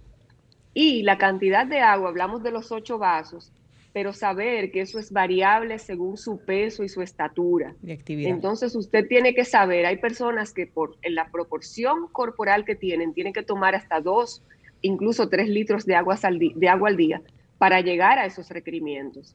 Y 0.74 1.03
la 1.03 1.18
cantidad 1.18 1.66
de 1.66 1.81
agua, 1.81 2.09
hablamos 2.09 2.43
de 2.43 2.51
los 2.51 2.70
ocho 2.72 2.99
vasos, 2.99 3.53
pero 3.93 4.12
saber 4.12 4.70
que 4.70 4.83
eso 4.83 4.99
es 4.99 5.12
variable 5.12 5.78
según 5.78 6.16
su 6.16 6.39
peso 6.45 6.85
y 6.85 6.89
su 6.89 7.03
estatura. 7.03 7.74
Entonces 8.07 8.76
usted 8.76 9.07
tiene 9.09 9.35
que 9.35 9.45
saber, 9.45 9.87
hay 9.87 9.97
personas 9.97 10.53
que 10.53 10.66
por 10.66 10.97
en 11.03 11.14
la 11.14 11.31
proporción 11.31 12.09
corporal 12.12 12.64
que 12.64 12.76
tienen, 12.76 13.14
tienen 13.14 13.33
que 13.33 13.43
tomar 13.43 13.74
hasta 13.74 14.01
dos, 14.01 14.43
incluso 14.81 15.28
tres 15.28 15.49
litros 15.49 15.85
de 15.87 15.97
agua 15.97 16.16
al, 16.22 16.39
de 16.39 16.68
agua 16.68 16.89
al 16.89 16.97
día 16.97 17.22
para 17.59 17.81
llegar 17.81 18.18
a 18.18 18.26
esos 18.26 18.49
requerimientos. 18.49 19.35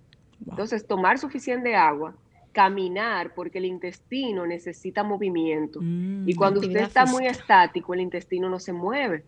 Entonces, 0.50 0.88
tomar 0.88 1.18
suficiente 1.18 1.76
agua, 1.76 2.16
caminar, 2.56 3.34
porque 3.36 3.58
el 3.58 3.66
intestino 3.66 4.48
necesita 4.48 5.04
movimiento. 5.04 5.82
Mm, 5.82 6.28
y 6.30 6.34
cuando 6.36 6.62
usted 6.62 6.80
está 6.80 7.06
muy 7.06 7.28
estático, 7.28 7.94
el 7.94 8.00
intestino 8.00 8.50
no 8.50 8.60
se 8.60 8.72
mueve. 8.72 9.26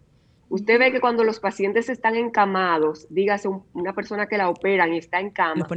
Usted 0.47 0.79
ve 0.79 0.93
que 0.93 1.01
cuando 1.01 1.25
los 1.25 1.41
pacientes 1.41 1.89
están 1.89 2.15
encamados, 2.15 3.05
dígase 3.09 3.49
una 3.73 3.91
persona 3.91 4.27
que 4.27 4.37
la 4.37 4.49
operan 4.49 4.93
y 4.93 4.97
está 4.97 5.19
en 5.19 5.31
cama, 5.31 5.67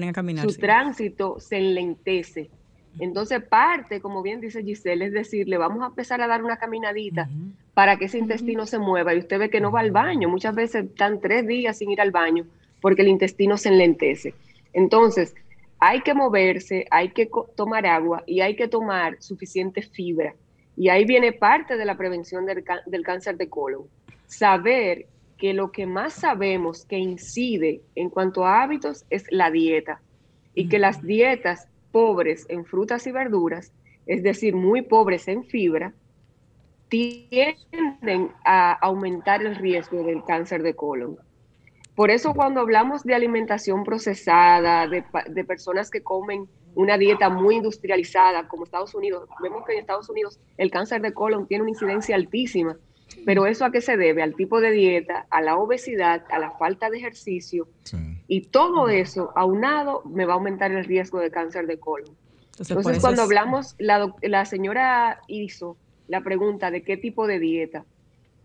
su 0.43 0.57
tránsito 0.59 1.41
se 1.41 1.57
enlentece. 1.57 2.51
Entonces 3.01 3.43
parte, 3.43 4.01
como 4.01 4.23
bien 4.23 4.41
dice 4.41 4.63
Giselle, 4.63 5.07
es 5.07 5.13
decir, 5.13 5.49
le 5.49 5.59
vamos 5.59 5.83
a 5.83 5.87
empezar 5.87 6.21
a 6.23 6.29
dar 6.29 6.45
una 6.45 6.57
caminadita 6.57 7.29
para 7.75 7.97
que 7.97 8.05
ese 8.05 8.19
intestino 8.19 8.65
se 8.65 8.79
mueva 8.79 9.13
y 9.13 9.19
usted 9.19 9.41
ve 9.41 9.51
que 9.51 9.61
no 9.61 9.73
va 9.73 9.81
al 9.81 9.91
baño. 9.91 10.29
Muchas 10.29 10.55
veces 10.55 10.85
están 10.85 11.21
tres 11.21 11.49
días 11.49 11.79
sin 11.79 11.91
ir 11.91 12.01
al 12.01 12.13
baño 12.13 12.47
porque 12.81 13.03
el 13.03 13.09
intestino 13.09 13.57
se 13.57 13.71
enlentece. 13.71 14.35
Entonces, 14.73 15.35
hay 15.81 16.03
que 16.03 16.13
moverse, 16.13 16.87
hay 16.91 17.09
que 17.11 17.29
tomar 17.57 17.87
agua 17.87 18.23
y 18.27 18.43
hay 18.43 18.55
que 18.55 18.69
tomar 18.69 19.17
suficiente 19.21 19.81
fibra. 19.81 20.35
Y 20.77 20.91
ahí 20.91 21.07
viene 21.07 21.33
parte 21.33 21.77
de 21.77 21.87
la 21.87 21.97
prevención 21.97 22.45
del, 22.47 23.03
cáncer 23.03 23.37
de 23.39 23.49
colon. 23.49 23.85
Saber 24.27 25.07
que 25.39 25.55
lo 25.55 25.73
que 25.73 25.87
más 25.87 26.13
sabemos 26.13 26.85
que 26.85 26.99
incide 26.99 27.81
en 27.95 28.11
cuanto 28.11 28.45
a 28.45 28.63
hábitos 28.63 29.07
es 29.09 29.25
la 29.31 29.51
dieta 29.51 30.03
y 30.55 30.69
que 30.69 30.79
las 30.79 31.03
dietas 31.03 31.67
pobres 31.93 32.45
en 32.51 32.67
frutas 32.67 33.07
y 33.07 33.13
verduras, 33.13 33.73
es 34.07 34.23
decir, 34.23 34.55
muy 34.55 34.83
pobres 34.83 35.29
en 35.29 35.45
fibra, 35.45 35.95
tienden 36.89 38.31
a 38.45 38.73
aumentar 38.73 39.43
el 39.43 39.57
riesgo 39.57 40.03
del 40.03 40.25
cáncer 40.25 40.63
de 40.63 40.75
colon. 40.75 41.19
Por 42.01 42.11
eso 42.11 42.33
cuando 42.33 42.63
hablamos 42.63 43.03
de 43.03 43.15
alimentación 43.15 43.85
procesada, 43.85 44.89
de, 44.89 45.45
personas 45.45 45.91
que 45.91 46.03
comen 46.03 46.49
una 46.75 46.97
dieta 46.97 47.29
muy 47.29 47.57
industrializada 47.57 48.49
como 48.49 48.65
Estados 48.65 48.95
Unidos, 48.95 49.29
vemos 49.43 49.67
que 49.67 49.75
en 49.75 49.81
Estados 49.81 50.09
Unidos 50.09 50.41
el 50.57 50.71
cáncer 50.71 51.03
de 51.03 51.13
colon 51.13 51.47
tiene 51.47 51.61
una 51.61 51.73
incidencia 51.73 52.17
altísima. 52.17 52.79
Pero 53.27 53.45
eso 53.45 53.67
a 53.67 53.71
qué 53.71 53.83
se 53.83 53.99
debe? 53.99 54.23
Al 54.23 54.35
tipo 54.35 54.63
de 54.63 54.71
dieta, 54.71 55.27
a 55.29 55.43
la 55.43 55.59
obesidad, 55.59 56.25
a 56.31 56.39
la 56.39 56.53
falta 56.53 56.89
de 56.89 56.97
ejercicio. 56.97 57.69
Y 58.27 58.47
todo 58.47 58.89
eso, 58.89 59.35
aunado, 59.37 60.03
me 60.07 60.25
va 60.25 60.33
a 60.33 60.37
aumentar 60.37 60.73
el 60.73 60.87
riesgo 60.87 61.21
de 61.21 61.31
cáncer 61.31 61.67
de 61.67 61.79
colon. 61.79 62.17
Entonces, 62.59 62.99
cuando 62.99 63.21
hablamos, 63.21 63.75
la, 63.77 64.11
la, 64.23 64.47
señora 64.47 65.21
hizo 65.27 65.77
la 66.09 66.23
pregunta 66.23 66.71
de 66.71 66.83
qué 66.83 66.97
tipo 66.97 67.27
de 67.27 67.39
dieta. 67.39 67.85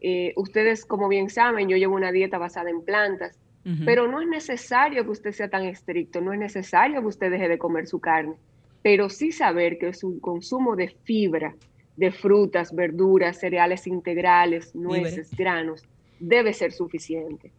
Eh, 0.02 0.34
ustedes, 0.36 0.84
como 0.84 1.08
bien 1.08 1.30
saben, 1.30 1.70
yo 1.70 1.78
llevo 1.78 1.96
una 1.96 2.12
dieta 2.12 2.38
basada 2.38 2.70
en 2.70 2.84
plantas. 2.84 3.40
Pero 3.84 4.08
no 4.08 4.22
es 4.22 4.28
necesario 4.28 5.04
que 5.04 5.10
usted 5.10 5.32
sea 5.32 5.50
tan 5.50 5.64
estricto, 5.64 6.22
no 6.22 6.34
es 6.34 6.40
necesario 6.40 7.02
que 7.02 7.08
usted 7.08 7.32
deje 7.32 7.48
de 7.48 7.58
comer 7.58 7.88
su 7.88 8.00
carne, 8.00 8.36
pero 8.84 9.10
sí 9.10 9.32
saber 9.32 9.80
que 9.80 9.92
su 9.94 10.20
consumo 10.20 10.76
de 10.76 10.96
fibra, 11.04 11.56
de 11.98 12.12
frutas, 12.12 12.76
verduras, 12.76 13.40
cereales 13.40 13.88
integrales, 13.88 14.76
nueces, 14.76 15.32
granos, 15.36 15.84
debe 16.20 16.54
ser 16.54 16.74
suficiente. 16.74 17.52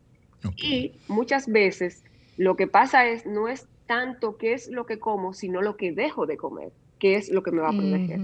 Y 0.56 0.92
muchas 1.08 1.48
veces 1.48 2.04
lo 2.36 2.54
que 2.54 2.68
pasa 2.68 3.08
es, 3.08 3.26
no 3.26 3.48
es 3.48 3.66
tanto 3.86 4.36
qué 4.36 4.52
es 4.52 4.68
lo 4.68 4.86
que 4.86 5.00
como, 5.00 5.32
sino 5.32 5.60
lo 5.60 5.76
que 5.76 5.90
dejo 5.90 6.26
de 6.26 6.36
comer, 6.36 6.70
qué 7.00 7.16
es 7.16 7.30
lo 7.30 7.42
que 7.42 7.50
me 7.50 7.62
va 7.62 7.70
a 7.70 7.72
proteger. 7.72 8.20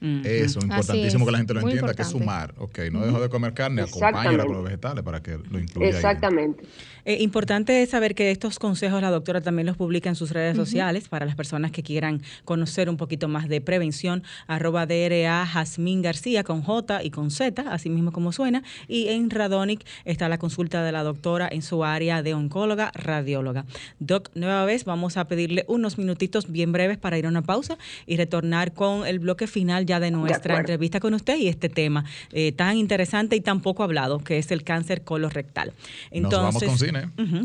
Eso, 0.00 0.60
importantísimo 0.60 1.24
que 1.24 1.32
la 1.32 1.38
gente 1.38 1.54
lo 1.54 1.60
entienda, 1.60 1.94
que 1.94 2.02
es 2.02 2.08
sumar. 2.08 2.54
Ok, 2.58 2.78
no 2.92 3.04
dejo 3.04 3.20
de 3.20 3.28
comer 3.30 3.54
carne, 3.54 3.82
acompáñala 3.82 4.44
con 4.44 4.56
los 4.56 4.64
vegetales 4.64 5.02
para 5.02 5.22
que 5.22 5.38
lo 5.38 5.58
incluya. 5.58 5.88
Exactamente. 5.88 6.64
Eh, 7.06 7.18
importante 7.22 7.82
es 7.84 7.90
saber 7.90 8.16
que 8.16 8.32
estos 8.32 8.58
consejos 8.58 9.00
la 9.00 9.10
doctora 9.10 9.40
también 9.40 9.66
los 9.66 9.76
publica 9.76 10.08
en 10.08 10.16
sus 10.16 10.32
redes 10.32 10.56
sociales 10.56 11.08
para 11.08 11.24
las 11.24 11.36
personas 11.36 11.70
que 11.70 11.84
quieran 11.84 12.20
conocer 12.44 12.90
un 12.90 12.96
poquito 12.96 13.28
más 13.28 13.48
de 13.48 13.60
prevención. 13.60 14.24
Arroba 14.48 14.86
DRA 14.86 15.46
Jazmín 15.46 16.02
García 16.02 16.42
con 16.42 16.62
J 16.62 17.04
y 17.04 17.10
con 17.10 17.30
Z, 17.30 17.62
así 17.70 17.90
mismo 17.90 18.10
como 18.10 18.32
suena. 18.32 18.64
Y 18.88 19.06
en 19.08 19.30
Radonic 19.30 19.86
está 20.04 20.28
la 20.28 20.38
consulta 20.38 20.82
de 20.82 20.90
la 20.90 21.04
doctora 21.04 21.48
en 21.48 21.62
su 21.62 21.84
área 21.84 22.24
de 22.24 22.34
oncóloga, 22.34 22.90
radióloga. 22.92 23.66
Doc, 24.00 24.30
nueva 24.34 24.64
vez 24.64 24.84
vamos 24.84 25.16
a 25.16 25.28
pedirle 25.28 25.64
unos 25.68 25.98
minutitos 25.98 26.50
bien 26.50 26.72
breves 26.72 26.98
para 26.98 27.16
ir 27.18 27.26
a 27.26 27.28
una 27.28 27.42
pausa 27.42 27.78
y 28.06 28.16
retornar 28.16 28.72
con 28.72 29.06
el 29.06 29.20
bloque 29.20 29.46
final 29.46 29.86
ya 29.86 30.00
de 30.00 30.10
nuestra 30.10 30.58
entrevista 30.58 30.98
con 30.98 31.14
usted 31.14 31.36
y 31.36 31.46
este 31.46 31.68
tema 31.68 32.04
eh, 32.32 32.50
tan 32.50 32.76
interesante 32.76 33.36
y 33.36 33.40
tan 33.40 33.60
poco 33.60 33.84
hablado, 33.84 34.18
que 34.18 34.38
es 34.38 34.50
el 34.50 34.64
cáncer 34.64 35.02
colorectal. 35.02 35.72
Entonces, 36.10 36.42
Nos 36.42 36.54
vamos 36.54 36.64
con 36.64 36.78
cine. 36.78 36.95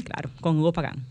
Claro, 0.04 0.30
con 0.40 0.60
Hugo 0.60 0.74
Pagán. 0.74 1.06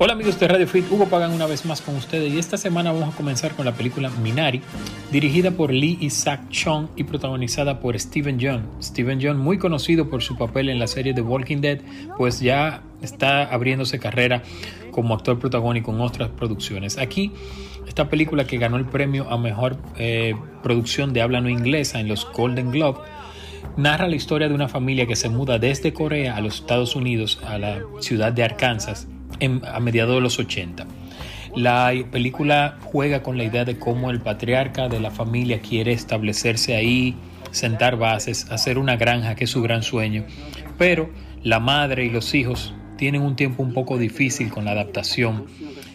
Hola 0.00 0.12
amigos 0.12 0.38
de 0.38 0.46
Radio 0.46 0.68
Fit, 0.68 0.84
Hugo 0.92 1.06
Pagan 1.06 1.32
una 1.32 1.46
vez 1.46 1.66
más 1.66 1.80
con 1.80 1.96
ustedes 1.96 2.32
y 2.32 2.38
esta 2.38 2.56
semana 2.56 2.92
vamos 2.92 3.14
a 3.14 3.16
comenzar 3.16 3.56
con 3.56 3.64
la 3.64 3.72
película 3.72 4.10
Minari, 4.22 4.62
dirigida 5.10 5.50
por 5.50 5.72
Lee 5.72 5.98
Isaac 6.00 6.50
Chung 6.50 6.86
y 6.94 7.02
protagonizada 7.02 7.80
por 7.80 7.98
Steven 7.98 8.38
Yeun. 8.38 8.64
Steven 8.80 9.18
Yeun, 9.18 9.36
muy 9.36 9.58
conocido 9.58 10.08
por 10.08 10.22
su 10.22 10.38
papel 10.38 10.68
en 10.68 10.78
la 10.78 10.86
serie 10.86 11.14
The 11.14 11.22
Walking 11.22 11.56
Dead, 11.56 11.80
pues 12.16 12.38
ya 12.38 12.84
está 13.02 13.52
abriéndose 13.52 13.98
carrera 13.98 14.44
como 14.92 15.14
actor 15.14 15.40
protagónico 15.40 15.90
en 15.90 16.00
otras 16.00 16.28
producciones. 16.28 16.96
Aquí, 16.96 17.32
esta 17.88 18.08
película 18.08 18.46
que 18.46 18.56
ganó 18.56 18.76
el 18.76 18.86
premio 18.86 19.28
a 19.28 19.36
mejor 19.36 19.78
eh, 19.96 20.36
producción 20.62 21.12
de 21.12 21.22
habla 21.22 21.40
no 21.40 21.48
inglesa 21.48 21.98
en 21.98 22.06
los 22.06 22.24
Golden 22.32 22.70
Globe, 22.70 23.00
narra 23.78 24.08
la 24.08 24.16
historia 24.16 24.48
de 24.48 24.54
una 24.54 24.66
familia 24.68 25.06
que 25.06 25.14
se 25.14 25.28
muda 25.28 25.60
desde 25.60 25.92
Corea 25.92 26.34
a 26.34 26.40
los 26.40 26.56
Estados 26.56 26.96
Unidos, 26.96 27.40
a 27.46 27.58
la 27.58 27.78
ciudad 28.00 28.32
de 28.32 28.42
Arkansas, 28.42 29.06
a 29.72 29.78
mediados 29.78 30.16
de 30.16 30.20
los 30.20 30.40
80. 30.40 30.84
La 31.54 31.92
película 32.10 32.76
juega 32.82 33.22
con 33.22 33.38
la 33.38 33.44
idea 33.44 33.64
de 33.64 33.78
cómo 33.78 34.10
el 34.10 34.20
patriarca 34.20 34.88
de 34.88 34.98
la 34.98 35.12
familia 35.12 35.60
quiere 35.60 35.92
establecerse 35.92 36.74
ahí, 36.74 37.14
sentar 37.52 37.96
bases, 37.96 38.50
hacer 38.50 38.78
una 38.78 38.96
granja, 38.96 39.36
que 39.36 39.44
es 39.44 39.50
su 39.50 39.62
gran 39.62 39.84
sueño, 39.84 40.24
pero 40.76 41.10
la 41.44 41.60
madre 41.60 42.04
y 42.04 42.10
los 42.10 42.34
hijos 42.34 42.74
tienen 42.96 43.22
un 43.22 43.36
tiempo 43.36 43.62
un 43.62 43.74
poco 43.74 43.96
difícil 43.96 44.50
con 44.50 44.64
la 44.64 44.72
adaptación 44.72 45.46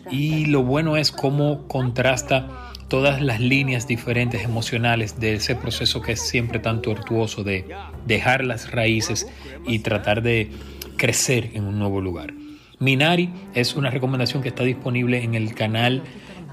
y 0.09 0.45
lo 0.45 0.63
bueno 0.63 0.95
es 0.95 1.11
cómo 1.11 1.67
contrasta 1.67 2.71
todas 2.87 3.21
las 3.21 3.39
líneas 3.39 3.87
diferentes 3.87 4.43
emocionales 4.43 5.19
de 5.19 5.35
ese 5.35 5.55
proceso 5.55 6.01
que 6.01 6.13
es 6.13 6.21
siempre 6.21 6.59
tan 6.59 6.81
tortuoso 6.81 7.43
de 7.43 7.65
dejar 8.05 8.43
las 8.43 8.71
raíces 8.71 9.27
y 9.65 9.79
tratar 9.79 10.21
de 10.21 10.51
crecer 10.97 11.51
en 11.53 11.65
un 11.65 11.79
nuevo 11.79 12.01
lugar. 12.01 12.33
Minari 12.79 13.29
es 13.53 13.75
una 13.75 13.89
recomendación 13.89 14.43
que 14.43 14.49
está 14.49 14.63
disponible 14.63 15.23
en 15.23 15.35
el 15.35 15.53
canal 15.55 16.03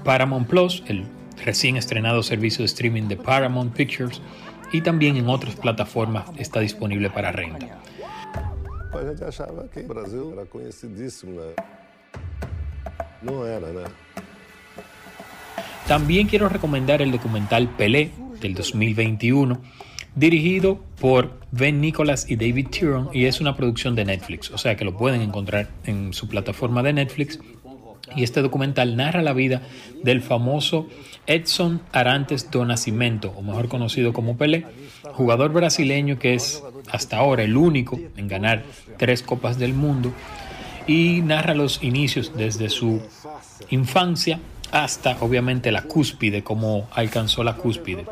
Paramount 0.03 0.47
Plus, 0.47 0.83
el 0.87 1.05
recién 1.43 1.77
estrenado 1.77 2.23
servicio 2.23 2.59
de 2.59 2.67
streaming 2.67 3.03
de 3.03 3.17
Paramount 3.17 3.73
Pictures, 3.75 4.21
y 4.71 4.81
también 4.81 5.17
en 5.17 5.27
otras 5.27 5.55
plataformas 5.55 6.25
está 6.37 6.59
disponible 6.61 7.09
para 7.09 7.31
renta. 7.31 7.79
También 15.91 16.27
quiero 16.27 16.47
recomendar 16.47 17.01
el 17.01 17.11
documental 17.11 17.67
Pelé 17.67 18.11
del 18.39 18.53
2021 18.53 19.59
dirigido 20.15 20.79
por 21.01 21.41
Ben 21.51 21.81
Nicholas 21.81 22.29
y 22.29 22.37
David 22.37 22.69
Tyrone 22.69 23.09
y 23.11 23.25
es 23.25 23.41
una 23.41 23.57
producción 23.57 23.93
de 23.93 24.05
Netflix, 24.05 24.51
o 24.51 24.57
sea 24.57 24.77
que 24.77 24.85
lo 24.85 24.95
pueden 24.95 25.19
encontrar 25.19 25.67
en 25.83 26.13
su 26.13 26.29
plataforma 26.29 26.81
de 26.81 26.93
Netflix. 26.93 27.41
Y 28.15 28.23
este 28.23 28.41
documental 28.41 28.95
narra 28.95 29.21
la 29.21 29.33
vida 29.33 29.63
del 30.01 30.21
famoso 30.21 30.87
Edson 31.27 31.81
Arantes 31.91 32.49
do 32.49 32.63
Nascimento, 32.63 33.33
o 33.35 33.41
mejor 33.41 33.67
conocido 33.67 34.13
como 34.13 34.37
Pelé, 34.37 34.65
jugador 35.11 35.51
brasileño 35.51 36.17
que 36.17 36.35
es 36.35 36.63
hasta 36.89 37.17
ahora 37.17 37.43
el 37.43 37.57
único 37.57 37.99
en 38.15 38.29
ganar 38.29 38.63
tres 38.97 39.23
copas 39.23 39.59
del 39.59 39.73
mundo 39.73 40.13
y 40.87 41.19
narra 41.21 41.53
los 41.53 41.83
inicios 41.83 42.31
desde 42.33 42.69
su 42.69 43.01
infancia 43.69 44.39
hasta 44.71 45.17
obviamente 45.19 45.71
la 45.71 45.83
cúspide, 45.83 46.43
cómo 46.43 46.87
alcanzó 46.91 47.43
la 47.43 47.55
cúspide. 47.55 48.05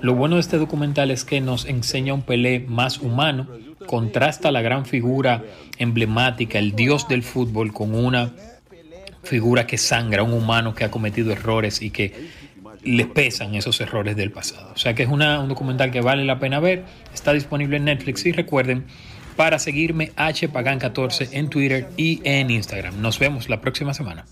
Lo 0.00 0.14
bueno 0.14 0.36
de 0.36 0.40
este 0.40 0.58
documental 0.58 1.10
es 1.10 1.24
que 1.24 1.40
nos 1.40 1.64
enseña 1.66 2.14
un 2.14 2.22
Pelé 2.22 2.60
más 2.60 2.98
humano, 2.98 3.46
contrasta 3.86 4.50
la 4.50 4.62
gran 4.62 4.86
figura 4.86 5.44
emblemática, 5.78 6.58
el 6.58 6.74
dios 6.74 7.08
del 7.08 7.22
fútbol, 7.22 7.72
con 7.72 7.94
una 7.94 8.32
figura 9.22 9.66
que 9.66 9.78
sangra, 9.78 10.22
un 10.22 10.32
humano 10.32 10.74
que 10.74 10.84
ha 10.84 10.90
cometido 10.90 11.32
errores 11.32 11.82
y 11.82 11.90
que 11.90 12.46
le 12.84 13.06
pesan 13.06 13.54
esos 13.54 13.80
errores 13.80 14.16
del 14.16 14.30
pasado. 14.30 14.72
O 14.74 14.78
sea 14.78 14.94
que 14.94 15.02
es 15.02 15.08
una, 15.08 15.40
un 15.40 15.48
documental 15.48 15.90
que 15.90 16.00
vale 16.00 16.24
la 16.24 16.38
pena 16.38 16.60
ver, 16.60 16.84
está 17.12 17.32
disponible 17.32 17.76
en 17.76 17.84
Netflix 17.84 18.24
y 18.26 18.32
recuerden 18.32 18.84
para 19.36 19.58
seguirme 19.58 20.12
hpagan14 20.16 21.28
en 21.32 21.50
Twitter 21.50 21.88
y 21.96 22.20
en 22.24 22.50
Instagram. 22.50 23.00
Nos 23.00 23.18
vemos 23.18 23.48
la 23.48 23.60
próxima 23.60 23.92
semana. 23.92 24.24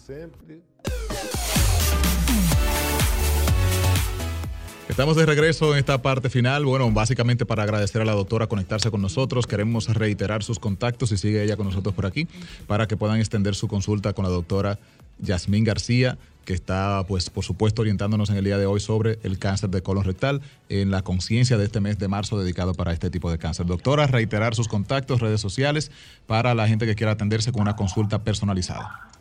Estamos 4.88 5.16
de 5.16 5.24
regreso 5.24 5.72
en 5.72 5.78
esta 5.78 6.02
parte 6.02 6.28
final. 6.28 6.66
Bueno, 6.66 6.90
básicamente 6.90 7.46
para 7.46 7.62
agradecer 7.62 8.02
a 8.02 8.04
la 8.04 8.12
doctora 8.12 8.46
conectarse 8.46 8.90
con 8.90 9.00
nosotros, 9.00 9.46
queremos 9.46 9.92
reiterar 9.92 10.42
sus 10.42 10.58
contactos 10.58 11.10
y 11.10 11.16
sigue 11.16 11.42
ella 11.42 11.56
con 11.56 11.66
nosotros 11.66 11.94
por 11.94 12.04
aquí 12.04 12.28
para 12.66 12.86
que 12.86 12.96
puedan 12.96 13.18
extender 13.18 13.54
su 13.54 13.66
consulta 13.66 14.12
con 14.12 14.24
la 14.24 14.30
doctora 14.30 14.78
Yasmín 15.20 15.64
García, 15.64 16.18
que 16.44 16.52
está, 16.52 17.02
pues, 17.08 17.30
por 17.30 17.44
supuesto, 17.44 17.80
orientándonos 17.80 18.28
en 18.28 18.36
el 18.36 18.44
día 18.44 18.58
de 18.58 18.66
hoy 18.66 18.78
sobre 18.78 19.18
el 19.22 19.38
cáncer 19.38 19.70
de 19.70 19.82
colon 19.82 20.04
rectal 20.04 20.42
en 20.68 20.90
la 20.90 21.00
conciencia 21.00 21.56
de 21.56 21.64
este 21.64 21.80
mes 21.80 21.98
de 21.98 22.08
marzo 22.08 22.38
dedicado 22.38 22.74
para 22.74 22.92
este 22.92 23.08
tipo 23.08 23.30
de 23.30 23.38
cáncer. 23.38 23.64
Doctora, 23.64 24.06
reiterar 24.06 24.54
sus 24.54 24.68
contactos, 24.68 25.20
redes 25.20 25.40
sociales 25.40 25.90
para 26.26 26.54
la 26.54 26.68
gente 26.68 26.84
que 26.84 26.94
quiera 26.94 27.12
atenderse 27.12 27.52
con 27.52 27.62
una 27.62 27.74
consulta 27.74 28.22
personalizada. 28.22 29.13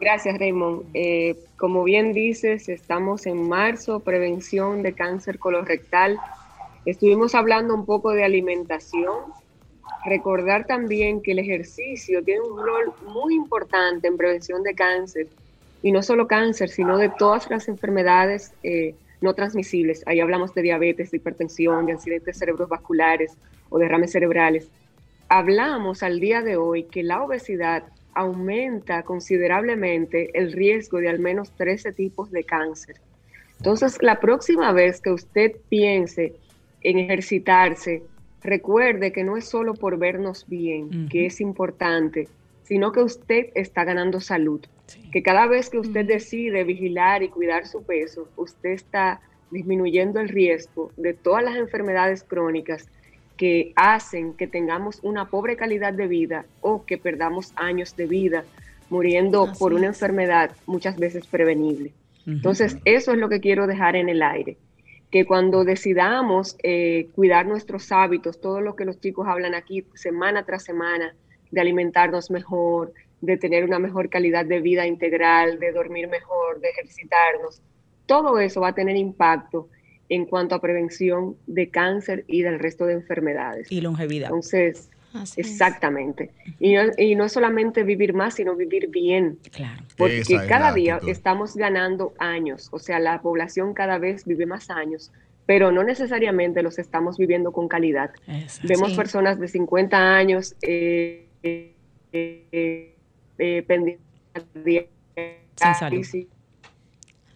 Gracias, 0.00 0.38
Raymond. 0.38 0.86
Eh, 0.94 1.36
como 1.58 1.84
bien 1.84 2.14
dices, 2.14 2.70
estamos 2.70 3.26
en 3.26 3.46
marzo, 3.46 4.00
prevención 4.00 4.82
de 4.82 4.94
cáncer 4.94 5.38
colorectal. 5.38 6.18
Estuvimos 6.86 7.34
hablando 7.34 7.74
un 7.74 7.84
poco 7.84 8.12
de 8.12 8.24
alimentación. 8.24 9.14
Recordar 10.06 10.66
también 10.66 11.20
que 11.20 11.32
el 11.32 11.38
ejercicio 11.40 12.24
tiene 12.24 12.40
un 12.40 12.56
rol 12.56 12.94
muy 13.12 13.34
importante 13.34 14.08
en 14.08 14.16
prevención 14.16 14.62
de 14.62 14.74
cáncer, 14.74 15.26
y 15.82 15.92
no 15.92 16.02
solo 16.02 16.26
cáncer, 16.26 16.70
sino 16.70 16.96
de 16.96 17.10
todas 17.10 17.50
las 17.50 17.68
enfermedades 17.68 18.52
eh, 18.62 18.94
no 19.20 19.34
transmisibles. 19.34 20.02
Ahí 20.06 20.20
hablamos 20.20 20.54
de 20.54 20.62
diabetes, 20.62 21.10
de 21.10 21.18
hipertensión, 21.18 21.84
de 21.84 21.92
accidentes 21.92 22.38
cerebrovasculares 22.38 23.36
o 23.68 23.78
derrames 23.78 24.12
cerebrales. 24.12 24.68
Hablamos 25.28 26.02
al 26.02 26.20
día 26.20 26.40
de 26.40 26.56
hoy 26.56 26.84
que 26.84 27.02
la 27.02 27.22
obesidad 27.22 27.84
aumenta 28.14 29.02
considerablemente 29.02 30.30
el 30.38 30.52
riesgo 30.52 30.98
de 30.98 31.08
al 31.08 31.18
menos 31.18 31.52
13 31.52 31.92
tipos 31.92 32.30
de 32.30 32.44
cáncer. 32.44 32.96
Entonces, 33.58 33.98
la 34.02 34.20
próxima 34.20 34.72
vez 34.72 35.00
que 35.00 35.10
usted 35.10 35.52
piense 35.68 36.34
en 36.80 36.98
ejercitarse, 36.98 38.02
recuerde 38.42 39.12
que 39.12 39.24
no 39.24 39.36
es 39.36 39.44
solo 39.44 39.74
por 39.74 39.98
vernos 39.98 40.46
bien, 40.48 41.08
que 41.08 41.26
es 41.26 41.40
importante, 41.40 42.28
sino 42.62 42.92
que 42.92 43.02
usted 43.02 43.48
está 43.54 43.84
ganando 43.84 44.20
salud. 44.20 44.60
Que 45.12 45.22
cada 45.22 45.46
vez 45.46 45.70
que 45.70 45.78
usted 45.78 46.06
decide 46.06 46.64
vigilar 46.64 47.22
y 47.22 47.28
cuidar 47.28 47.66
su 47.66 47.82
peso, 47.82 48.28
usted 48.36 48.70
está 48.70 49.20
disminuyendo 49.50 50.20
el 50.20 50.28
riesgo 50.28 50.90
de 50.96 51.12
todas 51.12 51.44
las 51.44 51.56
enfermedades 51.56 52.24
crónicas 52.24 52.88
que 53.40 53.72
hacen 53.74 54.34
que 54.34 54.46
tengamos 54.46 55.00
una 55.02 55.30
pobre 55.30 55.56
calidad 55.56 55.94
de 55.94 56.06
vida 56.06 56.44
o 56.60 56.84
que 56.84 56.98
perdamos 56.98 57.54
años 57.56 57.96
de 57.96 58.04
vida 58.04 58.44
muriendo 58.90 59.50
por 59.58 59.72
una 59.72 59.86
enfermedad 59.86 60.50
muchas 60.66 60.98
veces 60.98 61.26
prevenible. 61.26 61.94
Entonces, 62.26 62.76
eso 62.84 63.12
es 63.12 63.18
lo 63.18 63.30
que 63.30 63.40
quiero 63.40 63.66
dejar 63.66 63.96
en 63.96 64.10
el 64.10 64.22
aire, 64.22 64.58
que 65.10 65.24
cuando 65.24 65.64
decidamos 65.64 66.58
eh, 66.62 67.08
cuidar 67.14 67.46
nuestros 67.46 67.90
hábitos, 67.92 68.42
todo 68.42 68.60
lo 68.60 68.76
que 68.76 68.84
los 68.84 69.00
chicos 69.00 69.26
hablan 69.26 69.54
aquí 69.54 69.86
semana 69.94 70.44
tras 70.44 70.62
semana, 70.62 71.14
de 71.50 71.62
alimentarnos 71.62 72.30
mejor, 72.30 72.92
de 73.22 73.38
tener 73.38 73.64
una 73.64 73.78
mejor 73.78 74.10
calidad 74.10 74.44
de 74.44 74.60
vida 74.60 74.86
integral, 74.86 75.58
de 75.58 75.72
dormir 75.72 76.08
mejor, 76.08 76.60
de 76.60 76.68
ejercitarnos, 76.68 77.62
todo 78.04 78.38
eso 78.38 78.60
va 78.60 78.68
a 78.68 78.74
tener 78.74 78.96
impacto 78.96 79.70
en 80.10 80.26
cuanto 80.26 80.56
a 80.56 80.60
prevención 80.60 81.36
de 81.46 81.70
cáncer 81.70 82.24
y 82.26 82.42
del 82.42 82.58
resto 82.58 82.84
de 82.84 82.94
enfermedades. 82.94 83.70
Y 83.70 83.80
longevidad. 83.80 84.26
Entonces, 84.26 84.90
exactamente. 85.36 86.30
Y 86.58 86.74
no, 86.74 86.82
y 86.98 87.14
no, 87.14 87.24
es 87.24 87.32
solamente 87.32 87.84
vivir 87.84 88.12
más, 88.12 88.34
sino 88.34 88.56
vivir 88.56 88.88
bien. 88.88 89.38
Claro. 89.52 89.84
Porque 89.96 90.22
cada 90.48 90.74
día 90.74 91.00
estamos 91.06 91.56
ganando 91.56 92.12
años, 92.18 92.68
o 92.72 92.80
sea, 92.80 92.98
la 92.98 93.22
población 93.22 93.72
cada 93.72 93.98
vez 93.98 94.24
vive 94.24 94.46
más 94.46 94.68
años, 94.68 95.12
pero 95.46 95.70
no 95.70 95.84
necesariamente 95.84 96.60
los 96.62 96.80
estamos 96.80 97.16
viviendo 97.16 97.52
con 97.52 97.68
calidad. 97.68 98.10
Vemos 98.64 98.94
personas 98.94 99.38
de 99.38 99.46
50 99.46 99.96
años 99.96 100.56
eh, 100.60 101.24
eh, 101.44 101.72
eh, 103.38 103.62
pendientes 103.66 104.04
de 104.54 104.88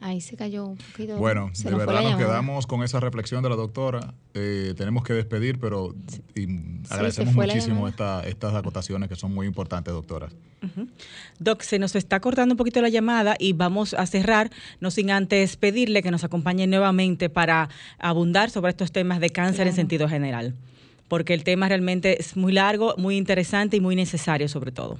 Ahí 0.05 0.20
se 0.20 0.36
cayó 0.36 0.66
un 0.66 0.76
poquito. 0.76 1.16
Bueno, 1.16 1.50
de 1.57 1.74
verdad 1.74 2.02
nos 2.02 2.16
quedamos 2.16 2.66
con 2.66 2.82
esa 2.82 3.00
reflexión 3.00 3.42
de 3.42 3.48
la 3.48 3.57
doctora. 3.57 4.12
Eh, 4.34 4.74
tenemos 4.76 5.02
que 5.02 5.14
despedir, 5.14 5.59
pero 5.59 5.94
agradecemos 6.90 7.32
muchísimo 7.32 7.88
estas 7.88 8.55
acotaciones 8.55 9.09
que 9.09 9.16
son 9.16 9.32
muy 9.32 9.46
importantes, 9.46 9.94
doctora. 9.94 10.28
Doc, 11.38 11.62
se 11.62 11.78
nos 11.78 11.96
está 11.96 12.20
cortando 12.20 12.52
un 12.52 12.59
poquito 12.59 12.82
la 12.82 12.90
llamada 12.90 13.36
y 13.38 13.55
vamos 13.55 13.94
a 13.94 14.05
cerrar, 14.05 14.50
no 14.78 14.90
sin 14.90 15.11
antes 15.11 15.57
pedirle 15.57 16.02
que 16.02 16.11
nos 16.11 16.22
acompañe 16.22 16.66
nuevamente 16.66 17.30
para 17.30 17.70
abundar 17.98 18.50
sobre 18.50 18.72
estos 18.72 18.92
temas 18.92 19.20
de 19.20 19.30
cáncer 19.30 19.68
en 19.68 19.72
sentido 19.72 20.07
general, 20.07 20.55
porque 21.09 21.32
el 21.32 21.44
tema 21.44 21.66
realmente 21.66 22.20
es 22.20 22.36
muy 22.36 22.52
largo, 22.52 22.94
muy 22.98 23.16
interesante 23.16 23.78
y 23.78 23.80
muy 23.80 23.96
necesario 23.96 24.48
sobre 24.50 24.70
todo 24.70 24.98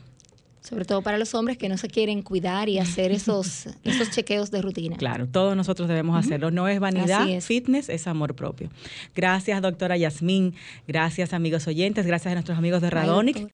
sobre 0.67 0.87
todo 0.87 1.03
para 1.03 1.19
los 1.19 1.35
hombres 1.35 1.59
que 1.59 1.69
no 1.69 1.77
se 1.77 1.89
quieren 1.89 2.23
cuidar 2.23 2.69
y 2.71 2.79
hacer 2.79 3.13
esos, 3.13 3.67
esos 3.85 4.11
chequeos 4.11 4.51
de 4.51 4.63
rutina. 4.63 4.97
Claro, 4.97 5.27
todos 5.27 5.55
nosotros 5.57 5.89
debemos 5.89 6.19
hacerlo. 6.19 6.51
No 6.51 6.67
es 6.69 6.81
vanidad, 6.81 7.29
fitness 7.41 7.89
es 7.89 8.07
amor 8.07 8.35
propio. 8.35 8.71
Gracias, 9.15 9.61
doctora 9.61 9.97
Yasmín. 9.97 10.55
Gracias, 10.89 11.35
amigos 11.35 11.67
oyentes. 11.67 12.07
Gracias 12.07 12.33
a 12.33 12.35
nuestros 12.35 12.57
amigos 12.57 12.81
de 12.81 12.91
Radonic. 12.91 13.37